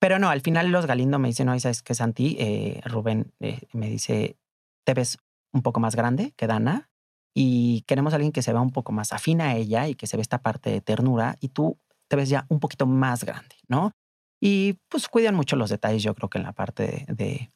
pero 0.00 0.18
no, 0.18 0.30
al 0.30 0.40
final 0.40 0.70
los 0.70 0.86
Galindo 0.86 1.18
me 1.18 1.28
dicen, 1.28 1.46
no, 1.46 1.58
¿sabes 1.60 1.82
qué, 1.82 1.94
Santi? 1.94 2.36
Eh, 2.38 2.80
Rubén 2.84 3.32
eh, 3.40 3.60
me 3.72 3.88
dice, 3.88 4.36
te 4.84 4.94
ves 4.94 5.18
un 5.52 5.62
poco 5.62 5.80
más 5.80 5.96
grande 5.96 6.32
que 6.36 6.46
Dana 6.46 6.90
y 7.34 7.82
queremos 7.82 8.12
a 8.12 8.16
alguien 8.16 8.32
que 8.32 8.42
se 8.42 8.52
vea 8.52 8.62
un 8.62 8.72
poco 8.72 8.92
más 8.92 9.12
afín 9.12 9.40
a 9.40 9.54
ella 9.56 9.88
y 9.88 9.94
que 9.94 10.06
se 10.06 10.16
ve 10.16 10.22
esta 10.22 10.38
parte 10.38 10.70
de 10.70 10.80
ternura 10.80 11.36
y 11.40 11.48
tú 11.48 11.78
te 12.08 12.16
ves 12.16 12.28
ya 12.28 12.46
un 12.48 12.60
poquito 12.60 12.86
más 12.86 13.24
grande, 13.24 13.56
¿no? 13.68 13.92
Y 14.40 14.78
pues 14.88 15.08
cuidan 15.08 15.34
mucho 15.34 15.56
los 15.56 15.70
detalles, 15.70 16.02
yo 16.02 16.14
creo 16.14 16.30
que 16.30 16.38
en 16.38 16.44
la 16.44 16.52
parte 16.52 17.04
de 17.08 17.50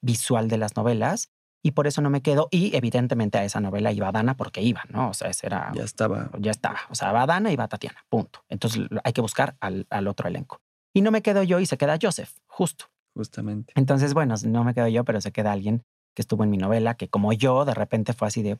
visual 0.00 0.48
de 0.48 0.58
las 0.58 0.76
novelas 0.76 1.30
y 1.64 1.70
por 1.70 1.86
eso 1.86 2.02
no 2.02 2.10
me 2.10 2.20
quedo. 2.20 2.48
Y 2.50 2.76
evidentemente 2.76 3.38
a 3.38 3.44
esa 3.44 3.58
novela 3.58 3.90
iba 3.90 4.12
Dana 4.12 4.36
porque 4.36 4.60
iba, 4.60 4.82
¿no? 4.90 5.08
O 5.08 5.14
sea, 5.14 5.30
ese 5.30 5.46
era. 5.46 5.72
Ya 5.74 5.82
estaba. 5.82 6.30
Ya 6.38 6.50
estaba. 6.50 6.80
O 6.90 6.94
sea, 6.94 7.10
va 7.10 7.24
Dana 7.24 7.50
y 7.50 7.56
va 7.56 7.66
Tatiana, 7.68 8.04
punto. 8.10 8.44
Entonces 8.50 8.82
hay 9.02 9.14
que 9.14 9.22
buscar 9.22 9.56
al, 9.60 9.86
al 9.88 10.06
otro 10.06 10.28
elenco. 10.28 10.60
Y 10.92 11.00
no 11.00 11.10
me 11.10 11.22
quedo 11.22 11.42
yo 11.42 11.60
y 11.60 11.66
se 11.66 11.78
queda 11.78 11.98
Joseph, 12.00 12.30
justo. 12.46 12.90
Justamente. 13.16 13.72
Entonces, 13.76 14.12
bueno, 14.12 14.34
no 14.44 14.62
me 14.62 14.74
quedo 14.74 14.88
yo, 14.88 15.04
pero 15.04 15.22
se 15.22 15.32
queda 15.32 15.52
alguien 15.52 15.82
que 16.14 16.20
estuvo 16.20 16.44
en 16.44 16.50
mi 16.50 16.58
novela, 16.58 16.96
que 16.96 17.08
como 17.08 17.32
yo, 17.32 17.64
de 17.64 17.72
repente 17.72 18.12
fue 18.12 18.28
así 18.28 18.42
de, 18.42 18.58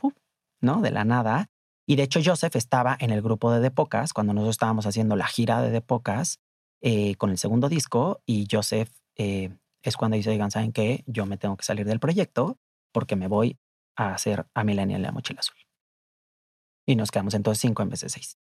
¿no? 0.62 0.80
De 0.80 0.90
la 0.90 1.04
nada. 1.04 1.50
Y 1.86 1.96
de 1.96 2.04
hecho, 2.04 2.20
Joseph 2.24 2.56
estaba 2.56 2.96
en 2.98 3.10
el 3.10 3.20
grupo 3.20 3.52
de 3.52 3.60
Depocas 3.60 4.14
cuando 4.14 4.32
nosotros 4.32 4.54
estábamos 4.54 4.86
haciendo 4.86 5.14
la 5.14 5.26
gira 5.26 5.60
de 5.60 5.70
Depocas 5.70 6.40
eh, 6.80 7.16
con 7.16 7.28
el 7.28 7.36
segundo 7.36 7.68
disco. 7.68 8.22
Y 8.24 8.48
Joseph 8.50 8.90
eh, 9.16 9.54
es 9.82 9.96
cuando 9.98 10.16
dice, 10.16 10.30
oigan, 10.30 10.50
¿saben 10.50 10.72
qué? 10.72 11.04
Yo 11.06 11.26
me 11.26 11.36
tengo 11.36 11.58
que 11.58 11.64
salir 11.64 11.84
del 11.84 12.00
proyecto 12.00 12.56
porque 12.94 13.16
me 13.16 13.28
voy 13.28 13.58
a 13.96 14.14
hacer 14.14 14.46
a 14.54 14.64
Millennial 14.64 15.02
la 15.02 15.12
mochila 15.12 15.40
azul. 15.40 15.56
Y 16.86 16.96
nos 16.96 17.10
quedamos 17.10 17.34
entonces 17.34 17.60
cinco 17.60 17.82
en 17.82 17.90
vez 17.90 18.00
de 18.00 18.08
seis. 18.08 18.38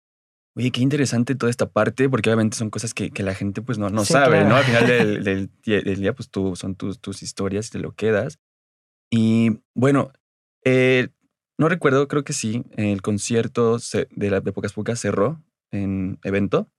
Oye, 0.55 0.71
qué 0.71 0.83
interesante 0.83 1.35
toda 1.35 1.49
esta 1.49 1.71
parte, 1.71 2.11
porque 2.11 2.29
obviamente 2.29 2.59
son 2.59 2.69
cosas 2.69 2.93
que, 2.93 3.11
que 3.11 3.23
la 3.23 3.35
gente 3.35 3.63
pues 3.63 3.79
no, 3.79 3.89
no 3.89 4.05
sabe, 4.05 4.45
¿no? 4.45 4.57
Al 4.57 4.65
final 4.65 4.87
del, 4.87 5.25
del, 5.65 6.01
día, 6.01 6.15
pues 6.15 6.29
tú, 6.29 6.55
son 6.57 6.75
tus, 6.75 7.01
tus 7.01 7.23
historias, 7.23 7.71
te 7.71 7.79
lo 7.79 7.93
quedas. 7.93 8.39
Y 9.11 9.61
bueno, 9.75 10.13
eh, 10.65 11.09
no 11.59 11.69
recuerdo, 11.71 12.07
creo 12.07 12.23
que 12.23 12.35
sí, 12.35 12.65
el 12.77 13.01
concierto 13.01 13.79
de, 14.11 14.31
la, 14.31 14.41
de 14.41 14.53
Pocas 14.53 14.75
Pocas 14.75 15.01
cerró 15.01 15.43
en 15.71 16.19
evento. 16.23 16.71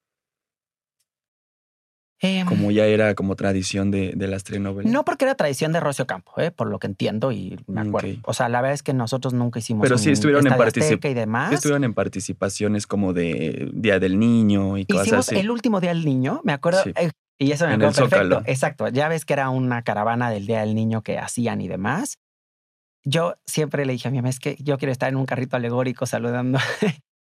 Em, 2.20 2.48
Como 2.48 2.72
ya 2.72 2.86
era 2.86 3.16
como 3.16 3.36
tradición 3.36 3.92
de, 3.92 4.14
de 4.16 4.28
las 4.28 4.44
telenovelas. 4.46 4.90
no 4.92 5.04
porque 5.04 5.26
era 5.26 5.36
tradición 5.36 5.74
de 5.74 5.82
Rocio 5.82 6.08
Campo, 6.08 6.32
¿eh? 6.38 6.52
por 6.52 6.68
lo 6.70 6.80
que 6.80 6.88
entiendo 6.88 7.32
y 7.34 7.60
me 7.68 7.82
acuerdo. 7.82 8.10
Ok. 8.10 8.20
O 8.24 8.34
sea, 8.34 8.48
la 8.48 8.62
verdad 8.62 8.76
es 8.76 8.84
que 8.84 8.94
nosotros 8.94 9.34
nunca 9.34 9.60
hicimos 9.60 9.84
Pero 9.84 9.98
sí 9.98 10.10
estuvieron 10.12 10.46
en 10.48 10.54
Estadio 10.54 10.72
particip- 10.72 10.84
Azteca 10.84 11.10
y 11.10 11.14
demás. 11.14 11.50
Sí 11.50 11.56
estuvieron 11.56 11.84
en 11.84 11.94
participaciones 11.94 12.88
como 12.88 13.12
de 13.14 13.70
Día 13.74 14.00
del 14.00 14.18
Niño 14.20 14.78
y 14.78 14.86
cosas 14.86 15.08
Hicimos 15.08 15.28
así. 15.28 15.38
el 15.40 15.52
último 15.52 15.82
día 15.82 15.90
del 15.94 16.06
niño, 16.06 16.40
me 16.46 16.54
acuerdo. 16.54 16.82
Sí. 16.84 16.94
eh, 16.96 17.12
y 17.40 17.52
eso 17.52 17.66
me 17.68 17.74
En 17.74 17.82
acuerdo 17.82 18.04
el 18.06 18.10
perfecto. 18.10 18.36
Zócalo. 18.36 18.50
Exacto. 18.50 18.88
Ya 18.88 19.10
ves 19.10 19.26
que 19.26 19.34
era 19.34 19.50
una 19.50 19.82
caravana 19.82 20.30
del 20.30 20.46
día 20.46 20.62
del 20.62 20.76
niño 20.76 21.02
que 21.02 21.18
hacían 21.20 21.60
y 21.60 21.68
demás. 21.68 22.20
Yo 23.04 23.36
siempre 23.46 23.86
le 23.86 23.92
dije 23.94 24.08
a 24.08 24.12
mi 24.12 24.20
mamá, 24.20 24.30
es 24.30 24.40
que 24.40 24.56
yo 24.62 24.78
quiero 24.78 24.94
estar 24.94 25.10
en 25.10 25.18
un 25.18 25.26
carrito 25.26 25.58
alegórico 25.58 26.06
saludando. 26.06 26.58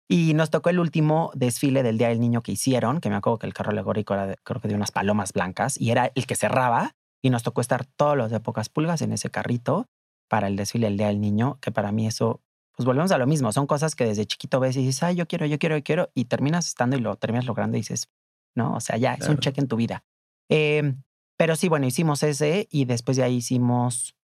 Y 0.09 0.33
nos 0.35 0.51
tocó 0.51 0.71
el 0.71 0.79
último 0.79 1.31
desfile 1.35 1.83
del 1.83 1.99
Día 1.99 2.09
del 2.09 2.21
Niño 2.21 2.43
que 2.43 2.53
hicieron, 2.53 3.01
que 3.01 3.11
me 3.11 3.17
acuerdo 3.17 3.39
que 3.39 3.47
el 3.47 3.55
carro 3.55 3.71
alegórico 3.73 4.15
era, 4.15 4.27
de- 4.27 4.37
creo 4.43 4.61
que 4.61 4.69
de 4.69 4.75
unas 4.75 4.91
palomas 4.91 5.33
blancas, 5.33 5.79
y 5.79 5.91
era 5.91 6.11
el 6.15 6.27
que 6.27 6.35
cerraba. 6.37 6.95
Y 7.21 7.31
nos 7.31 7.43
tocó 7.43 7.61
estar 7.61 7.85
todos 7.85 8.17
los 8.17 8.31
de 8.31 8.39
pocas 8.39 8.69
pulgas 8.69 9.03
en 9.03 9.13
ese 9.13 9.29
carrito 9.29 9.87
para 10.29 10.47
el 10.47 10.55
desfile 10.55 10.87
del 10.87 10.97
Día 10.97 11.09
del 11.09 11.21
Niño, 11.21 11.59
que 11.61 11.73
para 11.73 11.91
mí 11.91 12.07
eso, 12.07 12.41
pues 12.77 12.87
volvemos 12.87 13.11
a 13.11 13.19
lo 13.19 13.27
mismo. 13.27 13.51
Son 13.53 13.67
cosas 13.67 13.97
que 13.97 14.05
desde 14.05 14.25
chiquito 14.25 14.61
ves 14.61 14.77
y 14.77 14.81
dices, 14.87 15.03
ay, 15.03 15.17
yo 15.17 15.27
quiero, 15.27 15.45
yo 15.45 15.59
quiero, 15.59 15.77
yo 15.77 15.83
quiero, 15.83 16.11
y 16.15 16.27
terminas 16.27 16.69
estando 16.69 16.97
y 16.97 17.01
lo 17.01 17.17
terminas 17.17 17.45
logrando 17.45 17.77
y 17.77 17.81
dices, 17.81 18.09
no, 18.55 18.77
o 18.77 18.81
sea, 18.81 18.97
ya 18.99 19.15
es 19.15 19.29
un 19.29 19.39
cheque 19.39 19.61
en 19.61 19.67
tu 19.67 19.75
vida. 19.77 20.05
Eh, 20.49 20.95
pero 21.37 21.57
sí, 21.57 21.69
bueno, 21.69 21.87
hicimos 21.87 22.23
ese 22.23 22.69
y 22.71 22.85
después 22.85 23.17
de 23.17 23.25
ahí 23.25 23.37
hicimos 23.37 24.15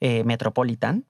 eh, 0.00 0.24
Metropolitan. 0.24 1.06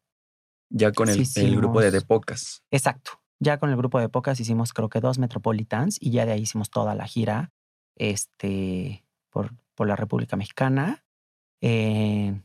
Ya 0.71 0.93
con 0.93 1.09
el, 1.09 1.19
el 1.21 1.57
grupo 1.57 1.81
de 1.81 1.89
hicimos- 1.89 1.93
De 2.03 2.07
Pocas. 2.07 2.63
Exacto. 2.71 3.13
Ya 3.45 3.59
con 3.59 3.69
el 3.69 3.77
grupo 3.77 4.01
de 4.01 4.09
pocas 4.09 4.41
hicimos 4.41 4.73
creo 4.73 4.89
que 4.89 5.01
dos 5.01 5.19
Metropolitans 5.19 5.99
y 6.01 6.11
ya 6.11 6.25
de 6.25 6.33
ahí 6.33 6.41
hicimos 6.41 6.71
toda 6.71 6.95
la 6.95 7.07
gira 7.07 7.53
este, 7.95 9.05
por, 9.31 9.55
por 9.75 9.87
la 9.87 9.97
República 9.97 10.37
Mexicana. 10.37 11.05
Eh, 11.61 12.41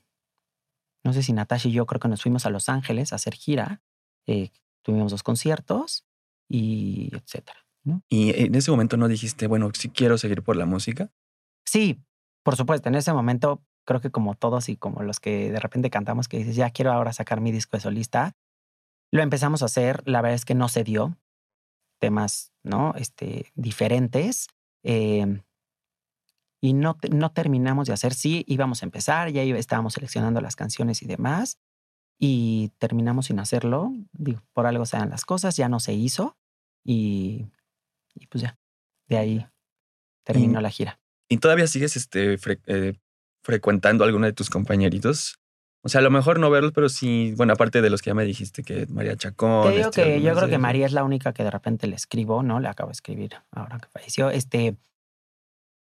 no 1.06 1.14
sé 1.14 1.24
si 1.24 1.32
Natasha 1.32 1.70
y 1.70 1.72
yo 1.72 1.86
creo 1.86 2.02
que 2.02 2.10
nos 2.10 2.22
fuimos 2.22 2.46
a 2.46 2.50
Los 2.50 2.68
Ángeles 2.68 3.14
a 3.14 3.16
hacer 3.16 3.34
gira. 3.34 3.82
Eh, 4.28 4.52
tuvimos 4.82 5.12
dos 5.12 5.24
conciertos 5.24 6.06
y 6.50 7.16
etcétera. 7.16 7.66
¿no? 7.86 8.04
Y 8.10 8.38
en 8.38 8.54
ese 8.56 8.70
momento 8.70 8.98
no 8.98 9.08
dijiste, 9.08 9.48
bueno, 9.48 9.72
sí 9.74 9.90
quiero 9.90 10.18
seguir 10.18 10.44
por 10.44 10.58
la 10.58 10.66
música. 10.66 11.14
Sí, 11.66 12.04
por 12.44 12.58
supuesto, 12.58 12.90
en 12.90 12.96
ese 12.96 13.14
momento 13.14 13.64
creo 13.86 14.02
que 14.02 14.12
como 14.12 14.36
todos 14.36 14.68
y 14.68 14.76
como 14.76 15.02
los 15.02 15.22
que 15.22 15.50
de 15.50 15.60
repente 15.62 15.90
cantamos 15.90 16.28
que 16.28 16.40
dices, 16.40 16.58
ya 16.58 16.72
quiero 16.72 16.92
ahora 16.92 17.14
sacar 17.14 17.40
mi 17.40 17.54
disco 17.54 17.78
de 17.78 17.82
solista, 17.82 18.36
lo 19.12 19.22
empezamos 19.22 19.62
a 19.62 19.66
hacer, 19.66 20.02
la 20.06 20.22
verdad 20.22 20.36
es 20.36 20.46
que 20.46 20.56
no 20.56 20.70
se 20.70 20.84
dio, 20.84 21.18
temas, 22.00 22.52
¿no? 22.64 22.94
Este, 22.96 23.52
diferentes. 23.56 24.48
eh, 24.84 25.42
y 26.62 26.74
no, 26.74 26.98
no 27.12 27.32
terminamos 27.32 27.88
de 27.88 27.94
hacer, 27.94 28.14
sí, 28.14 28.44
íbamos 28.48 28.84
a 28.84 28.86
empezar, 28.86 29.30
ya 29.32 29.44
estábamos 29.44 29.94
seleccionando 29.94 30.42
las 30.42 30.56
canciones 30.58 31.02
y 31.02 31.06
demás, 31.06 31.58
y 32.20 32.74
terminamos 32.80 33.28
sin 33.28 33.40
hacerlo, 33.40 33.94
digo, 34.12 34.42
por 34.52 34.66
algo 34.66 34.86
se 34.86 34.98
dan 34.98 35.10
las 35.10 35.24
cosas, 35.24 35.56
ya 35.56 35.70
no 35.70 35.80
se 35.80 35.94
hizo, 35.94 36.38
y, 36.84 37.46
y 38.14 38.28
pues 38.28 38.42
ya, 38.42 38.60
de 39.08 39.18
ahí 39.18 39.48
terminó 40.26 40.60
la 40.60 40.70
gira. 40.70 41.00
¿Y 41.30 41.38
todavía 41.38 41.68
sigues 41.68 41.96
este, 41.96 42.38
fre- 42.38 42.62
eh, 42.66 43.00
frecuentando 43.42 44.04
a 44.04 44.08
alguno 44.08 44.26
de 44.26 44.34
tus 44.34 44.50
compañeritos? 44.50 45.40
O 45.82 45.90
sea, 45.90 46.00
a 46.00 46.02
lo 46.02 46.12
mejor 46.12 46.40
no 46.40 46.50
verlos, 46.50 46.74
pero 46.74 46.90
sí, 46.90 47.34
bueno, 47.38 47.54
aparte 47.54 47.82
de 47.82 47.90
los 47.90 48.02
que 48.02 48.10
ya 48.10 48.14
me 48.14 48.26
dijiste, 48.26 48.64
que 48.64 48.86
María 48.88 49.16
Chacón. 49.16 49.64
Te 49.64 49.78
digo 49.78 49.90
este, 49.90 50.04
que 50.04 50.22
yo 50.22 50.36
creo 50.36 50.50
que. 50.50 50.58
María 50.58 50.86
es 50.86 50.92
la 50.92 51.04
única 51.04 51.34
que 51.34 51.44
de 51.44 51.52
repente 51.52 51.88
le 51.88 51.96
escribo, 51.96 52.44
¿no? 52.44 52.60
Le 52.60 52.68
acabo 52.68 52.90
de 52.90 52.94
escribir 52.94 53.36
ahora 53.52 53.80
que 53.80 53.88
falleció. 53.88 54.30
Este. 54.30 54.76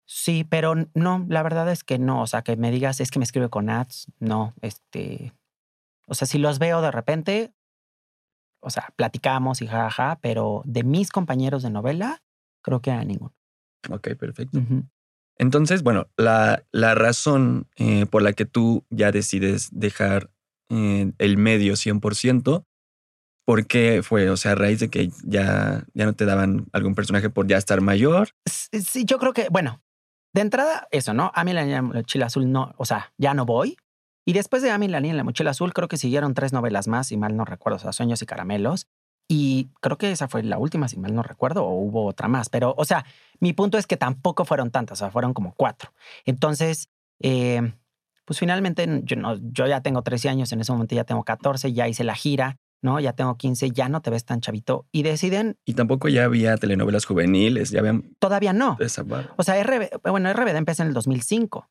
Sí, 0.05 0.45
pero 0.47 0.75
no, 0.93 1.25
la 1.27 1.43
verdad 1.43 1.69
es 1.71 1.83
que 1.83 1.97
no. 1.97 2.21
O 2.21 2.27
sea, 2.27 2.43
que 2.43 2.55
me 2.55 2.71
digas, 2.71 3.01
es 3.01 3.09
que 3.09 3.19
me 3.19 3.25
escribe 3.25 3.49
con 3.49 3.69
ads. 3.69 4.07
No, 4.19 4.53
este. 4.61 5.33
O 6.07 6.13
sea, 6.13 6.27
si 6.27 6.37
los 6.37 6.59
veo 6.59 6.81
de 6.81 6.91
repente, 6.91 7.51
o 8.59 8.69
sea, 8.69 8.93
platicamos 8.95 9.61
y 9.61 9.67
jaja, 9.67 10.19
pero 10.21 10.61
de 10.65 10.83
mis 10.83 11.09
compañeros 11.09 11.63
de 11.63 11.71
novela, 11.71 12.21
creo 12.61 12.81
que 12.81 12.91
a 12.91 13.03
ninguno. 13.03 13.33
Ok, 13.89 14.09
perfecto. 14.15 14.59
Ujú. 14.59 14.83
Entonces, 15.39 15.83
bueno, 15.83 16.07
la, 16.17 16.63
la 16.71 16.95
razón 16.95 17.67
eh, 17.75 18.05
por 18.05 18.21
la 18.21 18.33
que 18.33 18.45
tú 18.45 18.85
ya 18.89 19.11
decides 19.11 19.69
dejar 19.71 20.31
eh, 20.69 21.11
el 21.17 21.37
medio 21.37 21.73
100%, 21.73 22.65
¿por 23.45 23.67
qué 23.67 24.01
fue? 24.03 24.29
O 24.29 24.37
sea, 24.37 24.51
a 24.51 24.55
raíz 24.55 24.79
de 24.79 24.89
que 24.89 25.09
ya, 25.23 25.85
ya 25.93 26.05
no 26.05 26.13
te 26.13 26.25
daban 26.25 26.67
algún 26.73 26.95
personaje 26.95 27.29
por 27.29 27.47
ya 27.47 27.57
estar 27.57 27.81
mayor. 27.81 28.29
Sí, 28.45 29.05
yo 29.05 29.19
creo 29.19 29.33
que, 29.33 29.47
bueno, 29.49 29.81
de 30.33 30.41
entrada, 30.41 30.87
eso, 30.91 31.13
¿no? 31.13 31.31
A 31.33 31.43
mí 31.43 31.53
la 31.53 31.63
niña 31.63 31.77
en 31.77 31.87
la 31.87 31.93
mochila 31.93 32.25
azul 32.25 32.51
no, 32.51 32.73
o 32.77 32.85
sea, 32.85 33.13
ya 33.17 33.33
no 33.33 33.45
voy. 33.45 33.77
Y 34.25 34.33
después 34.33 34.61
de 34.61 34.71
A 34.71 34.77
mí 34.77 34.89
la 34.89 34.99
niña 34.99 35.13
en 35.13 35.17
la 35.17 35.23
mochila 35.23 35.51
azul, 35.51 35.73
creo 35.73 35.87
que 35.87 35.95
siguieron 35.95 36.33
tres 36.33 36.51
novelas 36.51 36.89
más, 36.89 37.07
si 37.07 37.17
mal 37.17 37.37
no 37.37 37.45
recuerdo, 37.45 37.77
o 37.77 37.79
sea, 37.79 37.93
Sueños 37.93 38.21
y 38.21 38.25
Caramelos. 38.25 38.87
Y 39.27 39.69
creo 39.81 39.97
que 39.97 40.11
esa 40.11 40.27
fue 40.27 40.43
la 40.43 40.57
última, 40.57 40.87
si 40.87 40.97
mal 40.97 41.13
no 41.13 41.21
recuerdo, 41.21 41.65
o 41.65 41.73
hubo 41.73 42.05
otra 42.05 42.27
más. 42.27 42.49
Pero, 42.49 42.73
o 42.77 42.85
sea, 42.85 43.05
mi 43.39 43.53
punto 43.53 43.77
es 43.77 43.85
que 43.85 43.97
tampoco 43.97 44.45
fueron 44.45 44.71
tantas, 44.71 44.99
o 44.99 45.03
sea, 45.03 45.11
fueron 45.11 45.33
como 45.33 45.53
cuatro. 45.53 45.91
Entonces, 46.25 46.89
eh, 47.19 47.73
pues 48.25 48.39
finalmente 48.39 48.87
yo, 49.03 49.15
no, 49.17 49.37
yo 49.51 49.67
ya 49.67 49.81
tengo 49.81 50.01
13 50.01 50.29
años, 50.29 50.51
en 50.51 50.61
ese 50.61 50.71
momento 50.71 50.95
ya 50.95 51.03
tengo 51.03 51.23
14, 51.23 51.73
ya 51.73 51.87
hice 51.87 52.03
la 52.03 52.15
gira, 52.15 52.57
¿no? 52.81 52.99
Ya 52.99 53.13
tengo 53.13 53.35
15, 53.35 53.71
ya 53.71 53.89
no 53.89 54.01
te 54.01 54.09
ves 54.09 54.25
tan 54.25 54.39
chavito. 54.39 54.85
Y 54.91 55.03
deciden, 55.03 55.57
Y 55.65 55.73
tampoco 55.73 56.07
ya 56.07 56.25
había 56.25 56.55
telenovelas 56.57 57.05
juveniles, 57.05 57.71
ya 57.71 57.79
habían 57.79 58.15
todavía 58.19 58.53
no. 58.53 58.77
esa. 58.79 59.03
O 59.35 59.43
sea, 59.43 59.61
RB, 59.61 60.01
bueno, 60.09 60.31
RBD 60.31 60.55
empezó 60.55 60.83
en 60.83 60.89
el 60.89 60.93
2005. 60.93 61.69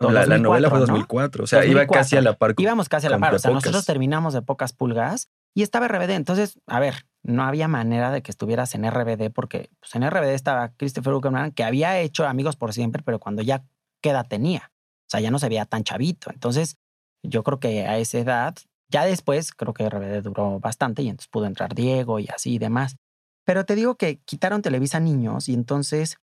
No, 0.00 0.10
la, 0.10 0.26
la 0.26 0.38
2004, 0.38 0.42
novela 0.42 0.70
fue 0.70 0.78
¿no? 0.80 0.86
2004, 0.86 1.44
o 1.44 1.46
sea, 1.46 1.58
iba 1.64 1.80
2004. 1.82 2.00
casi 2.00 2.16
a 2.16 2.20
la 2.20 2.36
par. 2.36 2.54
Íbamos 2.56 2.88
casi 2.88 3.06
a 3.06 3.10
la 3.10 3.18
par. 3.18 3.34
O 3.34 3.38
sea, 3.38 3.50
pocas. 3.50 3.64
nosotros 3.64 3.86
terminamos 3.86 4.34
de 4.34 4.42
pocas 4.42 4.72
pulgas 4.72 5.30
y 5.54 5.62
estaba 5.62 5.86
RBD. 5.86 6.10
Entonces, 6.10 6.58
a 6.66 6.80
ver, 6.80 7.06
no 7.22 7.44
había 7.44 7.68
manera 7.68 8.10
de 8.10 8.22
que 8.22 8.30
estuvieras 8.30 8.74
en 8.74 8.90
RBD 8.90 9.30
porque 9.32 9.70
pues, 9.80 9.94
en 9.94 10.08
RBD 10.08 10.34
estaba 10.34 10.70
Christopher 10.76 11.14
Uckerman, 11.14 11.52
que 11.52 11.64
había 11.64 11.98
hecho 12.00 12.26
Amigos 12.26 12.56
por 12.56 12.72
Siempre, 12.72 13.02
pero 13.04 13.20
cuando 13.20 13.42
ya 13.42 13.64
qué 14.02 14.10
edad 14.10 14.26
tenía. 14.28 14.72
O 15.06 15.10
sea, 15.10 15.20
ya 15.20 15.30
no 15.30 15.38
se 15.38 15.48
veía 15.48 15.64
tan 15.64 15.84
chavito. 15.84 16.30
Entonces, 16.32 16.76
yo 17.22 17.42
creo 17.42 17.60
que 17.60 17.86
a 17.86 17.98
esa 17.98 18.18
edad, 18.18 18.54
ya 18.88 19.04
después, 19.04 19.52
creo 19.52 19.74
que 19.74 19.88
RBD 19.88 20.22
duró 20.22 20.58
bastante 20.60 21.02
y 21.02 21.08
entonces 21.08 21.28
pudo 21.28 21.46
entrar 21.46 21.74
Diego 21.74 22.18
y 22.18 22.28
así 22.28 22.54
y 22.54 22.58
demás. 22.58 22.96
Pero 23.44 23.64
te 23.64 23.74
digo 23.74 23.96
que 23.96 24.18
quitaron 24.24 24.62
Televisa 24.62 25.00
Niños 25.00 25.48
y 25.48 25.54
entonces 25.54 26.18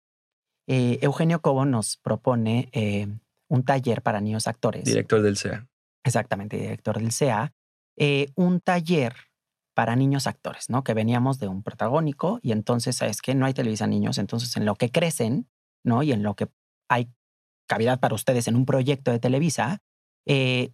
eh, 0.66 0.98
Eugenio 1.02 1.40
Cobo 1.40 1.64
nos 1.64 1.96
propone 1.98 2.68
eh, 2.72 3.08
un 3.50 3.64
taller 3.64 4.00
para 4.00 4.20
niños 4.20 4.46
actores 4.46 4.84
Director 4.84 5.20
del 5.20 5.36
CEA. 5.36 5.68
exactamente, 6.04 6.56
director 6.56 6.98
del 6.98 7.12
CA, 7.12 7.52
eh, 7.96 8.28
un 8.36 8.60
taller 8.60 9.14
para 9.74 9.96
niños 9.96 10.26
actores, 10.26 10.70
¿no? 10.70 10.84
Que 10.84 10.94
veníamos 10.94 11.38
de 11.38 11.48
un 11.48 11.62
protagónico 11.62 12.38
y 12.42 12.52
entonces, 12.52 12.96
¿sabes 12.96 13.20
qué? 13.20 13.34
No 13.34 13.46
hay 13.46 13.54
Televisa 13.54 13.86
Niños, 13.86 14.18
entonces 14.18 14.56
en 14.56 14.64
lo 14.64 14.74
que 14.76 14.90
crecen, 14.90 15.48
¿no? 15.84 16.02
Y 16.02 16.12
en 16.12 16.22
lo 16.22 16.34
que 16.34 16.48
hay 16.88 17.10
cavidad 17.66 18.00
para 18.00 18.14
ustedes 18.14 18.48
en 18.48 18.56
un 18.56 18.66
proyecto 18.66 19.10
de 19.10 19.20
Televisa, 19.20 19.82
eh, 20.26 20.72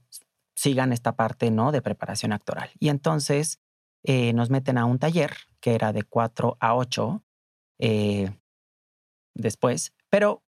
sigan 0.54 0.92
esta 0.92 1.16
parte, 1.16 1.50
¿no? 1.50 1.72
De 1.72 1.82
preparación 1.82 2.32
actoral. 2.32 2.70
Y 2.78 2.88
entonces 2.88 3.60
eh, 4.02 4.32
nos 4.32 4.50
meten 4.50 4.78
a 4.78 4.84
un 4.84 4.98
taller 4.98 5.32
que 5.60 5.74
era 5.74 5.92
de 5.92 6.02
4 6.02 6.56
a 6.60 6.74
8 6.74 7.22
eh, 7.78 8.30
después, 9.34 9.92
pero 10.10 10.42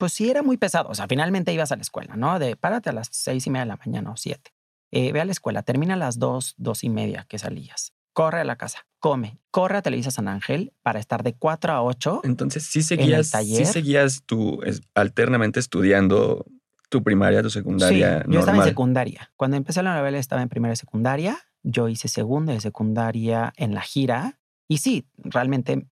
pues 0.00 0.12
sí 0.14 0.28
era 0.30 0.42
muy 0.42 0.56
pesado. 0.56 0.88
O 0.88 0.94
sea, 0.96 1.06
finalmente 1.06 1.52
ibas 1.52 1.70
a 1.70 1.76
la 1.76 1.82
escuela, 1.82 2.16
¿no? 2.16 2.40
De 2.40 2.56
párate 2.56 2.90
a 2.90 2.92
las 2.92 3.08
seis 3.12 3.46
y 3.46 3.50
media 3.50 3.60
de 3.66 3.68
la 3.68 3.76
mañana 3.76 4.10
o 4.10 4.16
siete. 4.16 4.50
Eh, 4.90 5.12
ve 5.12 5.20
a 5.20 5.24
la 5.24 5.30
escuela, 5.30 5.62
termina 5.62 5.94
a 5.94 5.96
las 5.96 6.18
dos, 6.18 6.54
dos 6.56 6.82
y 6.82 6.88
media 6.88 7.26
que 7.28 7.38
salías. 7.38 7.92
Corre 8.12 8.40
a 8.40 8.44
la 8.44 8.56
casa, 8.56 8.86
come, 8.98 9.38
corre 9.52 9.76
a 9.78 9.82
Televisa 9.82 10.10
San 10.10 10.26
Ángel 10.26 10.72
para 10.82 10.98
estar 10.98 11.22
de 11.22 11.34
4 11.34 11.72
a 11.72 11.82
8. 11.82 12.22
Entonces, 12.24 12.64
sí 12.64 12.82
seguías, 12.82 13.26
sí 13.26 13.32
taller? 13.32 13.66
seguías 13.66 14.22
tú 14.26 14.60
es- 14.64 14.80
alternamente 14.94 15.60
estudiando 15.60 16.44
tu 16.88 17.04
primaria, 17.04 17.40
tu 17.42 17.50
Sí, 17.50 17.60
secundaria 17.60 18.24
yo 18.26 18.40
estaba 18.40 18.58
en 18.58 18.64
secundaria. 18.64 19.30
Cuando 19.36 19.56
empecé 19.56 19.82
la 19.84 19.94
novela 19.96 20.18
estaba 20.18 20.42
en 20.42 20.48
primera 20.48 20.72
de 20.72 20.76
secundaria. 20.76 21.38
Yo 21.62 21.88
hice 21.88 22.08
segunda 22.08 22.52
de 22.52 22.60
secundaria 22.60 23.52
en 23.56 23.74
la 23.74 23.82
gira. 23.82 24.40
Y 24.66 24.78
sí, 24.78 25.06
realmente 25.18 25.86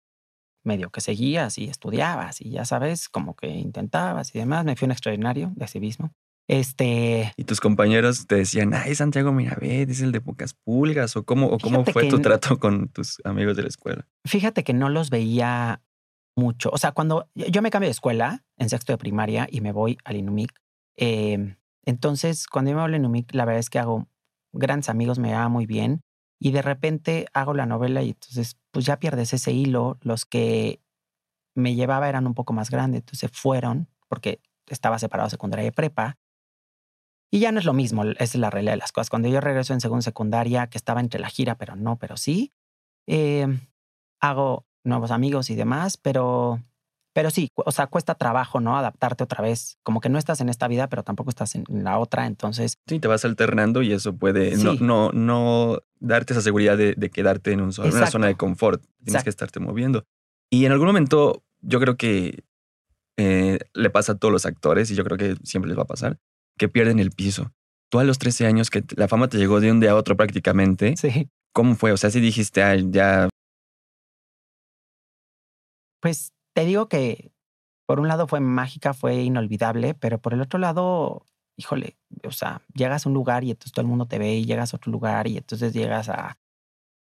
medio 0.65 0.91
que 0.91 1.01
seguías 1.01 1.59
y 1.59 1.65
estudiabas 1.65 2.41
y 2.41 2.51
ya 2.51 2.65
sabes, 2.65 3.09
como 3.09 3.35
que 3.35 3.49
intentabas 3.49 4.35
y 4.35 4.39
demás. 4.39 4.65
Me 4.65 4.77
fui 4.77 4.87
un 4.87 4.93
extraordinario 4.93 5.53
de 5.55 5.67
civismo. 5.67 6.13
Este, 6.49 7.33
Y 7.37 7.45
tus 7.45 7.61
compañeros 7.61 8.27
te 8.27 8.37
decían, 8.37 8.73
ay, 8.73 8.95
Santiago 8.95 9.33
Mirabet 9.33 9.91
es 9.91 10.01
el 10.01 10.13
de 10.13 10.23
pocas 10.23 10.55
pulgas, 10.55 11.15
o 11.15 11.25
cómo, 11.25 11.49
o 11.49 11.59
cómo 11.59 11.85
fue 11.85 12.05
que 12.05 12.09
tu 12.09 12.21
trato 12.21 12.59
con 12.59 12.89
tus 12.89 13.21
amigos 13.25 13.55
de 13.57 13.63
la 13.63 13.69
escuela. 13.69 14.09
Fíjate 14.25 14.65
que 14.65 14.73
no 14.73 14.89
los 14.89 15.11
veía 15.11 15.83
mucho. 16.37 16.71
O 16.73 16.79
sea, 16.79 16.93
cuando 16.93 17.29
yo 17.35 17.61
me 17.61 17.71
cambio 17.71 17.89
de 17.89 17.93
escuela 17.93 18.47
en 18.57 18.71
sexto 18.71 18.93
de 18.95 18.99
primaria 18.99 19.47
y 19.51 19.61
me 19.61 19.73
voy 19.73 19.99
al 20.05 20.17
Inumic, 20.17 20.53
eh, 20.97 21.57
entonces 21.85 22.47
cuando 22.47 22.71
yo 22.71 22.77
me 22.77 22.83
voy 22.83 22.93
al 22.93 22.97
Inumic, 22.99 23.35
la 23.35 23.45
verdad 23.45 23.61
es 23.61 23.69
que 23.69 23.79
hago 23.79 24.09
grandes 24.53 24.89
amigos, 24.89 25.19
me 25.19 25.35
va 25.35 25.49
muy 25.51 25.67
bien 25.67 26.01
y 26.39 26.53
de 26.53 26.63
repente 26.63 27.27
hago 27.33 27.55
la 27.55 27.67
novela 27.67 28.03
y 28.03 28.11
entonces 28.11 28.57
pues 28.71 28.87
ya 28.87 28.99
pierdes 28.99 29.33
ese 29.33 29.53
hilo. 29.53 29.99
Los 30.03 30.25
que 30.25 30.81
me 31.55 31.75
llevaba 31.75 32.09
eran 32.09 32.27
un 32.27 32.35
poco 32.35 32.53
más 32.53 32.71
grandes, 32.71 33.01
entonces 33.01 33.31
fueron 33.33 33.89
porque 34.09 34.41
estaba 34.67 34.99
separado 34.99 35.31
secundaria 35.31 35.67
y 35.67 35.71
prepa. 35.71 36.17
Y 37.31 37.41
ya 37.41 37.53
no 37.53 37.59
es 37.59 37.67
lo 37.67 37.75
mismo, 37.75 38.05
esa 38.05 38.23
es 38.23 38.35
la 38.37 38.51
realidad 38.51 38.73
de 38.73 38.79
las 38.79 38.93
cosas. 38.93 39.11
Cuando 39.11 39.29
yo 39.29 39.41
regreso 39.41 39.75
en 39.75 39.81
segunda 39.81 40.03
secundaria, 40.03 40.69
que 40.69 40.79
estaba 40.79 41.01
entre 41.01 41.21
la 41.21 41.29
gira, 41.29 41.57
pero 41.57 41.77
no, 41.77 41.99
pero 41.99 42.17
sí, 42.17 42.55
eh, 43.07 43.47
hago 44.21 44.67
nuevos 44.83 45.11
amigos 45.11 45.51
y 45.51 45.55
demás, 45.55 45.99
pero, 45.99 46.63
pero 47.13 47.31
sí, 47.31 47.51
o 47.55 47.73
sea, 47.73 47.87
cuesta 47.87 48.15
trabajo, 48.15 48.61
¿no? 48.61 48.77
Adaptarte 48.77 49.25
otra 49.25 49.43
vez. 49.43 49.79
Como 49.83 50.01
que 50.01 50.09
no 50.09 50.19
estás 50.19 50.41
en 50.41 50.49
esta 50.49 50.69
vida, 50.69 50.89
pero 50.89 51.03
tampoco 51.03 51.31
estás 51.31 51.55
en 51.55 51.65
la 51.69 51.99
otra, 51.99 52.27
entonces... 52.27 52.79
Sí, 52.87 53.01
te 53.01 53.09
vas 53.09 53.25
alternando 53.25 53.83
y 53.83 53.93
eso 53.93 54.17
puede 54.17 54.57
no, 54.57 54.75
no, 54.75 55.11
no 55.13 55.79
darte 56.01 56.33
esa 56.33 56.43
seguridad 56.43 56.77
de, 56.77 57.11
quedarte 57.11 57.53
en, 57.53 57.61
un, 57.61 57.73
en 57.77 57.95
una 57.95 58.07
zona 58.07 58.27
de 58.29 58.37
confort. 58.37 58.85
Tienes 59.05 59.25
que 59.25 59.31
estarte 59.31 59.61
moviendo. 59.61 60.05
Y 60.51 60.65
en 60.65 60.73
algún 60.73 60.87
momento 60.87 61.43
yo 61.61 61.81
creo 61.81 61.97
que 61.97 62.45
eh, 63.17 63.59
le 63.75 63.91
pasa 63.91 64.13
a 64.13 64.15
todos 64.17 64.33
los 64.33 64.47
actores 64.47 64.91
y 64.91 64.95
yo 64.95 65.05
creo 65.05 65.19
que 65.19 65.37
siempre 65.43 65.69
les 65.69 65.79
va 65.79 65.83
a 65.83 65.87
pasar, 65.87 66.19
que 66.57 66.69
pierden 66.69 66.99
el 67.01 67.11
piso. 67.11 67.53
Tú 67.91 67.99
a 67.99 68.05
los 68.05 68.19
13 68.19 68.47
años 68.47 68.71
que 68.71 68.85
la 68.97 69.09
fama 69.09 69.29
te 69.29 69.39
llegó 69.39 69.61
de 69.61 69.73
un 69.73 69.81
día 69.81 69.93
a 69.93 69.97
otro 69.97 70.17
prácticamente. 70.17 70.95
Sí. 70.97 71.29
¿Cómo 71.53 71.75
fue? 71.75 71.91
O 71.93 71.97
sea, 71.97 72.11
si 72.11 72.21
dijiste, 72.21 72.63
ah, 72.63 72.77
ya... 72.77 73.29
Pues 76.01 76.33
te 76.59 76.65
digo 76.65 76.89
que 76.89 77.31
por 77.87 78.01
un 78.01 78.09
lado 78.09 78.27
fue 78.27 78.41
mágica, 78.41 78.93
fue 78.93 79.23
inolvidable, 79.23 79.95
pero 79.95 80.21
por 80.21 80.35
el 80.35 80.41
otro 80.41 80.59
lado, 80.59 81.25
híjole, 81.57 81.97
o 82.27 82.33
sea, 82.33 82.63
llegas 82.75 83.07
a 83.07 83.09
un 83.09 83.15
lugar 83.15 83.45
y 83.45 83.53
entonces 83.53 83.71
todo 83.71 83.83
el 83.83 83.87
mundo 83.87 84.07
te 84.07 84.19
ve 84.19 84.35
y 84.35 84.45
llegas 84.45 84.75
a 84.75 84.79
otro 84.79 84.91
lugar 84.91 85.29
y 85.29 85.37
entonces 85.37 85.73
llegas 85.73 86.09
a 86.09 86.37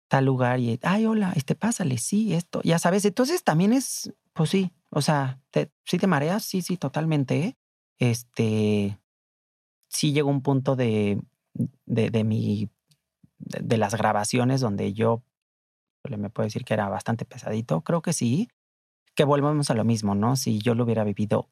tal 0.08 0.26
lugar 0.26 0.60
y, 0.60 0.78
ay, 0.82 1.06
hola, 1.06 1.32
este, 1.36 1.54
pásale, 1.54 1.96
sí, 1.96 2.34
esto, 2.34 2.60
ya 2.64 2.78
sabes. 2.78 3.06
Entonces 3.06 3.42
también 3.42 3.72
es, 3.72 4.12
pues 4.34 4.50
sí, 4.50 4.72
o 4.90 5.00
sea, 5.00 5.40
te, 5.50 5.72
¿sí 5.86 5.96
te 5.96 6.06
mareas? 6.06 6.44
Sí, 6.44 6.60
sí, 6.60 6.76
totalmente. 6.76 7.56
Este, 7.98 9.00
sí 9.88 10.12
llegó 10.12 10.28
un 10.28 10.42
punto 10.42 10.76
de, 10.76 11.18
de, 11.86 12.10
de 12.10 12.24
mi, 12.24 12.68
de, 13.38 13.78
las 13.78 13.94
grabaciones 13.94 14.60
donde 14.60 14.92
yo, 14.92 15.22
me 16.10 16.28
puedo 16.28 16.46
decir 16.46 16.66
que 16.66 16.74
era 16.74 16.90
bastante 16.90 17.24
pesadito. 17.24 17.80
Creo 17.80 18.02
que 18.02 18.12
sí, 18.12 18.50
que 19.14 19.24
volvemos 19.24 19.70
a 19.70 19.74
lo 19.74 19.84
mismo, 19.84 20.14
¿no? 20.14 20.36
Si 20.36 20.58
yo 20.58 20.74
lo 20.74 20.84
hubiera 20.84 21.04
vivido 21.04 21.48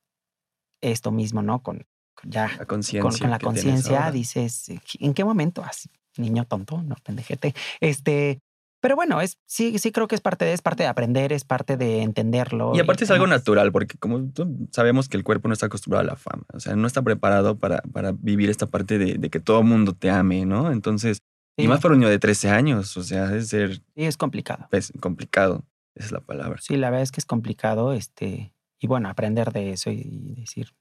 esto 0.81 1.11
mismo, 1.11 1.43
¿no? 1.43 1.63
Con, 1.63 1.87
ya, 2.25 2.49
la 2.59 2.67
con, 2.67 2.83
con, 2.83 3.31
la 3.31 3.39
conciencia, 3.39 4.11
dices, 4.11 4.71
¿en 4.99 5.15
qué 5.15 5.25
momento? 5.25 5.63
Así, 5.63 5.91
niño 6.17 6.45
tonto, 6.45 6.83
no 6.83 6.97
pendejete. 7.05 7.55
Este, 7.81 8.41
pero 8.81 8.95
bueno, 8.95 9.21
es, 9.21 9.39
sí, 9.47 9.79
sí 9.79 9.91
creo 9.91 10.07
que 10.07 10.15
es 10.15 10.21
parte 10.21 10.45
de, 10.45 10.53
es 10.53 10.63
parte 10.63 10.85
de 10.85 10.89
aprender, 10.89 11.33
es 11.33 11.45
parte 11.45 11.77
de 11.77 12.03
entenderlo. 12.03 12.73
Y 12.75 12.81
aparte 12.81 13.05
es 13.05 13.11
algo 13.11 13.27
natural, 13.27 13.73
porque 13.73 13.99
como 13.99 14.31
sabemos 14.71 15.09
que 15.09 15.17
el 15.17 15.25
cuerpo 15.25 15.49
no 15.49 15.55
está 15.55 15.67
acostumbrado 15.67 16.03
a 16.03 16.13
la 16.13 16.17
fama, 16.17 16.45
o 16.53 16.61
sea, 16.61 16.77
no 16.77 16.87
está 16.87 17.03
preparado 17.03 17.59
para, 17.59 17.83
para 17.83 18.13
vivir 18.13 18.51
esta 18.51 18.67
parte 18.67 18.99
de, 18.99 19.31
que 19.31 19.41
todo 19.41 19.61
el 19.61 19.67
mundo 19.67 19.95
te 19.95 20.11
ame, 20.11 20.47
¿no? 20.47 20.71
Entonces, 20.71 21.19
y 21.57 21.67
más 21.67 21.81
para 21.81 21.95
un 21.95 22.01
niño 22.01 22.11
de 22.11 22.21
13 22.21 22.51
años, 22.51 22.97
o 22.97 23.03
sea, 23.03 23.35
es 23.35 23.49
ser... 23.49 23.75
Sí, 23.75 24.05
es 24.05 24.17
complicado. 24.17 24.69
Es 24.71 24.93
complicado, 25.01 25.65
esa 25.99 26.07
es 26.07 26.13
la 26.13 26.21
palabra. 26.21 26.61
Sí, 26.61 26.77
la 26.77 26.91
verdad 26.91 27.03
es 27.03 27.13
que 27.13 27.21
es 27.21 27.27
complicado, 27.27 27.93
este, 27.93 28.55
y 28.79 28.87
bueno, 28.87 29.09
aprender 29.09 29.53
de 29.53 29.73
eso 29.73 29.91
y 29.91 30.35
decir, 30.37 30.75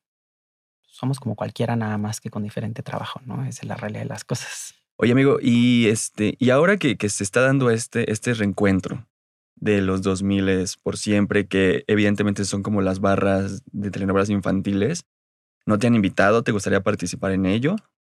somos 0.84 1.20
como 1.20 1.36
cualquiera 1.36 1.76
nada 1.76 1.97
más 1.97 2.22
que 2.22 2.30
con 2.30 2.43
diferente 2.43 2.84
trabajo, 2.84 3.20
¿no? 3.26 3.43
Esa 3.45 3.61
es 3.61 3.68
la 3.68 3.76
realidad 3.76 4.01
de 4.01 4.09
las 4.09 4.24
cosas. 4.24 4.76
Oye, 4.95 5.11
amigo, 5.11 5.38
y 5.41 5.88
este, 5.88 6.36
y 6.39 6.49
ahora 6.49 6.78
que, 6.78 6.97
que 6.97 7.09
se 7.09 7.24
está 7.24 7.41
dando 7.41 7.70
este, 7.70 8.11
este 8.11 8.34
reencuentro 8.34 9.07
de 9.55 9.82
los 9.82 10.01
2000 10.01 10.68
por 10.84 10.97
siempre, 10.97 11.47
que 11.47 11.84
evidentemente 11.88 12.45
son 12.45 12.63
como 12.63 12.82
las 12.82 12.99
barras 12.99 13.63
de 13.72 13.91
telenovelas 13.91 14.30
infantiles, 14.30 15.05
¿no 15.65 15.78
te 15.78 15.88
han 15.88 15.95
invitado? 15.95 16.43
¿Te 16.43 16.51
gustaría 16.51 16.82
participar 16.82 17.32
en 17.32 17.45
ello? 17.45 17.76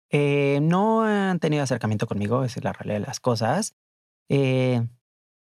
Eh, 0.10 0.60
no 0.62 1.04
han 1.04 1.40
tenido 1.40 1.64
acercamiento 1.64 2.08
conmigo, 2.08 2.44
esa 2.44 2.60
es 2.60 2.64
la 2.64 2.74
realidad 2.74 3.00
de 3.00 3.08
las 3.08 3.20
cosas. 3.20 3.76
Eh, 4.28 4.86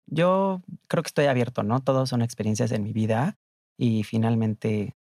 yo 0.07 0.63
creo 0.89 1.03
que 1.03 1.09
estoy 1.09 1.27
abierto, 1.27 1.63
¿no? 1.63 1.81
Todos 1.81 2.09
son 2.09 2.23
experiencias 2.23 2.73
en 2.73 2.83
mi 2.83 2.93
vida 2.93 3.37
y 3.77 4.05
finalmente 4.05 4.95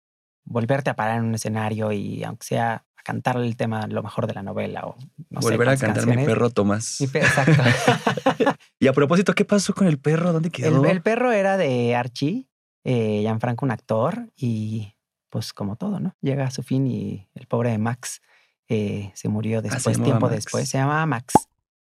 volverte 0.45 0.91
a 0.91 0.97
parar 0.97 1.19
en 1.19 1.25
un 1.25 1.35
escenario 1.35 1.93
y 1.93 2.25
aunque 2.25 2.47
sea 2.47 2.85
cantarle 3.05 3.47
el 3.47 3.57
tema 3.57 3.87
lo 3.89 4.03
mejor 4.03 4.27
de 4.27 4.35
la 4.35 4.43
novela 4.43 4.83
o 4.85 4.97
no 5.31 5.41
Volver 5.41 5.69
a 5.69 5.77
cantar 5.77 6.07
mi 6.07 6.25
perro 6.25 6.51
Tomás. 6.51 7.01
exacto. 7.01 7.63
y 8.79 8.87
a 8.87 8.93
propósito, 8.93 9.35
¿qué 9.35 9.45
pasó 9.45 9.75
con 9.75 9.87
el 9.87 9.99
perro? 9.99 10.33
¿Dónde 10.33 10.51
quedó? 10.51 10.85
El, 10.85 11.03
perro 11.03 11.33
era 11.33 11.57
de 11.57 11.95
Archie, 11.95 12.49
eh, 12.85 13.21
Gianfranco, 13.23 13.65
un 13.65 13.73
actor, 13.73 14.31
y 14.37 14.95
pues 15.31 15.53
como 15.53 15.77
todo, 15.77 15.99
¿no? 15.99 16.15
Llega 16.21 16.45
a 16.45 16.51
su 16.51 16.63
fin 16.63 16.87
y 16.87 17.29
el 17.35 17.47
pobre 17.47 17.71
de 17.71 17.79
Max 17.79 18.21
eh, 18.69 19.11
se 19.15 19.29
murió 19.29 19.59
ah, 19.59 19.63
después, 19.63 20.01
tiempo 20.01 20.29
después. 20.29 20.69
Se 20.69 20.79
llamaba 20.79 21.05
Max. 21.07 21.35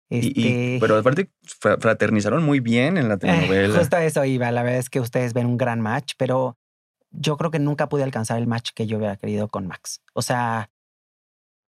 Este... 0.08 0.78
pero 0.80 0.96
aparte 0.96 1.30
fraternizaron 1.60 2.44
muy 2.44 2.60
bien 2.60 2.96
en 2.96 3.08
la 3.08 3.14
eh, 3.16 3.18
telenovela. 3.18 3.78
justo 3.78 3.96
eso 3.96 4.24
iba. 4.24 4.50
La 4.52 4.62
verdad 4.62 4.78
es 4.78 4.90
que 4.90 5.00
ustedes 5.00 5.32
ven 5.32 5.46
un 5.46 5.56
gran 5.56 5.80
match, 5.80 6.14
pero 6.16 6.56
yo 7.10 7.36
creo 7.36 7.50
que 7.50 7.58
nunca 7.58 7.88
pude 7.88 8.02
alcanzar 8.02 8.38
el 8.38 8.46
match 8.46 8.70
que 8.74 8.86
yo 8.86 8.98
hubiera 8.98 9.16
querido 9.16 9.48
con 9.48 9.66
Max. 9.66 10.02
O 10.12 10.22
sea, 10.22 10.70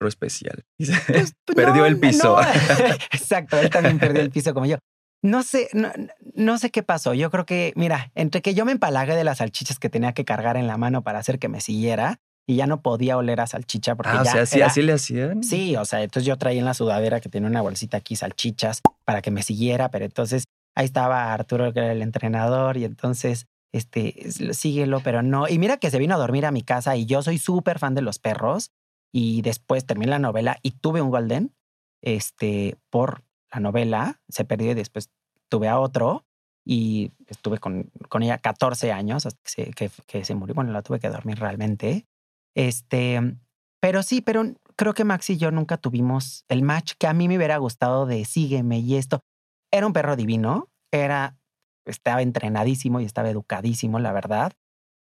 especial. 0.07 0.65
Pues, 0.79 1.35
pues, 1.45 1.57
perdió 1.57 1.87
el 1.87 1.99
piso. 1.99 2.39
Exacto, 3.13 3.59
él 3.59 3.71
también 3.71 3.99
perdió 3.99 4.21
el 4.23 4.31
piso 4.31 4.55
como 4.55 4.67
yo. 4.67 4.79
No 5.21 5.43
sé, 5.43 5.69
no, 5.73 6.59
sé 6.59 6.71
qué 6.71 6.85
pasó. 6.85 7.13
Yo 7.13 7.29
creo 7.33 7.45
que, 7.45 7.73
mira, 7.75 8.13
entre 8.15 8.41
que 8.41 8.55
yo 8.55 8.65
me 8.65 8.71
empalagué 8.71 9.17
de 9.17 9.25
las 9.25 9.39
salchichas 9.39 9.81
que 9.81 9.91
tenía 9.91 10.13
que 10.13 10.25
cargar 10.25 10.57
en 10.57 10.69
la 10.69 10.77
mano 10.77 11.03
para 11.03 11.19
hacer 11.19 11.41
que 11.41 11.49
me 11.49 11.61
siguiera 11.61 12.21
y 12.49 12.57
ya 12.57 12.67
no 12.67 12.81
podía 12.81 13.19
oler 13.19 13.43
a 13.43 13.47
salchicha 13.47 13.95
porque 13.95 14.11
ah, 14.11 14.23
ya. 14.25 14.43
O 14.43 14.47
sea, 14.47 14.67
así 14.67 14.81
le 14.81 14.95
hacían. 14.95 15.45
Sí, 15.45 15.77
o 15.77 15.85
sea, 15.85 16.03
entonces 16.03 16.27
yo 16.27 16.39
traía 16.39 16.59
en 16.59 16.65
la 16.65 16.73
sudadera 16.73 17.21
que 17.21 17.29
tenía 17.29 17.47
una 17.47 17.61
bolsita 17.61 17.99
aquí 17.99 18.17
salchichas 18.17 18.81
para 19.05 19.21
que 19.21 19.31
me 19.31 19.43
siguiera, 19.43 19.91
pero 19.91 20.07
entonces 20.07 20.45
ahí 20.75 20.87
estaba 20.87 21.35
Arturo, 21.35 21.75
que 21.75 21.81
era 21.81 21.93
el 21.93 22.01
entrenador, 22.01 22.79
y 22.79 22.85
entonces 22.85 23.49
este, 23.73 24.33
síguelo, 24.55 25.01
pero 25.01 25.23
no. 25.23 25.47
Y 25.47 25.59
mira 25.59 25.77
que 25.77 25.91
se 25.91 25.99
vino 25.99 26.15
a 26.15 26.19
dormir 26.19 26.47
a 26.47 26.51
mi 26.51 26.63
casa 26.63 26.97
y 26.97 27.05
yo 27.05 27.21
soy 27.23 27.37
súper 27.37 27.79
fan 27.79 27.95
de 27.95 28.01
los 28.01 28.19
perros 28.19 28.71
y 29.13 29.43
después 29.43 29.85
terminé 29.85 30.13
la 30.13 30.19
novela 30.19 30.57
y 30.63 30.71
tuve 30.71 31.03
un 31.03 31.11
Golden 31.11 31.55
este, 32.01 32.79
por 32.89 33.25
la 33.53 33.61
novela, 33.61 34.23
se 34.31 34.47
perdió 34.47 34.71
y 34.71 34.75
después 34.75 35.11
tuve 35.51 35.69
a 35.69 35.79
otro 35.79 36.25
y 36.65 37.13
estuve 37.27 37.59
con, 37.59 37.91
con 38.09 38.23
ella 38.23 38.39
14 38.39 38.91
años 38.91 39.27
hasta 39.27 39.39
que 39.43 39.51
se, 39.51 39.71
que, 39.73 39.91
que 40.07 40.25
se 40.25 40.35
murió. 40.35 40.55
Bueno, 40.55 40.73
la 40.73 40.81
tuve 40.81 40.99
que 40.99 41.11
dormir 41.11 41.39
realmente. 41.39 42.07
Este, 42.59 43.21
pero 43.81 44.03
sí, 44.03 44.21
pero 44.21 44.43
creo 44.75 44.93
que 44.93 45.05
Max 45.05 45.31
y 45.31 45.37
yo 45.37 45.53
nunca 45.53 45.77
tuvimos 45.77 46.45
el 46.49 46.63
match 46.63 46.95
que 46.99 47.07
a 47.07 47.13
mí 47.13 47.29
me 47.29 47.37
hubiera 47.37 47.57
gustado 47.59 48.05
de 48.05 48.25
sígueme 48.25 48.81
y 48.81 48.97
esto. 48.97 49.21
Era 49.71 49.87
un 49.87 49.93
perro 49.93 50.17
divino, 50.17 50.69
era, 50.91 51.39
estaba 51.85 52.21
entrenadísimo 52.21 53.01
y 53.01 53.05
estaba 53.05 53.31
educadísimo, 53.31 54.01
la 54.01 54.13
verdad, 54.13 54.55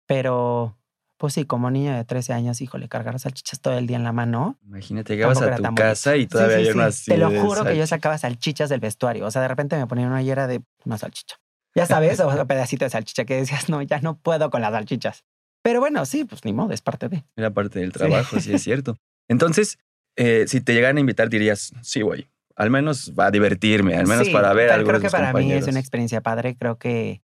pero 0.08 0.76
pues 1.16 1.34
sí, 1.34 1.44
como 1.44 1.70
niño 1.70 1.94
de 1.94 2.04
13 2.04 2.32
años, 2.32 2.60
híjole, 2.60 2.88
cargar 2.88 3.20
salchichas 3.20 3.60
todo 3.60 3.78
el 3.78 3.86
día 3.86 3.98
en 3.98 4.04
la 4.04 4.12
mano. 4.12 4.58
Imagínate, 4.64 5.14
llegabas 5.14 5.40
a 5.40 5.54
tu 5.54 5.74
casa 5.76 6.16
y 6.16 6.26
todavía 6.26 6.56
hay 6.56 6.70
unas 6.70 7.04
Te 7.04 7.16
lo 7.18 7.30
juro 7.30 7.64
que 7.64 7.76
yo 7.76 7.86
sacaba 7.86 8.18
salchichas 8.18 8.68
del 8.68 8.80
vestuario. 8.80 9.26
O 9.26 9.30
sea, 9.30 9.42
de 9.42 9.48
repente 9.48 9.76
me 9.76 9.86
ponían 9.86 10.08
una 10.08 10.22
hiera 10.22 10.48
de 10.48 10.60
una 10.84 10.98
salchicha. 10.98 11.36
Ya 11.76 11.86
sabes, 11.86 12.18
o 12.18 12.28
un 12.28 12.46
pedacito 12.48 12.84
de 12.84 12.90
salchicha 12.90 13.24
que 13.24 13.36
decías, 13.36 13.68
no, 13.68 13.80
ya 13.80 14.00
no 14.00 14.18
puedo 14.18 14.50
con 14.50 14.60
las 14.60 14.72
salchichas. 14.72 15.24
Pero 15.64 15.80
bueno, 15.80 16.04
sí, 16.04 16.26
pues 16.26 16.44
ni 16.44 16.52
modo, 16.52 16.74
es 16.74 16.82
parte 16.82 17.08
de. 17.08 17.24
Era 17.36 17.50
parte 17.50 17.78
del 17.80 17.90
trabajo, 17.90 18.38
sí, 18.38 18.52
es 18.52 18.62
cierto. 18.62 18.98
Entonces, 19.28 19.78
eh, 20.14 20.44
si 20.46 20.60
te 20.60 20.74
llegan 20.74 20.98
a 20.98 21.00
invitar, 21.00 21.30
dirías, 21.30 21.72
sí, 21.80 22.02
voy. 22.02 22.28
Al 22.54 22.68
menos 22.70 23.14
va 23.18 23.26
a 23.26 23.30
divertirme, 23.30 23.96
al 23.96 24.06
menos 24.06 24.28
para 24.28 24.52
ver 24.52 24.70
algo. 24.70 24.88
Creo 24.88 25.00
que 25.00 25.08
para 25.08 25.32
mí 25.32 25.50
es 25.50 25.66
una 25.66 25.80
experiencia 25.80 26.20
padre. 26.20 26.54
Creo 26.54 26.78
que 26.78 27.22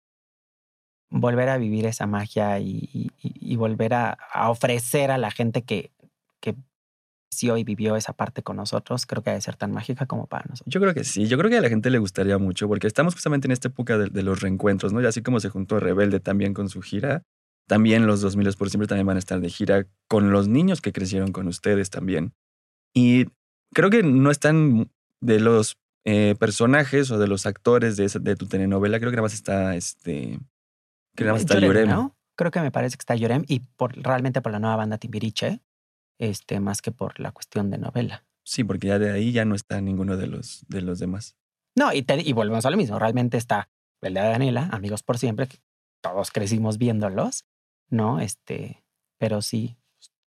volver 1.08 1.48
a 1.48 1.56
vivir 1.56 1.86
esa 1.86 2.06
magia 2.06 2.60
y, 2.60 3.10
volver 3.56 3.94
a, 3.94 4.18
ofrecer 4.50 5.10
a 5.10 5.16
la 5.16 5.30
gente 5.30 5.62
que, 5.62 5.90
que 6.40 6.54
sí 7.30 7.48
hoy 7.48 7.64
vivió 7.64 7.96
esa 7.96 8.12
parte 8.12 8.42
con 8.42 8.56
nosotros, 8.56 9.06
creo 9.06 9.22
que 9.22 9.30
debe 9.30 9.40
ser 9.40 9.56
tan 9.56 9.72
mágica 9.72 10.04
como 10.04 10.26
para 10.26 10.44
nosotros. 10.46 10.72
Yo 10.72 10.78
creo 10.78 10.92
que 10.92 11.04
sí, 11.04 11.26
yo 11.26 11.38
creo 11.38 11.50
que 11.50 11.56
a 11.56 11.62
la 11.62 11.70
gente 11.70 11.88
le 11.88 11.98
gustaría 11.98 12.36
mucho 12.36 12.68
porque 12.68 12.86
estamos 12.86 13.14
justamente 13.14 13.48
en 13.48 13.52
esta 13.52 13.68
época 13.68 13.96
de, 13.96 14.22
los 14.22 14.42
reencuentros, 14.42 14.92
¿no? 14.92 15.00
Y 15.00 15.06
así 15.06 15.22
como 15.22 15.40
se 15.40 15.48
juntó 15.48 15.80
Rebelde 15.80 16.20
también 16.20 16.52
con 16.52 16.68
su 16.68 16.82
gira, 16.82 17.22
también 17.66 18.06
los 18.06 18.20
2000 18.20 18.54
por 18.54 18.70
siempre 18.70 18.86
también 18.86 19.06
van 19.06 19.16
a 19.16 19.20
estar 19.20 19.40
de 19.40 19.50
gira 19.50 19.86
con 20.08 20.30
los 20.30 20.48
niños 20.48 20.80
que 20.80 20.92
crecieron 20.92 21.32
con 21.32 21.48
ustedes 21.48 21.90
también. 21.90 22.32
Y 22.94 23.26
creo 23.74 23.90
que 23.90 24.02
no 24.02 24.30
están 24.30 24.90
de 25.20 25.40
los 25.40 25.76
eh, 26.04 26.36
personajes 26.38 27.10
o 27.10 27.18
de 27.18 27.26
los 27.26 27.46
actores 27.46 27.96
de, 27.96 28.08
de 28.20 28.36
tu 28.36 28.46
telenovela, 28.46 28.98
creo 28.98 29.10
que 29.10 29.16
nada 29.16 29.26
más 29.26 29.34
está 29.34 29.74
este 29.74 30.38
Creo 31.16 31.34
que 31.34 31.40
está 31.40 31.58
Llorem, 31.58 32.10
Creo 32.36 32.50
que 32.50 32.60
me 32.60 32.70
parece 32.70 32.96
que 32.96 33.00
está 33.00 33.16
Llorem 33.16 33.44
y 33.48 33.60
por, 33.60 33.96
realmente 33.96 34.42
por 34.42 34.52
la 34.52 34.58
nueva 34.58 34.76
banda 34.76 34.98
Timbiriche, 34.98 35.62
este, 36.18 36.60
más 36.60 36.82
que 36.82 36.92
por 36.92 37.18
la 37.18 37.32
cuestión 37.32 37.70
de 37.70 37.78
novela. 37.78 38.24
Sí, 38.44 38.62
porque 38.62 38.88
ya 38.88 38.98
de 38.98 39.10
ahí 39.10 39.32
ya 39.32 39.44
no 39.46 39.54
está 39.54 39.80
ninguno 39.80 40.16
de 40.16 40.26
los, 40.26 40.64
de 40.68 40.82
los 40.82 40.98
demás. 40.98 41.34
No, 41.74 41.92
y, 41.92 42.04
y 42.06 42.32
volvemos 42.34 42.66
a 42.66 42.70
lo 42.70 42.76
mismo. 42.76 42.98
Realmente 42.98 43.38
está 43.38 43.70
el 44.02 44.14
de 44.14 44.20
Daniela, 44.20 44.68
Amigos 44.70 45.02
por 45.02 45.18
Siempre, 45.18 45.48
todos 46.02 46.30
crecimos 46.30 46.78
viéndolos, 46.78 47.46
¿no? 47.88 48.20
Este, 48.20 48.84
pero 49.18 49.42
sí, 49.42 49.76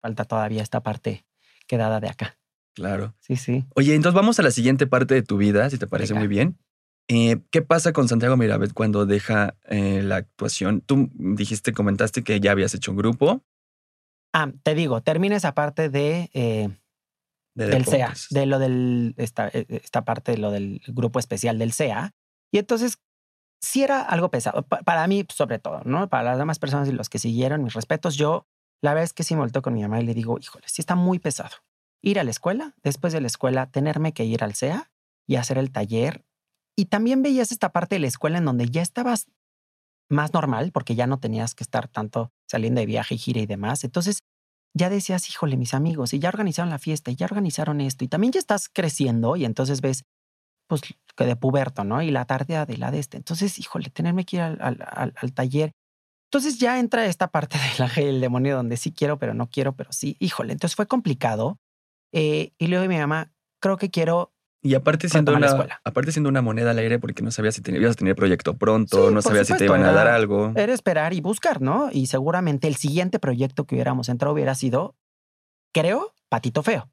falta 0.00 0.24
todavía 0.24 0.62
esta 0.62 0.82
parte 0.82 1.26
quedada 1.66 2.00
de 2.00 2.08
acá. 2.08 2.38
Claro. 2.74 3.14
Sí, 3.20 3.36
sí. 3.36 3.64
Oye, 3.74 3.94
entonces 3.94 4.14
vamos 4.16 4.38
a 4.38 4.42
la 4.42 4.50
siguiente 4.50 4.86
parte 4.86 5.14
de 5.14 5.22
tu 5.22 5.36
vida, 5.36 5.68
si 5.70 5.78
te 5.78 5.86
parece 5.86 6.14
Venga. 6.14 6.20
muy 6.20 6.28
bien. 6.28 6.58
Eh, 7.08 7.40
¿Qué 7.50 7.62
pasa 7.62 7.92
con 7.92 8.08
Santiago 8.08 8.36
Mirabet 8.36 8.72
cuando 8.72 9.04
deja 9.06 9.56
eh, 9.64 10.02
la 10.02 10.16
actuación? 10.16 10.80
Tú 10.80 11.10
dijiste, 11.14 11.72
comentaste 11.72 12.22
que 12.24 12.40
ya 12.40 12.52
habías 12.52 12.74
hecho 12.74 12.92
un 12.92 12.96
grupo 12.96 13.42
Ah, 14.34 14.50
te 14.62 14.74
digo, 14.74 15.02
termina 15.02 15.36
esa 15.36 15.54
parte 15.54 15.90
de 15.90 16.30
eh, 16.32 16.70
de 17.54 17.66
del 17.66 17.84
CEA, 17.84 18.06
deportes. 18.06 18.28
de 18.30 18.46
lo 18.46 18.58
del, 18.58 19.14
esta, 19.18 19.48
eh, 19.48 19.66
esta 19.68 20.04
parte 20.06 20.32
de 20.32 20.38
lo 20.38 20.50
del 20.50 20.80
grupo 20.86 21.18
especial 21.18 21.58
del 21.58 21.72
CEA. 21.74 22.14
Y 22.50 22.56
entonces, 22.58 22.98
sí 23.62 23.82
era 23.84 24.02
algo 24.02 24.30
pesado, 24.30 24.62
pa- 24.64 24.82
para 24.82 25.06
mí 25.06 25.26
sobre 25.34 25.58
todo, 25.58 25.82
¿no? 25.84 26.08
Para 26.08 26.24
las 26.24 26.38
demás 26.38 26.58
personas 26.58 26.88
y 26.88 26.92
los 26.92 27.08
que 27.08 27.18
siguieron, 27.18 27.64
mis 27.64 27.74
respetos, 27.74 28.16
yo 28.16 28.46
la 28.82 29.00
es 29.02 29.12
que 29.12 29.22
sí 29.24 29.34
me 29.34 29.42
volteo 29.42 29.62
con 29.62 29.74
mi 29.74 29.82
mamá 29.82 30.00
y 30.00 30.04
le 30.04 30.14
digo, 30.14 30.38
híjole, 30.40 30.66
sí 30.68 30.82
está 30.82 30.96
muy 30.96 31.18
pesado. 31.20 31.56
Ir 32.02 32.18
a 32.18 32.24
la 32.24 32.30
escuela, 32.32 32.74
después 32.82 33.12
de 33.12 33.20
la 33.20 33.28
escuela, 33.28 33.70
tenerme 33.70 34.12
que 34.12 34.24
ir 34.24 34.42
al 34.44 34.54
CEA 34.54 34.90
y 35.28 35.36
hacer 35.36 35.56
el 35.58 35.70
taller. 35.72 36.24
Y 36.76 36.86
también 36.86 37.22
veías 37.22 37.52
esta 37.52 37.70
parte 37.72 37.96
de 37.96 38.00
la 38.00 38.08
escuela 38.08 38.38
en 38.38 38.44
donde 38.44 38.66
ya 38.68 38.82
estabas 38.82 39.28
más 40.10 40.32
normal, 40.34 40.72
porque 40.72 40.94
ya 40.94 41.06
no 41.06 41.18
tenías 41.18 41.54
que 41.54 41.64
estar 41.64 41.88
tanto 41.88 42.32
saliendo 42.48 42.80
de 42.80 42.86
viaje 42.86 43.14
y 43.14 43.18
gira 43.18 43.40
y 43.40 43.46
demás. 43.46 43.84
Entonces, 43.84 44.20
ya 44.76 44.90
decías, 44.90 45.28
híjole, 45.30 45.56
mis 45.56 45.74
amigos, 45.74 46.12
y 46.14 46.18
ya 46.18 46.28
organizaron 46.28 46.70
la 46.70 46.78
fiesta, 46.78 47.10
y 47.10 47.16
ya 47.16 47.26
organizaron 47.26 47.80
esto, 47.80 48.04
y 48.04 48.08
también 48.08 48.32
ya 48.32 48.40
estás 48.40 48.68
creciendo, 48.68 49.36
y 49.36 49.44
entonces 49.44 49.80
ves, 49.80 50.04
pues, 50.80 50.94
que 51.16 51.24
de 51.26 51.36
puberto, 51.36 51.84
¿no? 51.84 52.00
Y 52.02 52.10
la 52.10 52.24
tarde 52.24 52.64
de 52.66 52.76
la 52.78 52.90
de 52.90 52.98
este. 52.98 53.16
Entonces, 53.18 53.58
híjole, 53.58 53.90
tenerme 53.90 54.24
que 54.24 54.36
ir 54.36 54.42
al, 54.42 54.58
al- 54.60 54.78
al- 54.86 55.14
al 55.16 55.32
taller. 55.34 55.72
Entonces 56.30 56.58
ya 56.58 56.78
entra 56.78 57.04
esta 57.04 57.28
parte 57.28 57.58
del 57.58 57.82
ángel 57.82 58.20
demonio 58.20 58.56
donde 58.56 58.76
sí 58.78 58.92
quiero, 58.92 59.18
pero 59.18 59.34
no 59.34 59.48
quiero, 59.50 59.74
pero 59.76 59.92
sí, 59.92 60.16
híjole. 60.18 60.52
Entonces 60.54 60.76
fue 60.76 60.86
complicado. 60.86 61.58
Eh, 62.14 62.52
y 62.58 62.66
luego 62.68 62.86
mi 62.88 62.96
mamá, 62.98 63.32
creo 63.60 63.76
que 63.76 63.90
quiero 63.90 64.32
Y 64.62 64.74
aparte 64.74 65.08
siendo, 65.10 65.34
una, 65.34 65.78
aparte 65.84 66.12
siendo 66.12 66.28
una 66.30 66.40
moneda 66.40 66.70
al 66.70 66.78
aire 66.78 66.98
porque 66.98 67.22
no 67.22 67.30
sabías 67.30 67.54
si 67.56 67.62
te- 67.62 67.72
ibas 67.76 67.92
a 67.92 67.94
tener 67.94 68.14
proyecto 68.14 68.56
pronto, 68.56 69.08
Sí, 69.08 69.14
no 69.14 69.20
sabías 69.22 69.46
si 69.46 69.54
te 69.56 69.64
iban 69.66 69.82
a 69.84 69.92
dar 69.92 70.06
algo. 70.08 70.52
era 70.56 70.72
esperar 70.72 71.12
y 71.14 71.20
buscar, 71.20 71.60
¿no? 71.60 71.90
Y 71.92 72.06
seguramente 72.06 72.68
el 72.68 72.76
siguiente 72.76 73.18
proyecto 73.18 73.64
que 73.66 73.74
hubiéramos 73.74 74.08
entrado 74.08 74.32
hubiera 74.34 74.54
sido, 74.54 74.94
creo, 75.74 76.14
Patito 76.28 76.62
Feo, 76.62 76.90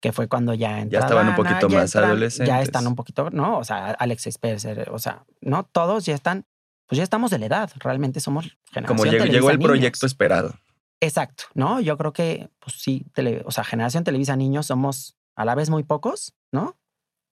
que 0.00 0.12
fue 0.12 0.28
cuando 0.28 0.54
ya 0.54 0.80
entra 0.80 1.00
estaban 1.00 1.28
un 1.28 1.34
poquito 1.36 1.68
ya 1.68 1.78
más 1.78 1.90
entran- 1.94 2.02
Ya 2.02 2.06
adolescentes. 2.08 2.62
están 2.62 2.86
un 2.86 2.94
poquito, 2.94 3.30
¿no? 3.30 3.58
O 3.58 3.64
sea, 3.64 3.90
Alex 3.92 4.26
Spencer, 4.26 4.90
o 4.90 4.98
sea, 4.98 5.24
no 5.40 5.64
todos 5.64 6.04
ya 6.06 6.14
están, 6.14 6.44
pues 6.86 6.98
ya 6.98 7.02
estamos 7.02 7.30
de 7.30 7.38
la 7.38 7.46
edad, 7.46 7.70
realmente 7.78 8.20
somos 8.20 8.56
generación 8.70 8.98
Como 8.98 9.10
llegó, 9.10 9.24
llegó 9.24 9.50
el 9.50 9.58
niños. 9.58 9.68
proyecto 9.70 10.06
esperado. 10.06 10.54
Exacto, 11.00 11.44
¿no? 11.54 11.80
Yo 11.80 11.96
creo 11.98 12.12
que, 12.12 12.50
pues 12.58 12.80
sí, 12.80 13.06
tele- 13.14 13.42
o 13.44 13.50
sea, 13.50 13.64
generación 13.64 14.04
Televisa 14.04 14.36
niños 14.36 14.66
somos 14.66 15.16
a 15.34 15.44
la 15.44 15.54
vez 15.54 15.68
muy 15.70 15.82
pocos, 15.82 16.34
¿no? 16.52 16.76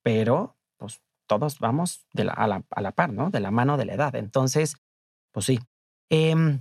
Pero, 0.03 0.55
pues 0.77 1.01
todos 1.27 1.59
vamos 1.59 2.05
de 2.13 2.25
la, 2.25 2.33
a, 2.33 2.45
la, 2.47 2.63
a 2.69 2.81
la 2.81 2.91
par, 2.91 3.11
¿no? 3.13 3.29
De 3.31 3.39
la 3.39 3.49
mano 3.51 3.77
de 3.77 3.85
la 3.85 3.93
edad. 3.93 4.15
Entonces, 4.15 4.75
pues 5.31 5.45
sí. 5.47 5.59
Em, 6.09 6.59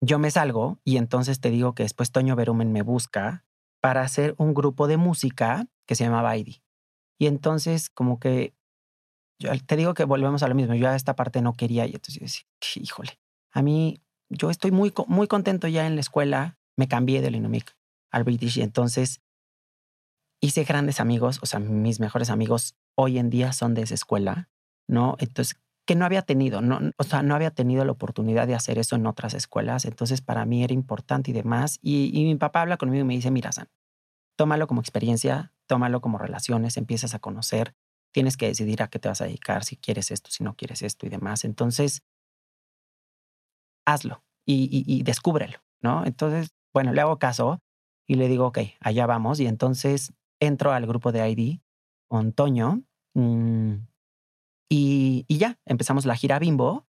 yo 0.00 0.18
me 0.20 0.30
salgo 0.30 0.78
y 0.84 0.98
entonces 0.98 1.40
te 1.40 1.50
digo 1.50 1.74
que 1.74 1.82
después 1.82 2.12
Toño 2.12 2.36
Berumen 2.36 2.70
me 2.72 2.82
busca 2.82 3.44
para 3.86 4.00
hacer 4.00 4.34
un 4.36 4.52
grupo 4.52 4.88
de 4.88 4.96
música 4.96 5.68
que 5.86 5.94
se 5.94 6.02
llamaba 6.02 6.36
ID. 6.36 6.56
Y 7.20 7.28
entonces, 7.28 7.88
como 7.88 8.18
que, 8.18 8.52
yo 9.40 9.52
te 9.64 9.76
digo 9.76 9.94
que 9.94 10.02
volvemos 10.02 10.42
a 10.42 10.48
lo 10.48 10.56
mismo. 10.56 10.74
Yo 10.74 10.88
a 10.88 10.96
esta 10.96 11.14
parte 11.14 11.40
no 11.40 11.52
quería 11.52 11.86
y 11.86 11.90
entonces 11.90 12.14
yo 12.14 12.22
decía, 12.22 12.82
híjole, 12.82 13.20
a 13.52 13.62
mí 13.62 14.02
yo 14.28 14.50
estoy 14.50 14.72
muy, 14.72 14.92
muy 15.06 15.28
contento 15.28 15.68
ya 15.68 15.86
en 15.86 15.94
la 15.94 16.00
escuela. 16.00 16.58
Me 16.76 16.88
cambié 16.88 17.22
del 17.22 17.36
Inumic 17.36 17.76
al 18.10 18.24
British 18.24 18.58
y 18.58 18.62
entonces 18.62 19.20
hice 20.40 20.64
grandes 20.64 20.98
amigos. 20.98 21.38
O 21.40 21.46
sea, 21.46 21.60
mis 21.60 22.00
mejores 22.00 22.28
amigos 22.28 22.74
hoy 22.96 23.20
en 23.20 23.30
día 23.30 23.52
son 23.52 23.74
de 23.74 23.82
esa 23.82 23.94
escuela, 23.94 24.50
¿no? 24.88 25.14
Entonces, 25.20 25.60
que 25.86 25.94
no 25.94 26.04
había 26.04 26.22
tenido, 26.22 26.60
no, 26.60 26.80
o 26.98 27.04
sea, 27.04 27.22
no 27.22 27.34
había 27.34 27.52
tenido 27.52 27.84
la 27.84 27.92
oportunidad 27.92 28.46
de 28.46 28.54
hacer 28.54 28.78
eso 28.78 28.96
en 28.96 29.06
otras 29.06 29.34
escuelas. 29.34 29.84
Entonces, 29.84 30.20
para 30.20 30.44
mí 30.44 30.64
era 30.64 30.74
importante 30.74 31.30
y 31.30 31.34
demás. 31.34 31.78
Y, 31.80 32.10
y 32.12 32.24
mi 32.24 32.34
papá 32.34 32.62
habla 32.62 32.76
conmigo 32.76 33.02
y 33.02 33.06
me 33.06 33.14
dice, 33.14 33.30
mira, 33.30 33.52
San, 33.52 33.68
tómalo 34.36 34.66
como 34.66 34.80
experiencia, 34.80 35.52
tómalo 35.66 36.00
como 36.00 36.18
relaciones, 36.18 36.76
empiezas 36.76 37.14
a 37.14 37.18
conocer, 37.20 37.74
tienes 38.12 38.36
que 38.36 38.48
decidir 38.48 38.82
a 38.82 38.88
qué 38.88 38.98
te 38.98 39.08
vas 39.08 39.20
a 39.20 39.24
dedicar, 39.24 39.64
si 39.64 39.76
quieres 39.76 40.10
esto, 40.10 40.30
si 40.30 40.42
no 40.42 40.54
quieres 40.56 40.82
esto 40.82 41.06
y 41.06 41.08
demás. 41.08 41.44
Entonces, 41.44 42.02
hazlo 43.86 44.24
y, 44.44 45.02
descúbrelo, 45.02 45.58
¿no? 45.80 46.04
Entonces, 46.04 46.50
bueno, 46.72 46.92
le 46.92 47.00
hago 47.00 47.18
caso 47.18 47.60
y 48.06 48.14
le 48.14 48.28
digo, 48.28 48.46
ok, 48.46 48.58
allá 48.80 49.06
vamos. 49.06 49.40
Y 49.40 49.46
entonces 49.46 50.12
entro 50.40 50.72
al 50.72 50.86
grupo 50.86 51.12
de 51.12 51.28
ID 51.28 51.60
con 52.08 52.34
mm, 53.14 53.86
y, 54.68 55.24
ya, 55.28 55.58
empezamos 55.64 56.06
la 56.06 56.16
gira 56.16 56.38
Bimbo 56.38 56.86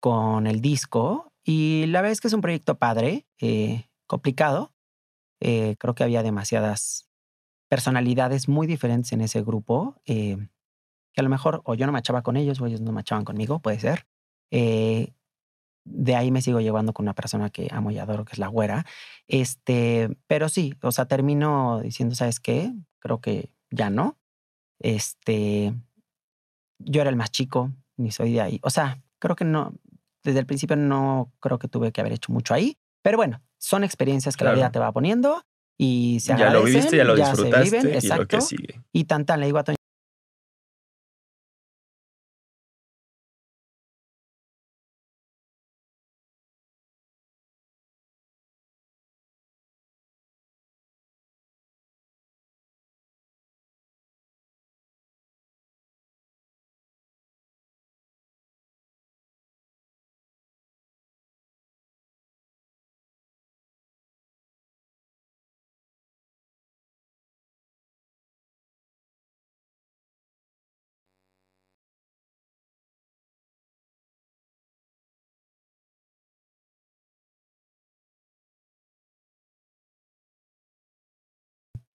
con 0.00 0.46
el 0.46 0.60
disco. 0.60 1.32
Y 1.44 1.86
la 1.86 2.00
verdad 2.00 2.12
es 2.12 2.20
que 2.20 2.28
es 2.28 2.34
un 2.34 2.40
proyecto 2.40 2.78
padre, 2.78 3.26
eh, 3.40 3.88
complicado. 4.06 4.72
Eh, 5.40 5.76
creo 5.78 5.94
que 5.94 6.04
había 6.04 6.22
demasiadas 6.22 7.08
personalidades 7.68 8.48
muy 8.48 8.66
diferentes 8.66 9.12
en 9.12 9.20
ese 9.20 9.42
grupo, 9.42 10.00
eh, 10.06 10.36
que 11.12 11.20
a 11.20 11.22
lo 11.22 11.28
mejor 11.28 11.62
o 11.64 11.74
yo 11.74 11.86
no 11.86 11.92
machaba 11.92 12.22
con 12.22 12.36
ellos 12.36 12.60
o 12.60 12.66
ellos 12.66 12.80
no 12.80 12.92
machaban 12.92 13.24
conmigo, 13.24 13.60
puede 13.60 13.78
ser. 13.78 14.06
De 15.84 16.14
ahí 16.16 16.30
me 16.30 16.42
sigo 16.42 16.60
llevando 16.60 16.92
con 16.92 17.04
una 17.04 17.14
persona 17.14 17.50
que 17.50 17.68
amo 17.70 17.90
y 17.90 17.98
adoro, 17.98 18.24
que 18.24 18.32
es 18.32 18.38
la 18.38 18.48
güera. 18.48 18.84
Este, 19.26 20.10
pero 20.26 20.48
sí, 20.48 20.74
o 20.82 20.92
sea, 20.92 21.06
termino 21.06 21.80
diciendo, 21.80 22.14
¿sabes 22.14 22.40
qué? 22.40 22.72
Creo 22.98 23.20
que 23.20 23.52
ya 23.70 23.88
no. 23.88 24.18
Este, 24.80 25.74
yo 26.78 27.00
era 27.00 27.10
el 27.10 27.16
más 27.16 27.30
chico, 27.30 27.72
ni 27.96 28.10
soy 28.10 28.32
de 28.32 28.40
ahí. 28.40 28.60
O 28.62 28.70
sea, 28.70 29.02
creo 29.18 29.36
que 29.36 29.44
no, 29.44 29.74
desde 30.22 30.40
el 30.40 30.46
principio 30.46 30.76
no 30.76 31.32
creo 31.40 31.58
que 31.58 31.68
tuve 31.68 31.92
que 31.92 32.00
haber 32.00 32.12
hecho 32.12 32.32
mucho 32.32 32.54
ahí. 32.54 32.76
Pero 33.02 33.16
bueno, 33.16 33.42
son 33.58 33.84
experiencias 33.84 34.36
que 34.36 34.44
la 34.44 34.52
vida 34.52 34.70
te 34.70 34.78
va 34.78 34.92
poniendo 34.92 35.42
y 35.76 36.18
se 36.20 36.36
Ya 36.36 36.50
lo 36.50 36.64
viviste, 36.64 36.96
ya 36.96 37.04
lo 37.04 37.12
agradecen, 37.12 37.36
se 37.36 37.42
disfrutaste 37.44 37.76
viven, 37.76 37.88
y 37.88 37.92
lo 37.92 37.98
exacto. 37.98 38.26
que 38.26 38.40
sigue. 38.40 38.80
Y 38.92 39.04
tan 39.04 39.24
tan 39.24 39.40
le 39.40 39.46
digo 39.46 39.58
a 39.58 39.64
Toño. 39.64 39.77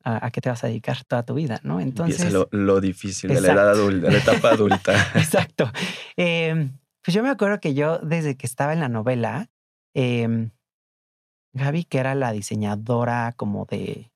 ¿A, 0.05 0.25
a 0.27 0.31
qué 0.31 0.41
te 0.41 0.49
vas 0.49 0.63
a 0.63 0.67
dedicar 0.67 1.03
toda 1.05 1.23
tu 1.23 1.33
vida? 1.33 1.59
¿no? 1.63 1.79
Entonces, 1.79 2.19
Empieza 2.21 2.37
lo, 2.37 2.49
lo 2.51 2.81
difícil 2.81 3.29
de 3.33 3.39
la 3.41 3.53
edad 3.53 3.69
adulta, 3.69 4.07
de 4.07 4.11
la 4.13 4.19
etapa 4.19 4.49
adulta. 4.51 4.93
Exacto. 5.15 5.71
Eh, 6.17 6.69
pues 7.03 7.15
yo 7.15 7.23
me 7.23 7.29
acuerdo 7.29 7.59
que 7.59 7.73
yo, 7.73 7.99
desde 7.99 8.35
que 8.35 8.45
estaba 8.45 8.73
en 8.73 8.79
la 8.81 8.89
novela, 8.89 9.49
eh, 9.95 10.49
Gaby, 11.55 11.83
que 11.85 11.99
era 11.99 12.15
la 12.15 12.31
diseñadora 12.31 13.33
como 13.37 13.65
de. 13.65 14.11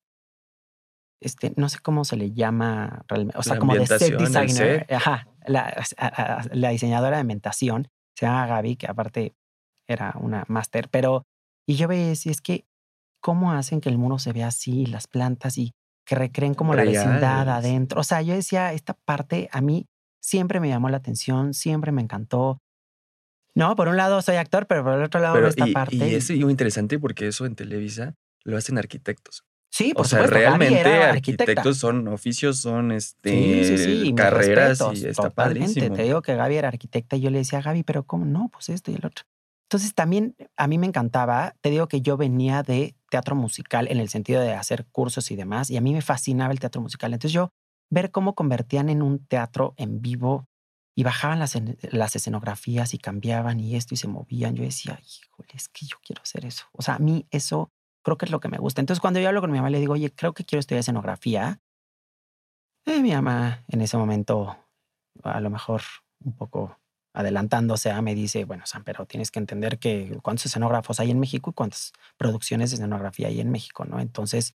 Este, 1.21 1.53
no 1.55 1.67
sé 1.69 1.79
cómo 1.79 2.05
se 2.05 2.15
le 2.15 2.31
llama 2.31 3.03
realmente. 3.07 3.37
O 3.39 3.43
sea, 3.43 3.53
La 3.55 3.59
como 3.59 3.73
de 3.75 3.87
set 3.87 4.17
designer. 4.17 4.85
Ajá. 4.93 5.27
La, 5.45 5.73
a- 5.97 6.07
a- 6.07 6.43
la 6.51 6.69
diseñadora 6.69 7.17
de 7.17 7.21
ambientación 7.21 7.89
se 8.15 8.25
llama 8.25 8.45
Gaby, 8.47 8.75
que 8.75 8.87
aparte 8.87 9.35
era 9.87 10.13
una 10.19 10.43
máster. 10.47 10.89
Pero, 10.89 11.25
y 11.67 11.75
yo 11.75 11.87
veía, 11.87 12.13
si 12.15 12.29
es 12.29 12.41
que, 12.41 12.65
¿cómo 13.19 13.51
hacen 13.51 13.81
que 13.81 13.89
el 13.89 13.97
muro 13.97 14.19
se 14.19 14.33
vea 14.33 14.47
así, 14.47 14.85
las 14.85 15.07
plantas 15.07 15.57
y 15.57 15.73
que 16.05 16.15
recreen 16.15 16.53
como 16.53 16.73
la 16.73 16.83
vecindad 16.83 17.49
adentro? 17.49 17.99
O 18.01 18.03
sea, 18.03 18.21
yo 18.21 18.33
decía, 18.33 18.73
esta 18.73 18.93
parte 18.93 19.49
a 19.51 19.61
mí 19.61 19.87
siempre 20.21 20.59
me 20.59 20.69
llamó 20.69 20.89
la 20.89 20.97
atención, 20.97 21.53
siempre 21.53 21.91
me 21.91 22.01
encantó. 22.01 22.59
No, 23.55 23.75
por 23.75 23.87
un 23.87 23.97
lado 23.97 24.21
soy 24.21 24.35
actor, 24.35 24.67
pero 24.67 24.83
por 24.83 24.93
el 24.93 25.03
otro 25.03 25.19
lado 25.19 25.35
Pero, 25.35 25.47
esta 25.47 25.65
y, 25.65 25.73
parte. 25.73 25.95
y 25.95 26.03
y- 26.03 26.15
es 26.15 26.29
muy 26.31 26.51
interesante 26.51 26.99
porque 26.99 27.27
eso 27.27 27.45
en 27.45 27.55
Televisa 27.55 28.13
lo 28.43 28.55
hacen 28.57 28.77
arquitectos. 28.77 29.43
sí, 29.71 29.93
por 29.93 30.05
o 30.05 30.07
sea, 30.07 30.19
supuesto, 30.19 30.35
realmente 30.37 30.93
arquitectos 30.95 31.77
son 31.77 32.07
oficios, 32.07 32.59
son 32.59 32.91
este, 32.91 33.29
Sí, 33.29 33.63
sí, 33.63 33.77
sí, 33.77 34.03
mis 34.03 34.13
carreras 34.13 34.79
respetos, 34.79 35.03
y 35.03 35.07
está 35.07 35.29
padrísimo. 35.31 35.95
Te 35.95 36.03
digo 36.03 36.21
que 36.21 36.35
Gaby 36.35 36.55
era 36.55 36.67
arquitecta 36.69 37.15
y 37.15 37.21
yo 37.21 37.29
le 37.29 37.39
decía, 37.39 37.61
Gaby, 37.61 37.83
pero 37.83 38.03
¿cómo 38.03 38.25
no? 38.25 38.49
Pues 38.53 38.69
esto 38.69 38.91
y 38.91 38.95
el 38.95 39.05
otro. 39.05 39.25
Entonces 39.67 39.93
también 39.93 40.35
a 40.55 40.65
mí 40.67 40.77
me 40.77 40.87
encantaba, 40.87 41.55
te 41.59 41.69
digo 41.69 41.89
que 41.89 41.99
yo 41.99 42.15
venía 42.15 42.63
de 42.63 42.95
teatro 43.09 43.35
musical 43.35 43.89
en 43.89 43.99
el 43.99 44.07
sentido 44.07 44.41
de 44.41 44.53
hacer 44.53 44.85
cursos 44.85 45.29
y 45.29 45.35
demás, 45.35 45.69
y 45.69 45.75
a 45.75 45.81
mí 45.81 45.93
me 45.93 46.01
fascinaba 46.01 46.53
el 46.53 46.59
teatro 46.61 46.81
musical. 46.81 47.13
Entonces 47.13 47.33
yo 47.33 47.49
ver 47.89 48.11
cómo 48.11 48.33
convertían 48.33 48.87
en 48.87 49.01
un 49.01 49.25
teatro 49.25 49.73
en 49.75 50.01
vivo 50.01 50.47
y 50.95 51.03
bajaban 51.03 51.39
las, 51.39 52.15
escenografías 52.15 52.93
y 52.93 52.97
cambiaban 52.97 53.59
y 53.59 53.75
esto 53.75 53.93
y 53.93 53.97
se 53.97 54.07
movían, 54.07 54.55
yo 54.55 54.63
decía, 54.63 54.99
híjole, 55.03 55.49
es 55.53 55.67
que 55.67 55.85
yo 55.85 55.97
quiero 56.01 56.21
hacer 56.21 56.45
eso. 56.45 56.65
O 56.71 56.81
sea, 56.81 56.95
a 56.95 56.99
mí 56.99 57.27
eso 57.29 57.69
creo 58.03 58.17
que 58.17 58.25
es 58.25 58.31
lo 58.31 58.39
que 58.39 58.47
me 58.47 58.57
gusta. 58.57 58.79
Entonces 58.79 59.01
cuando 59.01 59.19
yo 59.19 59.27
hablo 59.27 59.41
con 59.41 59.51
mi 59.51 59.57
mamá 59.57 59.69
le 59.69 59.81
digo, 59.81 59.93
oye, 59.93 60.11
creo 60.11 60.33
que 60.33 60.45
quiero 60.45 60.61
estudiar 60.61 60.79
escenografía, 60.79 61.59
eh, 62.85 63.01
mi 63.01 63.11
mamá 63.11 63.65
en 63.67 63.81
ese 63.81 63.97
momento 63.97 64.57
a 65.23 65.41
lo 65.41 65.49
mejor 65.49 65.81
un 66.23 66.33
poco 66.37 66.79
adelantándose 67.17 67.89
a 67.89 68.01
me 68.03 68.13
dice, 68.13 68.45
bueno, 68.45 68.63
Sam, 68.67 68.83
pero 68.85 69.07
tienes 69.07 69.31
que 69.31 69.39
entender 69.39 69.79
que 69.79 70.19
cuántos 70.21 70.45
escenógrafos 70.45 70.99
hay 70.99 71.09
en 71.09 71.19
México 71.19 71.49
y 71.49 71.53
cuántas 71.53 71.91
producciones 72.15 72.69
de 72.69 72.75
escenografía 72.75 73.27
hay 73.27 73.41
en 73.41 73.49
México, 73.49 73.85
¿no? 73.85 73.99
Entonces... 73.99 74.53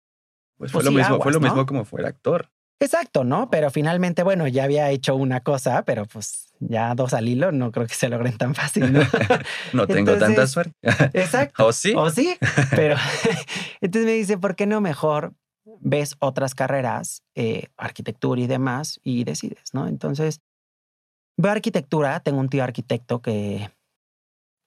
Pues 0.58 0.74
fue, 0.74 0.80
pues 0.80 0.86
lo, 0.86 0.92
mismo, 0.92 1.22
fue 1.22 1.32
lo 1.32 1.40
mismo 1.40 1.66
como 1.66 1.86
fue 1.86 2.06
actor. 2.06 2.50
Exacto, 2.82 3.24
¿no? 3.24 3.50
Pero 3.50 3.72
finalmente, 3.72 4.24
bueno, 4.24 4.46
ya 4.48 4.66
había 4.66 4.90
hecho 4.90 5.16
una 5.16 5.40
cosa, 5.40 5.84
pero 5.84 6.06
pues 6.06 6.54
ya 6.60 6.94
dos 6.96 7.14
al 7.14 7.30
hilo 7.30 7.54
no 7.54 7.72
creo 7.72 7.88
que 7.88 7.94
se 7.94 8.10
logren 8.10 8.38
tan 8.38 8.56
fácil. 8.56 8.92
No, 8.92 9.00
no 9.74 9.88
tengo 9.88 10.18
tanta 10.18 10.46
suerte. 10.48 10.74
exacto. 11.14 11.66
¿O 11.66 11.72
sí? 11.72 11.94
O 11.96 12.10
sí. 12.10 12.38
Pero 12.72 12.98
entonces 13.80 14.06
me 14.06 14.14
dice, 14.14 14.38
¿por 14.38 14.58
qué 14.58 14.66
no 14.66 14.82
mejor 14.82 15.34
ves 15.80 16.16
otras 16.20 16.56
carreras, 16.56 17.24
eh, 17.36 17.68
arquitectura 17.78 18.42
y 18.42 18.48
demás, 18.48 19.00
y 19.04 19.24
decides, 19.24 19.74
¿no? 19.74 19.88
Entonces, 19.88 20.42
Veo 21.42 21.54
arquitectura, 21.54 22.20
tengo 22.20 22.42
un 22.42 22.50
tío 22.50 22.66
arquitecto 22.66 23.22
que, 23.22 23.70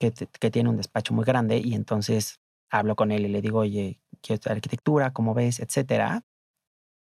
que, 0.01 0.51
tiene 0.51 0.71
un 0.71 0.79
despacho 0.79 1.13
muy 1.13 1.27
grande 1.27 1.59
y 1.59 1.75
entonces 1.75 2.41
hablo 2.71 2.97
con 2.97 3.13
él 3.13 3.27
y 3.27 3.29
le 3.29 3.43
digo, 3.43 3.59
oye, 3.59 4.01
quiero 4.23 4.37
estudiar 4.37 4.57
arquitectura, 4.57 5.13
¿cómo 5.13 5.35
ves? 5.35 5.61
Etcétera. 5.61 6.23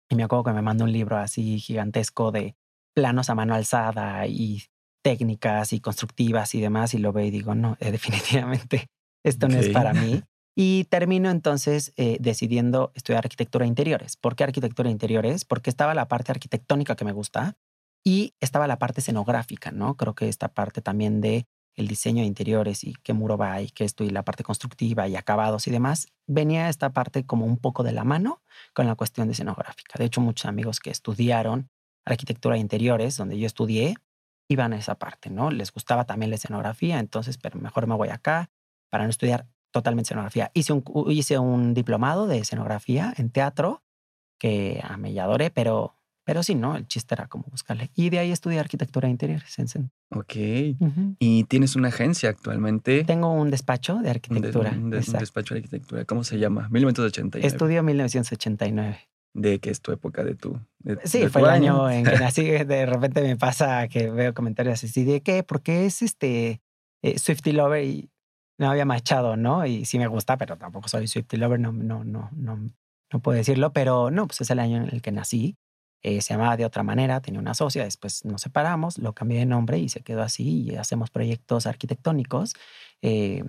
Y 0.08 0.14
me 0.14 0.22
acuerdo 0.22 0.44
que 0.44 0.52
me 0.54 0.62
mandó 0.62 0.84
un 0.84 0.92
libro 0.92 1.18
así 1.18 1.58
gigantesco 1.58 2.32
de 2.32 2.56
planos 2.94 3.28
a 3.28 3.34
mano 3.34 3.54
alzada 3.54 4.26
y 4.26 4.62
técnicas 5.04 5.74
y 5.74 5.80
constructivas 5.80 6.54
y 6.54 6.62
demás 6.62 6.94
y 6.94 6.98
lo 6.98 7.12
veo 7.12 7.26
y 7.26 7.30
digo, 7.30 7.54
no, 7.54 7.76
eh, 7.80 7.92
definitivamente 7.92 8.86
esto 9.22 9.48
no 9.48 9.58
es 9.58 9.68
para 9.68 9.92
mí. 9.92 10.22
Y 10.60 10.86
termino 10.90 11.30
entonces 11.30 11.92
eh, 11.96 12.16
decidiendo 12.18 12.90
estudiar 12.96 13.24
arquitectura 13.24 13.62
de 13.62 13.68
interiores. 13.68 14.16
¿Por 14.16 14.34
qué 14.34 14.42
arquitectura 14.42 14.88
de 14.88 14.92
interiores? 14.92 15.44
Porque 15.44 15.70
estaba 15.70 15.94
la 15.94 16.08
parte 16.08 16.32
arquitectónica 16.32 16.96
que 16.96 17.04
me 17.04 17.12
gusta, 17.12 17.56
y 18.04 18.34
estaba 18.40 18.66
la 18.66 18.78
parte 18.78 19.00
escenográfica, 19.00 19.70
¿no? 19.70 19.96
Creo 19.96 20.14
que 20.14 20.28
esta 20.28 20.48
parte 20.48 20.80
también 20.80 21.20
de 21.20 21.46
el 21.78 21.86
diseño 21.86 22.22
de 22.22 22.26
interiores 22.26 22.82
y 22.82 22.94
qué 23.04 23.12
muro 23.12 23.38
va 23.38 23.62
y 23.62 23.70
qué 23.70 23.84
esto 23.84 24.02
y 24.02 24.10
la 24.10 24.24
parte 24.24 24.42
constructiva 24.42 25.06
y 25.06 25.14
acabados 25.14 25.68
y 25.68 25.70
demás, 25.70 26.08
venía 26.26 26.68
esta 26.68 26.92
parte 26.92 27.24
como 27.24 27.46
un 27.46 27.56
poco 27.56 27.84
de 27.84 27.92
la 27.92 28.02
mano 28.02 28.42
con 28.74 28.86
la 28.86 28.96
cuestión 28.96 29.28
de 29.28 29.32
escenográfica. 29.32 29.96
De 29.96 30.04
hecho, 30.04 30.20
muchos 30.20 30.46
amigos 30.46 30.80
que 30.80 30.90
estudiaron 30.90 31.70
arquitectura 32.04 32.54
de 32.54 32.60
interiores, 32.60 33.16
donde 33.16 33.38
yo 33.38 33.46
estudié, 33.46 33.94
iban 34.48 34.72
a 34.72 34.78
esa 34.78 34.96
parte, 34.96 35.30
¿no? 35.30 35.50
Les 35.50 35.72
gustaba 35.72 36.04
también 36.04 36.30
la 36.30 36.36
escenografía, 36.36 36.98
entonces, 36.98 37.38
pero 37.38 37.60
mejor 37.60 37.86
me 37.86 37.94
voy 37.94 38.08
acá 38.08 38.50
para 38.90 39.04
no 39.04 39.10
estudiar 39.10 39.46
totalmente 39.70 40.08
escenografía. 40.08 40.50
Hice 40.54 40.72
un, 40.72 40.82
hice 41.08 41.38
un 41.38 41.74
diplomado 41.74 42.26
de 42.26 42.38
escenografía 42.38 43.12
en 43.16 43.30
teatro 43.30 43.84
que 44.40 44.80
a 44.82 44.96
mí 44.96 45.12
ya 45.12 45.24
adoré, 45.24 45.50
pero 45.50 45.97
pero 46.28 46.42
sí, 46.42 46.54
¿no? 46.54 46.76
El 46.76 46.86
chiste 46.86 47.14
era 47.14 47.26
como 47.26 47.44
buscarle. 47.50 47.90
Y 47.94 48.10
de 48.10 48.18
ahí 48.18 48.32
estudié 48.32 48.60
arquitectura 48.60 49.06
de 49.06 49.12
interiores 49.12 49.58
en 49.58 49.90
Ok. 50.10 50.34
¿Y 51.18 51.44
tienes 51.44 51.74
una 51.74 51.88
agencia 51.88 52.28
actualmente? 52.28 53.02
Tengo 53.04 53.32
un 53.32 53.50
despacho 53.50 53.96
de 54.02 54.10
arquitectura. 54.10 54.72
Un, 54.72 54.90
despacho 54.90 55.54
de 55.54 55.60
arquitectura. 55.60 56.04
¿Cómo 56.04 56.24
se 56.24 56.38
llama? 56.38 56.68
1989. 56.68 57.46
Estudio 57.46 57.82
1989. 57.82 59.08
¿De 59.32 59.58
qué 59.58 59.70
es 59.70 59.80
tu 59.80 59.90
época 59.90 60.22
de 60.22 60.34
tu? 60.34 60.60
sí, 61.04 61.26
fue 61.28 61.40
el 61.40 61.48
año? 61.48 61.88
en 61.88 62.04
que 62.04 62.18
nací. 62.18 62.42
De 62.42 62.84
repente 62.84 63.22
me 63.22 63.36
pasa 63.38 63.88
que 63.88 64.10
veo 64.10 64.34
comentarios 64.34 64.84
así 64.84 65.04
de 65.04 65.22
qué, 65.22 65.42
porque 65.42 65.86
es 65.86 66.02
este 66.02 66.60
eh, 67.00 67.18
Swifty 67.18 67.52
Lover 67.52 67.82
y 67.84 68.10
no 68.58 68.70
había 68.70 68.84
machado, 68.84 69.38
¿no? 69.38 69.64
Y 69.64 69.86
sí 69.86 69.98
me 69.98 70.08
gusta, 70.08 70.36
pero 70.36 70.58
tampoco 70.58 70.88
soy 70.88 71.08
Swifty 71.08 71.38
Lover, 71.38 71.58
no, 71.58 71.72
no, 71.72 72.04
no, 72.04 72.28
no, 72.36 72.68
no 73.10 73.20
puedo 73.20 73.38
decirlo, 73.38 73.72
pero 73.72 74.10
no, 74.10 74.26
pues 74.26 74.42
es 74.42 74.50
el 74.50 74.58
año 74.58 74.76
en 74.76 74.90
el 74.92 75.00
que 75.00 75.10
nací. 75.10 75.56
Eh, 76.02 76.20
se 76.20 76.34
llamaba 76.34 76.56
de 76.56 76.64
otra 76.64 76.82
manera, 76.82 77.20
tenía 77.20 77.40
una 77.40 77.54
socia, 77.54 77.84
después 77.84 78.24
nos 78.24 78.42
separamos, 78.42 78.98
lo 78.98 79.14
cambié 79.14 79.40
de 79.40 79.46
nombre 79.46 79.78
y 79.78 79.88
se 79.88 80.00
quedó 80.00 80.22
así 80.22 80.62
y 80.62 80.76
hacemos 80.76 81.10
proyectos 81.10 81.66
arquitectónicos 81.66 82.54
eh, 83.02 83.42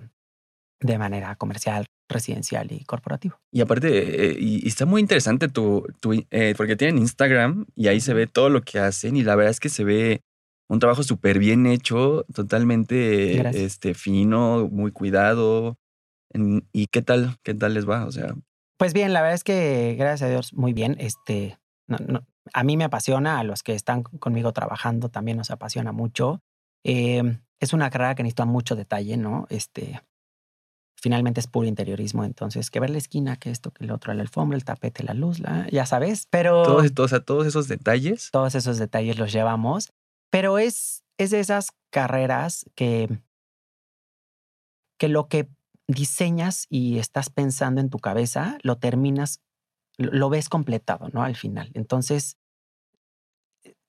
de 0.80 0.98
manera 0.98 1.36
comercial, 1.36 1.86
residencial 2.08 2.72
y 2.72 2.84
corporativo. 2.84 3.38
Y 3.52 3.60
aparte, 3.60 4.30
eh, 4.30 4.36
y, 4.38 4.66
está 4.66 4.84
muy 4.84 5.00
interesante 5.00 5.48
tu, 5.48 5.86
tu 6.00 6.10
porque 6.56 6.76
tienen 6.76 6.98
Instagram 6.98 7.66
y 7.76 7.86
ahí 7.86 8.00
se 8.00 8.14
ve 8.14 8.26
todo 8.26 8.48
lo 8.48 8.62
que 8.62 8.80
hacen 8.80 9.16
y 9.16 9.22
la 9.22 9.36
verdad 9.36 9.52
es 9.52 9.60
que 9.60 9.68
se 9.68 9.84
ve 9.84 10.22
un 10.68 10.78
trabajo 10.78 11.02
súper 11.02 11.38
bien 11.38 11.66
hecho, 11.66 12.24
totalmente 12.32 13.64
este, 13.64 13.94
fino, 13.94 14.68
muy 14.70 14.92
cuidado. 14.92 15.78
¿Y 16.72 16.86
qué 16.86 17.02
tal? 17.02 17.36
¿Qué 17.42 17.54
tal 17.54 17.74
les 17.74 17.88
va? 17.88 18.06
O 18.06 18.12
sea. 18.12 18.36
Pues 18.78 18.92
bien, 18.92 19.12
la 19.12 19.20
verdad 19.20 19.34
es 19.34 19.42
que 19.42 19.96
gracias 19.98 20.28
a 20.28 20.30
Dios, 20.30 20.54
muy 20.54 20.72
bien. 20.72 20.96
Este, 21.00 21.58
no, 21.88 21.98
no, 22.06 22.26
a 22.52 22.64
mí 22.64 22.76
me 22.76 22.84
apasiona, 22.84 23.38
a 23.38 23.44
los 23.44 23.62
que 23.62 23.74
están 23.74 24.02
conmigo 24.02 24.52
trabajando 24.52 25.08
también 25.08 25.36
nos 25.36 25.50
apasiona 25.50 25.92
mucho. 25.92 26.42
Em, 26.84 27.40
es 27.60 27.72
una 27.72 27.90
carrera 27.90 28.14
que 28.14 28.22
necesita 28.22 28.46
mucho 28.46 28.74
detalle, 28.74 29.16
¿no? 29.16 29.46
Este, 29.50 30.00
finalmente 31.00 31.40
es 31.40 31.46
puro 31.46 31.66
interiorismo, 31.66 32.24
entonces 32.24 32.70
que 32.70 32.80
ver 32.80 32.90
la 32.90 32.98
esquina, 32.98 33.36
que 33.36 33.50
esto, 33.50 33.70
que 33.70 33.84
el 33.84 33.90
otro, 33.90 34.12
la 34.14 34.22
alfombra, 34.22 34.56
el 34.56 34.64
tapete, 34.64 35.02
la 35.02 35.14
luz, 35.14 35.40
la, 35.40 35.66
ya 35.70 35.86
sabes, 35.86 36.26
pero... 36.30 36.62
Todos, 36.62 36.94
todos, 36.94 37.24
todos 37.24 37.46
esos 37.46 37.68
detalles. 37.68 38.30
Todos 38.30 38.54
esos 38.54 38.78
detalles 38.78 39.18
los 39.18 39.32
llevamos, 39.32 39.92
pero 40.30 40.58
es, 40.58 41.04
es 41.18 41.30
de 41.30 41.40
esas 41.40 41.70
carreras 41.90 42.66
que, 42.74 43.08
que 44.98 45.08
lo 45.08 45.28
que 45.28 45.48
diseñas 45.86 46.66
y 46.70 46.98
estás 46.98 47.30
pensando 47.30 47.80
en 47.80 47.90
tu 47.90 47.98
cabeza, 47.98 48.58
lo 48.62 48.78
terminas 48.78 49.40
lo 50.00 50.30
ves 50.30 50.48
completado, 50.48 51.08
¿no? 51.12 51.22
Al 51.22 51.36
final. 51.36 51.70
Entonces, 51.74 52.36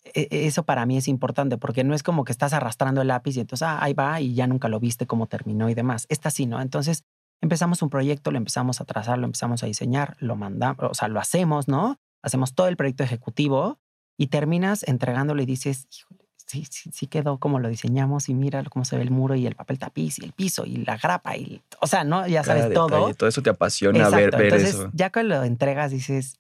e, 0.04 0.28
e, 0.32 0.48
eso 0.48 0.64
para 0.64 0.86
mí 0.86 0.98
es 0.98 1.08
importante 1.08 1.58
porque 1.58 1.84
no 1.84 1.94
es 1.94 2.04
como 2.04 2.24
que 2.24 2.32
estás 2.32 2.54
arrastrando 2.54 3.02
el 3.02 3.08
lápiz 3.08 3.38
y 3.38 3.42
entonces, 3.42 3.68
ah, 3.68 3.80
ahí 3.82 3.94
va 3.94 4.20
y 4.22 4.34
ya 4.34 4.48
nunca 4.48 4.68
lo 4.68 4.80
viste 4.80 5.08
cómo 5.08 5.28
terminó 5.28 5.70
y 5.70 5.74
demás. 5.74 6.06
Esta 6.10 6.30
sí, 6.30 6.46
¿no? 6.46 6.62
Entonces, 6.62 7.04
empezamos 7.42 7.82
un 7.82 7.90
proyecto, 7.90 8.32
lo 8.32 8.38
empezamos 8.38 8.82
a 8.82 8.86
trazar, 8.86 9.18
lo 9.18 9.26
empezamos 9.26 9.64
a 9.64 9.68
diseñar, 9.68 10.18
lo 10.20 10.36
mandamos, 10.36 10.84
o 10.84 10.94
sea, 10.94 11.08
lo 11.08 11.20
hacemos, 11.20 11.68
¿no? 11.68 11.98
Hacemos 12.24 12.54
todo 12.54 12.68
el 12.68 12.78
proyecto 12.78 13.04
ejecutivo 13.04 13.80
y 14.18 14.28
terminas 14.28 14.84
entregándolo 14.88 15.42
y 15.42 15.46
dices, 15.46 15.88
híjole, 15.92 16.21
sí, 16.52 16.66
sí, 16.70 16.90
sí 16.94 17.08
quedó 17.08 17.38
como 17.38 17.60
lo 17.60 17.70
diseñamos 17.70 18.28
y 18.28 18.34
mira 18.34 18.64
cómo 18.66 18.84
se 18.84 18.98
ve 18.98 19.04
el 19.04 19.12
muro 19.12 19.36
y 19.36 19.48
el 19.48 19.56
papel 19.56 19.80
tapiz 19.80 20.20
y 20.20 20.26
el 20.26 20.34
piso 20.34 20.66
y 20.66 20.78
la 20.78 20.98
grapa 20.98 21.38
y, 21.38 21.62
o 21.80 21.88
sea, 21.88 22.04
¿no? 22.04 22.28
Ya 22.28 22.44
sabes 22.44 22.74
todo. 22.74 23.14
Todo 23.14 23.30
eso 23.30 23.42
te 23.42 23.50
apasiona 23.50 24.10
ver, 24.10 24.32
ver 24.32 24.44
Entonces, 24.44 24.76
eso. 24.76 24.92
Ya 24.94 25.12
cuando 25.12 25.38
lo 25.38 25.44
entregas 25.44 25.92
dices, 25.92 26.40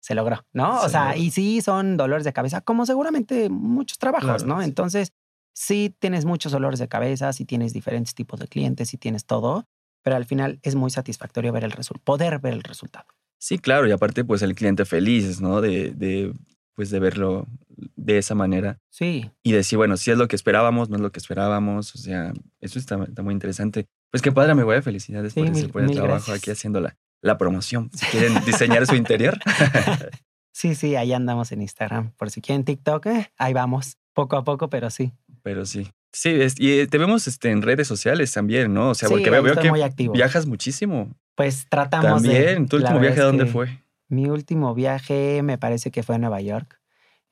se 0.00 0.14
logró, 0.14 0.46
¿no? 0.52 0.80
o 0.80 0.88
sea, 0.88 1.16
y 1.16 1.30
sí 1.30 1.60
son 1.60 1.96
dolores 1.96 2.24
de 2.24 2.32
cabeza, 2.32 2.60
como 2.62 2.86
seguramente 2.86 3.50
muchos 3.50 3.98
trabajos, 3.98 4.44
¿no? 4.44 4.62
Entonces, 4.62 5.12
sí 5.52 5.94
tienes 5.98 6.24
muchos 6.24 6.52
dolores 6.52 6.78
de 6.78 6.88
cabeza, 6.88 7.32
sí 7.32 7.44
tienes 7.44 7.72
diferentes 7.72 8.14
tipos 8.14 8.40
de 8.40 8.48
clientes, 8.48 8.88
sí 8.88 8.96
tienes 8.96 9.26
todo, 9.26 9.66
pero 10.02 10.16
al 10.16 10.24
final 10.24 10.58
es 10.62 10.74
muy 10.74 10.90
satisfactorio 10.90 11.52
ver 11.52 11.64
el 11.64 11.72
resultado, 11.72 12.04
poder 12.04 12.38
ver 12.38 12.54
el 12.54 12.62
resultado. 12.62 13.06
Sí, 13.38 13.58
claro, 13.58 13.86
y 13.86 13.92
aparte, 13.92 14.24
pues 14.24 14.42
el 14.42 14.54
cliente 14.54 14.84
feliz, 14.84 15.40
¿no? 15.40 15.60
De, 15.60 15.90
de 15.90 16.32
pues 16.78 16.90
de 16.90 17.00
verlo 17.00 17.48
de 17.96 18.18
esa 18.18 18.36
manera. 18.36 18.78
Sí. 18.88 19.28
Y 19.42 19.50
decir, 19.50 19.76
bueno, 19.76 19.96
si 19.96 20.12
es 20.12 20.16
lo 20.16 20.28
que 20.28 20.36
esperábamos, 20.36 20.88
no 20.88 20.94
es 20.94 21.02
lo 21.02 21.10
que 21.10 21.18
esperábamos. 21.18 21.92
O 21.96 21.98
sea, 21.98 22.32
eso 22.60 22.78
está, 22.78 22.96
muy 23.20 23.34
interesante. 23.34 23.88
Pues 24.12 24.22
qué 24.22 24.30
padre, 24.30 24.54
me 24.54 24.62
voy 24.62 24.76
a 24.76 24.82
felicidades 24.82 25.34
por 25.34 25.48
ese 25.48 25.66
buen 25.66 25.90
trabajo 25.90 26.30
aquí 26.30 26.52
haciendo 26.52 26.80
la, 26.80 26.96
la 27.20 27.36
promoción. 27.36 27.90
Si 27.92 28.06
quieren 28.06 28.32
diseñar 28.46 28.86
su 28.86 28.94
interior. 28.94 29.36
sí, 30.52 30.76
sí, 30.76 30.94
ahí 30.94 31.12
andamos 31.12 31.50
en 31.50 31.62
Instagram. 31.62 32.12
Por 32.12 32.30
si 32.30 32.40
quieren 32.40 32.64
TikTok, 32.64 33.06
eh, 33.06 33.32
ahí 33.38 33.54
vamos. 33.54 33.96
Poco 34.14 34.36
a 34.36 34.44
poco, 34.44 34.70
pero 34.70 34.88
sí. 34.90 35.12
Pero 35.42 35.66
sí. 35.66 35.90
Sí, 36.12 36.38
y 36.58 36.86
te 36.86 36.96
vemos 36.96 37.26
este, 37.26 37.50
en 37.50 37.62
redes 37.62 37.88
sociales 37.88 38.32
también, 38.32 38.72
¿no? 38.72 38.90
O 38.90 38.94
sea, 38.94 39.08
porque 39.08 39.30
veo, 39.30 39.42
que 39.56 40.08
viajas 40.10 40.46
muchísimo. 40.46 41.12
Pues 41.34 41.66
tratamos 41.68 42.22
También, 42.22 42.68
¿tu 42.68 42.76
último 42.76 43.00
viaje 43.00 43.20
a 43.20 43.24
dónde 43.24 43.46
fue? 43.46 43.80
Mi 44.08 44.28
último 44.28 44.74
viaje 44.74 45.42
me 45.42 45.58
parece 45.58 45.90
que 45.90 46.02
fue 46.02 46.14
a 46.14 46.18
Nueva 46.18 46.40
York. 46.40 46.80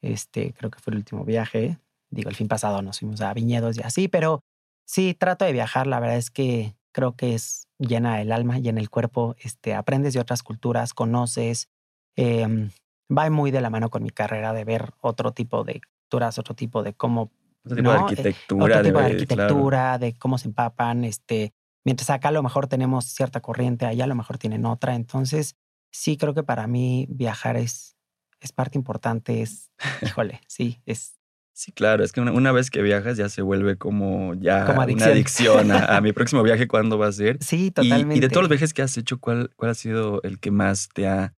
Este, 0.02 0.52
creo 0.52 0.70
que 0.70 0.78
fue 0.78 0.92
el 0.92 0.98
último 0.98 1.24
viaje. 1.24 1.78
Digo, 2.10 2.28
el 2.28 2.36
fin 2.36 2.48
pasado 2.48 2.82
nos 2.82 3.00
fuimos 3.00 3.20
a 3.20 3.32
viñedos 3.32 3.78
y 3.78 3.82
así, 3.82 4.08
pero 4.08 4.44
sí, 4.84 5.14
trato 5.14 5.44
de 5.44 5.52
viajar. 5.52 5.86
La 5.86 6.00
verdad 6.00 6.18
es 6.18 6.30
que 6.30 6.76
creo 6.92 7.16
que 7.16 7.34
es 7.34 7.66
llena 7.78 8.20
el 8.20 8.32
alma, 8.32 8.58
llena 8.58 8.80
el 8.80 8.90
cuerpo. 8.90 9.36
Este, 9.38 9.74
aprendes 9.74 10.14
de 10.14 10.20
otras 10.20 10.42
culturas, 10.42 10.94
conoces. 10.94 11.68
Em, 12.14 12.70
va 13.16 13.28
muy 13.30 13.50
de 13.50 13.60
la 13.60 13.70
mano 13.70 13.90
con 13.90 14.02
mi 14.02 14.10
carrera 14.10 14.52
de 14.52 14.64
ver 14.64 14.92
otro 15.00 15.32
tipo 15.32 15.64
de 15.64 15.80
culturas, 15.80 16.38
otro 16.38 16.54
tipo 16.54 16.82
de 16.82 16.94
cómo 16.94 17.30
Otro 17.64 17.76
tipo 17.76 17.90
de. 17.90 17.96
Eh, 17.96 18.00
arquitectura. 18.00 18.64
Otro 18.64 18.82
tipo 18.82 18.98
de 18.98 19.06
arquitectura, 19.06 19.98
de 19.98 20.12
cómo 20.18 20.38
se 20.38 20.48
empapan, 20.48 21.04
este, 21.04 21.52
mientras 21.84 22.10
acá 22.10 22.28
a 22.28 22.32
lo 22.32 22.42
mejor 22.42 22.66
tenemos 22.66 23.06
cierta 23.06 23.40
corriente, 23.40 23.86
allá 23.86 24.04
a 24.04 24.08
lo 24.08 24.14
mejor 24.14 24.38
tienen 24.38 24.66
otra. 24.66 24.94
Entonces, 24.94 25.56
sí 25.92 26.16
creo 26.16 26.34
que 26.34 26.42
para 26.42 26.66
mí 26.66 27.06
viajar 27.08 27.56
es, 27.56 27.96
es 28.40 28.52
parte 28.52 28.78
importante, 28.78 29.42
es, 29.42 29.70
híjole, 30.02 30.40
sí, 30.48 30.82
es 30.86 31.14
Sí, 31.58 31.72
claro, 31.72 32.04
es 32.04 32.12
que 32.12 32.20
una, 32.20 32.32
una 32.32 32.52
vez 32.52 32.70
que 32.70 32.82
viajas 32.82 33.16
ya 33.16 33.30
se 33.30 33.40
vuelve 33.40 33.78
como 33.78 34.34
ya 34.34 34.66
Como 34.66 34.82
una 34.82 35.06
adicción. 35.06 35.70
a, 35.70 35.96
a 35.96 36.00
mi 36.02 36.12
próximo 36.12 36.42
viaje, 36.42 36.68
¿cuándo 36.68 36.98
va 36.98 37.06
a 37.06 37.12
ser? 37.12 37.42
Sí, 37.42 37.70
totalmente. 37.70 38.14
y 38.14 38.20
de 38.20 38.28
todos 38.28 38.42
los 38.42 38.50
viajes 38.50 38.74
que 38.74 38.82
has 38.82 38.94
hecho, 38.98 39.18
¿cuál, 39.18 39.50
¿cuál 39.56 39.70
ha 39.70 39.74
sido 39.74 40.20
el 40.22 40.38
que 40.38 40.50
más 40.50 40.90
te 40.92 41.08
ha 41.08 41.32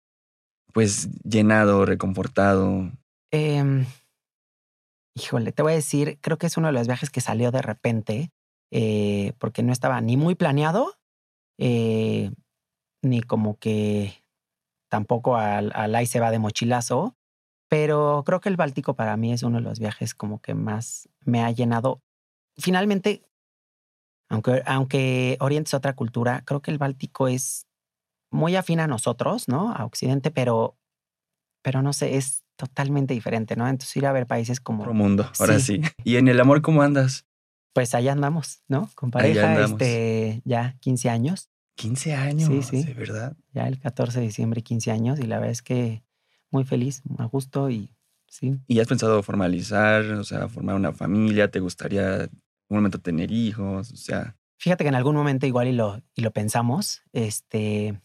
pues 0.72 1.08
llenado, 1.22 1.86
reconfortado? 1.86 2.90
Em, 3.30 3.86
híjole, 5.16 5.52
te 5.52 5.62
voy 5.62 5.72
a 5.72 5.76
decir, 5.76 6.18
creo 6.20 6.36
que 6.36 6.46
es 6.46 6.56
uno 6.56 6.66
de 6.66 6.72
los 6.72 6.88
viajes 6.88 7.10
que 7.10 7.20
salió 7.20 7.52
de 7.52 7.62
repente, 7.62 8.32
eh, 8.72 9.34
porque 9.38 9.62
no 9.62 9.72
estaba 9.72 10.00
ni 10.00 10.16
muy 10.16 10.34
planeado, 10.34 10.94
eh, 11.58 12.32
ni 13.02 13.22
como 13.22 13.56
que 13.58 14.24
tampoco 14.88 15.36
al, 15.36 15.72
al 15.74 15.94
ahí 15.94 16.06
se 16.06 16.20
va 16.20 16.30
de 16.30 16.38
mochilazo, 16.38 17.16
pero 17.68 18.22
creo 18.24 18.40
que 18.40 18.48
el 18.48 18.56
Báltico 18.56 18.94
para 18.94 19.16
mí 19.16 19.32
es 19.32 19.42
uno 19.42 19.58
de 19.58 19.62
los 19.62 19.78
viajes 19.78 20.14
como 20.14 20.40
que 20.40 20.54
más 20.54 21.08
me 21.24 21.42
ha 21.42 21.50
llenado. 21.50 22.02
Finalmente, 22.56 23.22
aunque, 24.28 24.62
aunque 24.66 25.36
Oriente 25.40 25.68
es 25.68 25.74
otra 25.74 25.94
cultura, 25.94 26.42
creo 26.44 26.60
que 26.60 26.70
el 26.70 26.78
Báltico 26.78 27.28
es 27.28 27.66
muy 28.30 28.56
afín 28.56 28.80
a 28.80 28.86
nosotros, 28.86 29.48
¿no? 29.48 29.72
A 29.72 29.84
Occidente, 29.84 30.30
pero, 30.30 30.76
pero 31.62 31.82
no 31.82 31.92
sé, 31.92 32.16
es 32.16 32.44
totalmente 32.56 33.14
diferente, 33.14 33.56
¿no? 33.56 33.68
Entonces 33.68 33.96
ir 33.96 34.06
a 34.06 34.12
ver 34.12 34.26
países 34.26 34.60
como, 34.60 34.82
Otro 34.82 34.94
mundo, 34.94 35.30
ahora 35.38 35.58
sí. 35.60 35.82
Sí. 35.82 35.90
¿Y 36.04 36.16
en 36.16 36.28
el 36.28 36.40
amor 36.40 36.62
cómo 36.62 36.82
andas? 36.82 37.28
pues 37.78 37.94
allá 37.94 38.10
andamos, 38.10 38.64
¿no? 38.66 38.90
Con 38.96 39.12
pareja, 39.12 39.62
este, 39.62 40.42
ya 40.44 40.76
15 40.80 41.10
años, 41.10 41.48
15 41.78 42.14
años, 42.14 42.48
Sí, 42.48 42.62
sí. 42.62 42.84
de 42.84 42.94
verdad. 42.94 43.36
ya 43.52 43.68
el 43.68 43.78
14 43.78 44.18
de 44.20 44.26
diciembre 44.26 44.62
15 44.62 44.90
años 44.90 45.18
y 45.20 45.22
la 45.22 45.36
verdad 45.36 45.52
es 45.52 45.62
que 45.62 46.02
muy 46.50 46.64
feliz, 46.64 47.02
a 47.18 47.24
gusto 47.24 47.70
y 47.70 47.94
sí. 48.26 48.58
¿Y 48.66 48.80
has 48.80 48.88
pensado 48.88 49.22
formalizar, 49.22 50.04
o 50.12 50.24
sea, 50.24 50.48
formar 50.48 50.74
una 50.76 50.92
familia? 50.92 51.50
¿Te 51.50 51.60
gustaría 51.60 52.14
en 52.16 52.20
algún 52.22 52.78
momento 52.82 53.00
tener 53.00 53.30
hijos? 53.30 53.92
O 53.92 53.96
sea, 53.96 54.36
Fíjate 54.60 54.82
que 54.82 54.88
en 54.88 54.96
algún 54.96 55.14
momento 55.14 55.46
igual 55.46 55.68
y 55.68 55.72
lo, 55.72 56.02
y 56.16 56.22
lo 56.22 56.32
pensamos, 56.32 57.02
este, 57.12 58.00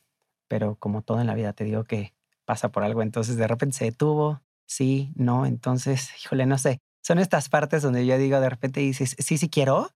pero 0.47 0.75
como 0.75 1.01
todo 1.01 1.19
en 1.19 1.25
la 1.27 1.33
vida 1.33 1.53
te 1.53 1.63
digo 1.63 1.83
que 1.83 2.13
pasa 2.45 2.71
por 2.71 2.83
algo, 2.83 3.01
entonces 3.01 3.37
de 3.37 3.47
repente 3.47 3.75
se 3.77 3.85
detuvo, 3.85 4.41
sí, 4.67 5.11
no, 5.15 5.47
entonces, 5.47 6.09
híjole, 6.23 6.45
no 6.45 6.59
sé, 6.59 6.79
son 7.01 7.17
estas 7.17 7.49
partes 7.49 7.81
donde 7.81 8.05
yo 8.05 8.17
digo 8.19 8.39
de 8.39 8.49
repente 8.49 8.81
dices, 8.81 9.15
sí, 9.17 9.37
sí 9.39 9.49
quiero, 9.49 9.89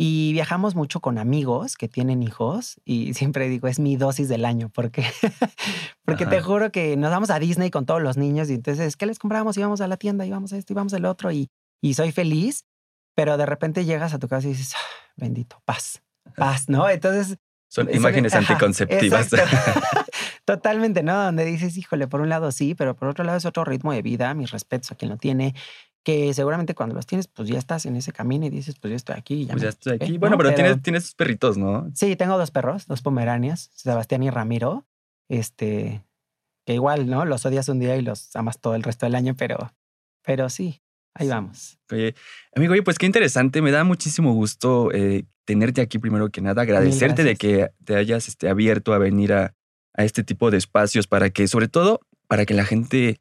y 0.00 0.32
viajamos 0.32 0.76
mucho 0.76 1.00
con 1.00 1.18
amigos 1.18 1.76
que 1.76 1.88
tienen 1.88 2.22
hijos 2.22 2.80
y 2.84 3.14
siempre 3.14 3.48
digo, 3.48 3.66
es 3.66 3.80
mi 3.80 3.96
dosis 3.96 4.28
del 4.28 4.44
año, 4.44 4.70
porque, 4.72 5.04
porque 6.04 6.24
te 6.24 6.40
juro 6.40 6.70
que 6.70 6.96
nos 6.96 7.10
vamos 7.10 7.30
a 7.30 7.40
Disney 7.40 7.70
con 7.70 7.84
todos 7.84 8.00
los 8.00 8.16
niños 8.16 8.48
y 8.48 8.54
entonces, 8.54 8.96
¿qué 8.96 9.06
les 9.06 9.18
compramos? 9.18 9.56
Íbamos 9.56 9.80
a 9.80 9.88
la 9.88 9.96
tienda, 9.96 10.24
íbamos 10.24 10.52
a 10.52 10.56
esto, 10.56 10.72
íbamos 10.72 10.94
al 10.94 11.04
otro 11.04 11.32
y, 11.32 11.50
y 11.82 11.94
soy 11.94 12.12
feliz, 12.12 12.64
pero 13.16 13.36
de 13.36 13.44
repente 13.44 13.84
llegas 13.84 14.14
a 14.14 14.20
tu 14.20 14.28
casa 14.28 14.46
y 14.46 14.50
dices, 14.50 14.74
"Ah, 14.76 15.12
bendito, 15.16 15.60
paz, 15.64 16.00
paz, 16.36 16.68
¿no? 16.68 16.88
Entonces... 16.88 17.36
son 17.68 17.88
Eso 17.88 17.98
imágenes 17.98 18.34
anticonceptivas. 18.34 19.30
Totalmente, 20.44 21.02
¿no? 21.02 21.24
Donde 21.24 21.44
dices, 21.44 21.76
híjole, 21.76 22.06
por 22.06 22.20
un 22.20 22.28
lado 22.28 22.52
sí, 22.52 22.76
pero 22.76 22.94
por 22.94 23.08
otro 23.08 23.24
lado 23.24 23.36
es 23.36 23.44
otro 23.46 23.64
ritmo 23.64 23.92
de 23.92 24.02
vida, 24.02 24.32
mis 24.34 24.52
respetos 24.52 24.92
a 24.92 24.94
quien 24.94 25.10
lo 25.10 25.16
tiene, 25.16 25.54
que 26.08 26.32
seguramente 26.32 26.74
cuando 26.74 26.94
los 26.94 27.04
tienes, 27.04 27.28
pues 27.28 27.50
ya 27.50 27.58
estás 27.58 27.84
en 27.84 27.94
ese 27.94 28.12
camino 28.12 28.46
y 28.46 28.48
dices, 28.48 28.76
pues 28.80 28.90
yo 28.92 28.96
estoy 28.96 29.16
aquí. 29.18 29.34
y 29.42 29.44
Ya 29.44 29.52
pues 29.52 29.62
ya 29.62 29.68
estoy 29.68 29.92
aquí. 29.96 30.04
ocupé", 30.04 30.18
Bueno, 30.20 30.36
¿no? 30.36 30.42
pero, 30.42 30.54
tienes, 30.54 30.80
tienes 30.80 31.14
perritos, 31.14 31.58
¿no? 31.58 31.90
Sí, 31.94 32.16
tengo 32.16 32.38
dos 32.38 32.50
perros, 32.50 32.86
dos 32.86 33.02
pomeranias, 33.02 33.68
Sebastián 33.74 34.22
y 34.22 34.30
Ramiro, 34.30 34.86
este, 35.28 36.02
que 36.64 36.72
igual, 36.72 37.10
¿no? 37.10 37.26
Los 37.26 37.44
odias 37.44 37.68
un 37.68 37.78
día 37.78 37.94
y 37.96 38.00
los 38.00 38.34
amas 38.36 38.58
todo 38.58 38.74
el 38.74 38.82
resto 38.84 39.04
del 39.04 39.16
año, 39.16 39.34
pero, 39.36 39.58
pero 40.24 40.48
sí, 40.48 40.80
ahí 41.12 41.28
vamos. 41.28 41.78
Oye, 41.92 42.14
amigo, 42.56 42.72
oye, 42.72 42.82
pues 42.82 42.96
qué 42.96 43.04
interesante. 43.04 43.60
Me 43.60 43.70
da 43.70 43.84
muchísimo 43.84 44.32
gusto 44.32 44.90
eh, 44.94 45.26
tenerte 45.44 45.82
aquí 45.82 45.98
primero 45.98 46.30
que 46.30 46.40
nada. 46.40 46.62
Agradecerte 46.62 47.22
de 47.22 47.36
que 47.36 47.68
te 47.84 47.96
hayas 47.96 48.28
este, 48.28 48.48
abierto 48.48 48.94
a 48.94 48.98
venir 48.98 49.34
a, 49.34 49.54
a 49.92 50.04
este 50.04 50.24
tipo 50.24 50.50
de 50.50 50.56
espacios 50.56 51.06
para 51.06 51.28
que, 51.28 51.48
sobre 51.48 51.68
todo, 51.68 52.00
para 52.28 52.46
que 52.46 52.54
la 52.54 52.64
gente 52.64 53.20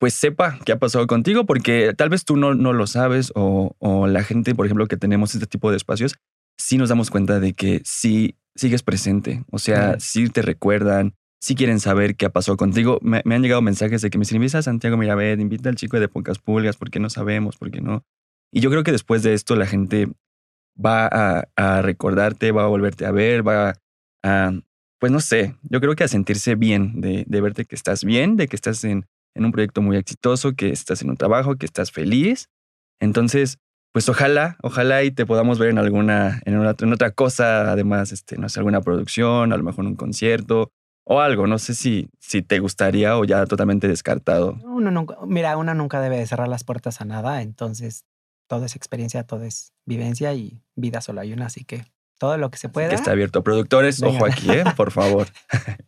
pues 0.00 0.14
sepa 0.14 0.58
qué 0.64 0.72
ha 0.72 0.78
pasado 0.78 1.06
contigo, 1.06 1.44
porque 1.44 1.92
tal 1.94 2.08
vez 2.08 2.24
tú 2.24 2.38
no, 2.38 2.54
no 2.54 2.72
lo 2.72 2.86
sabes 2.86 3.32
o, 3.34 3.76
o 3.78 4.06
la 4.06 4.24
gente, 4.24 4.54
por 4.54 4.64
ejemplo, 4.64 4.86
que 4.86 4.96
tenemos 4.96 5.34
este 5.34 5.46
tipo 5.46 5.70
de 5.70 5.76
espacios, 5.76 6.16
sí 6.56 6.78
nos 6.78 6.88
damos 6.88 7.10
cuenta 7.10 7.38
de 7.38 7.52
que 7.52 7.82
sí 7.84 8.34
sigues 8.56 8.82
presente. 8.82 9.44
O 9.50 9.58
sea, 9.58 10.00
sí 10.00 10.30
te 10.30 10.40
recuerdan, 10.40 11.14
sí 11.38 11.54
quieren 11.54 11.80
saber 11.80 12.16
qué 12.16 12.24
ha 12.24 12.30
pasado 12.30 12.56
contigo. 12.56 12.98
Me, 13.02 13.20
me 13.26 13.34
han 13.34 13.42
llegado 13.42 13.60
mensajes 13.60 14.00
de 14.00 14.08
que 14.08 14.16
me 14.16 14.22
dicen, 14.22 14.36
invita 14.36 14.58
a 14.58 14.62
Santiago 14.62 14.96
Mirabet, 14.96 15.38
invita 15.38 15.68
al 15.68 15.76
chico 15.76 16.00
de 16.00 16.08
pocas 16.08 16.38
pulgas, 16.38 16.78
porque 16.78 16.98
no 16.98 17.10
sabemos, 17.10 17.58
porque 17.58 17.82
no. 17.82 18.02
Y 18.50 18.60
yo 18.60 18.70
creo 18.70 18.82
que 18.82 18.92
después 18.92 19.22
de 19.22 19.34
esto 19.34 19.54
la 19.54 19.66
gente 19.66 20.08
va 20.82 21.06
a, 21.12 21.44
a 21.56 21.82
recordarte, 21.82 22.52
va 22.52 22.64
a 22.64 22.68
volverte 22.68 23.04
a 23.04 23.10
ver, 23.10 23.46
va 23.46 23.74
a, 24.24 24.52
pues 24.98 25.12
no 25.12 25.20
sé, 25.20 25.56
yo 25.62 25.78
creo 25.80 25.94
que 25.94 26.04
a 26.04 26.08
sentirse 26.08 26.54
bien, 26.54 27.02
de, 27.02 27.24
de 27.26 27.40
verte 27.42 27.66
que 27.66 27.74
estás 27.74 28.02
bien, 28.02 28.36
de 28.36 28.48
que 28.48 28.56
estás 28.56 28.82
en, 28.84 29.06
en 29.34 29.44
un 29.44 29.52
proyecto 29.52 29.82
muy 29.82 29.96
exitoso, 29.96 30.52
que 30.52 30.70
estás 30.70 31.02
en 31.02 31.10
un 31.10 31.16
trabajo, 31.16 31.56
que 31.56 31.66
estás 31.66 31.90
feliz. 31.92 32.48
Entonces, 33.00 33.58
pues 33.92 34.08
ojalá, 34.08 34.56
ojalá 34.62 35.02
y 35.02 35.10
te 35.10 35.26
podamos 35.26 35.58
ver 35.58 35.70
en 35.70 35.78
alguna, 35.78 36.40
en, 36.44 36.56
una- 36.58 36.74
en 36.78 36.92
otra 36.92 37.10
cosa, 37.12 37.70
además, 37.72 38.12
este, 38.12 38.36
no 38.38 38.48
sé, 38.48 38.60
alguna 38.60 38.80
producción, 38.80 39.52
a 39.52 39.56
lo 39.56 39.62
mejor 39.64 39.84
un 39.86 39.96
concierto 39.96 40.70
o 41.04 41.20
algo. 41.20 41.46
No 41.46 41.58
sé 41.58 41.74
si, 41.74 42.08
si 42.20 42.42
te 42.42 42.58
gustaría 42.60 43.16
o 43.16 43.24
ya 43.24 43.46
totalmente 43.46 43.88
descartado. 43.88 44.58
Uno 44.64 44.90
nunca, 44.90 45.16
mira, 45.26 45.56
uno 45.56 45.74
nunca 45.74 46.00
debe 46.00 46.18
de 46.18 46.26
cerrar 46.26 46.48
las 46.48 46.62
puertas 46.64 47.00
a 47.00 47.04
nada, 47.04 47.42
entonces 47.42 48.04
todo 48.48 48.64
es 48.64 48.76
experiencia, 48.76 49.24
todo 49.24 49.44
es 49.44 49.72
vivencia 49.86 50.34
y 50.34 50.60
vida 50.76 51.00
solo 51.00 51.20
hay 51.20 51.32
una, 51.32 51.46
así 51.46 51.64
que 51.64 51.84
todo 52.20 52.36
lo 52.36 52.50
que 52.50 52.58
se 52.58 52.68
pueda. 52.68 52.90
que 52.90 52.94
está 52.94 53.12
abierto. 53.12 53.42
Productores, 53.42 54.00
Venga. 54.00 54.16
ojo 54.18 54.26
aquí, 54.26 54.50
¿eh? 54.50 54.64
por 54.76 54.92
favor. 54.92 55.26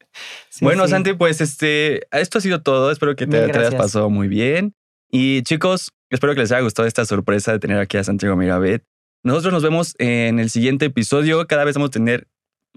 Sí, 0.51 0.67
bueno, 0.67 0.85
sí. 0.85 0.91
Santi, 0.91 1.15
pues 1.15 1.41
este, 1.41 2.07
esto 2.11 2.37
ha 2.37 2.41
sido 2.43 2.61
todo. 2.61 2.91
Espero 2.91 3.17
que 3.17 3.27
te, 3.27 3.39
hayas 3.39 3.75
pasado 3.75 4.11
muy 4.11 4.29
bien. 4.29 4.75
Y 5.11 5.43
chicos, 5.45 5.93
espero 6.11 6.35
que 6.35 6.41
les 6.41 6.53
haya 6.53 6.61
gustado 6.61 6.87
esta 6.87 7.07
sorpresa 7.07 7.53
de 7.53 7.59
tener 7.59 7.79
aquí 7.79 7.97
a 7.97 8.05
Santiago 8.05 8.37
Mirabet. 8.37 8.85
Nosotros 9.23 9.55
nos 9.55 9.63
vemos 9.63 9.95
en 9.99 10.39
el 10.39 10.51
siguiente 10.51 10.87
episodio. 10.87 11.47
Cada 11.47 11.65
vez 11.65 11.77
vamos 11.77 11.89
a 11.89 11.93
tener 11.93 12.29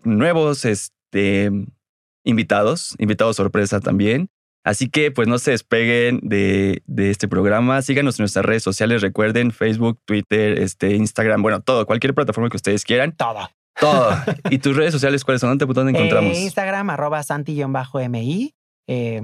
nuevos 0.05 0.63
este, 0.63 1.51
invitados, 2.23 2.95
invitados 2.97 3.35
sorpresa 3.35 3.81
también. 3.81 4.29
Así 4.65 4.89
que 4.89 5.11
pues 5.11 5.27
no 5.27 5.37
se 5.37 5.51
despeguen 5.51 6.19
de, 6.23 6.81
de 6.87 7.11
este 7.11 7.27
programa. 7.27 7.81
Síganos 7.83 8.19
en 8.19 8.23
nuestras 8.23 8.43
redes 8.43 8.63
sociales. 8.63 9.03
Recuerden 9.03 9.51
Facebook, 9.51 9.99
Twitter, 10.05 10.59
este, 10.59 10.95
Instagram, 10.95 11.43
bueno, 11.43 11.61
todo, 11.61 11.85
cualquier 11.85 12.15
plataforma 12.15 12.49
que 12.49 12.57
ustedes 12.57 12.83
quieran. 12.83 13.15
todo. 13.15 13.47
Todo. 13.79 14.11
¿Y 14.49 14.57
tus 14.57 14.75
redes 14.75 14.91
sociales 14.91 15.23
cuáles 15.23 15.41
son? 15.41 15.55
¿Dónde, 15.55 15.71
dónde 15.71 15.91
encontramos? 15.91 16.35
Eh, 16.35 16.41
Instagram, 16.41 16.89
arroba 16.89 17.21
santi-mi. 17.21 18.55
Eh, 18.87 19.21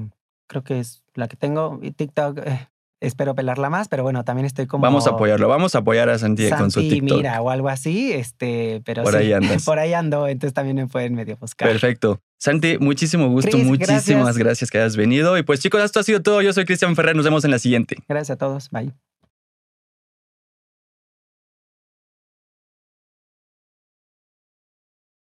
creo 0.48 0.64
que 0.64 0.80
es 0.80 1.04
la 1.16 1.28
que 1.28 1.38
tengo. 1.38 1.80
Y 1.82 1.92
TikTok, 1.92 2.40
eh, 2.46 2.70
espero 3.02 3.36
pelarla 3.36 3.70
más, 3.70 3.90
pero 3.90 4.04
bueno, 4.04 4.24
también 4.24 4.46
estoy 4.46 4.68
como. 4.68 4.84
Vamos 4.84 5.08
a 5.08 5.12
apoyarlo. 5.12 5.50
Vamos 5.50 5.76
a 5.76 5.80
apoyar 5.80 6.10
a 6.10 6.18
Santi, 6.18 6.50
con 6.50 6.72
su 6.72 6.80
Santi 6.80 7.02
TikTok. 7.02 7.18
Mira 7.18 7.42
o 7.42 7.50
algo 7.50 7.68
así. 7.68 8.14
Este, 8.14 8.82
pero 8.86 9.04
Por 9.04 9.14
sí, 9.14 9.20
ahí 9.20 9.34
andas. 9.34 9.66
Por 9.66 9.80
ahí 9.80 9.94
ando, 9.94 10.28
entonces 10.28 10.54
también 10.54 10.78
me 10.78 10.88
pueden 10.88 11.16
medio 11.16 11.36
buscar. 11.38 11.68
Perfecto. 11.68 12.22
Santi, 12.38 12.78
muchísimo 12.80 13.28
gusto, 13.30 13.58
muchísimas 13.58 14.08
gracias. 14.08 14.38
gracias 14.38 14.72
que 14.72 14.78
hayas 14.78 14.96
venido. 14.96 15.38
Y 15.38 15.44
pues 15.44 15.60
chicos, 15.60 15.84
esto 15.84 16.00
ha 16.00 16.04
sido 16.04 16.22
todo. 16.22 16.42
Yo 16.42 16.54
soy 16.54 16.66
Cristian 16.66 16.96
Ferrer, 16.96 17.16
nos 17.16 17.26
vemos 17.26 17.44
en 17.44 17.52
la 17.52 17.60
siguiente. 17.60 17.98
Gracias 18.08 18.36
a 18.36 18.38
todos. 18.38 18.70
Bye. 18.72 18.94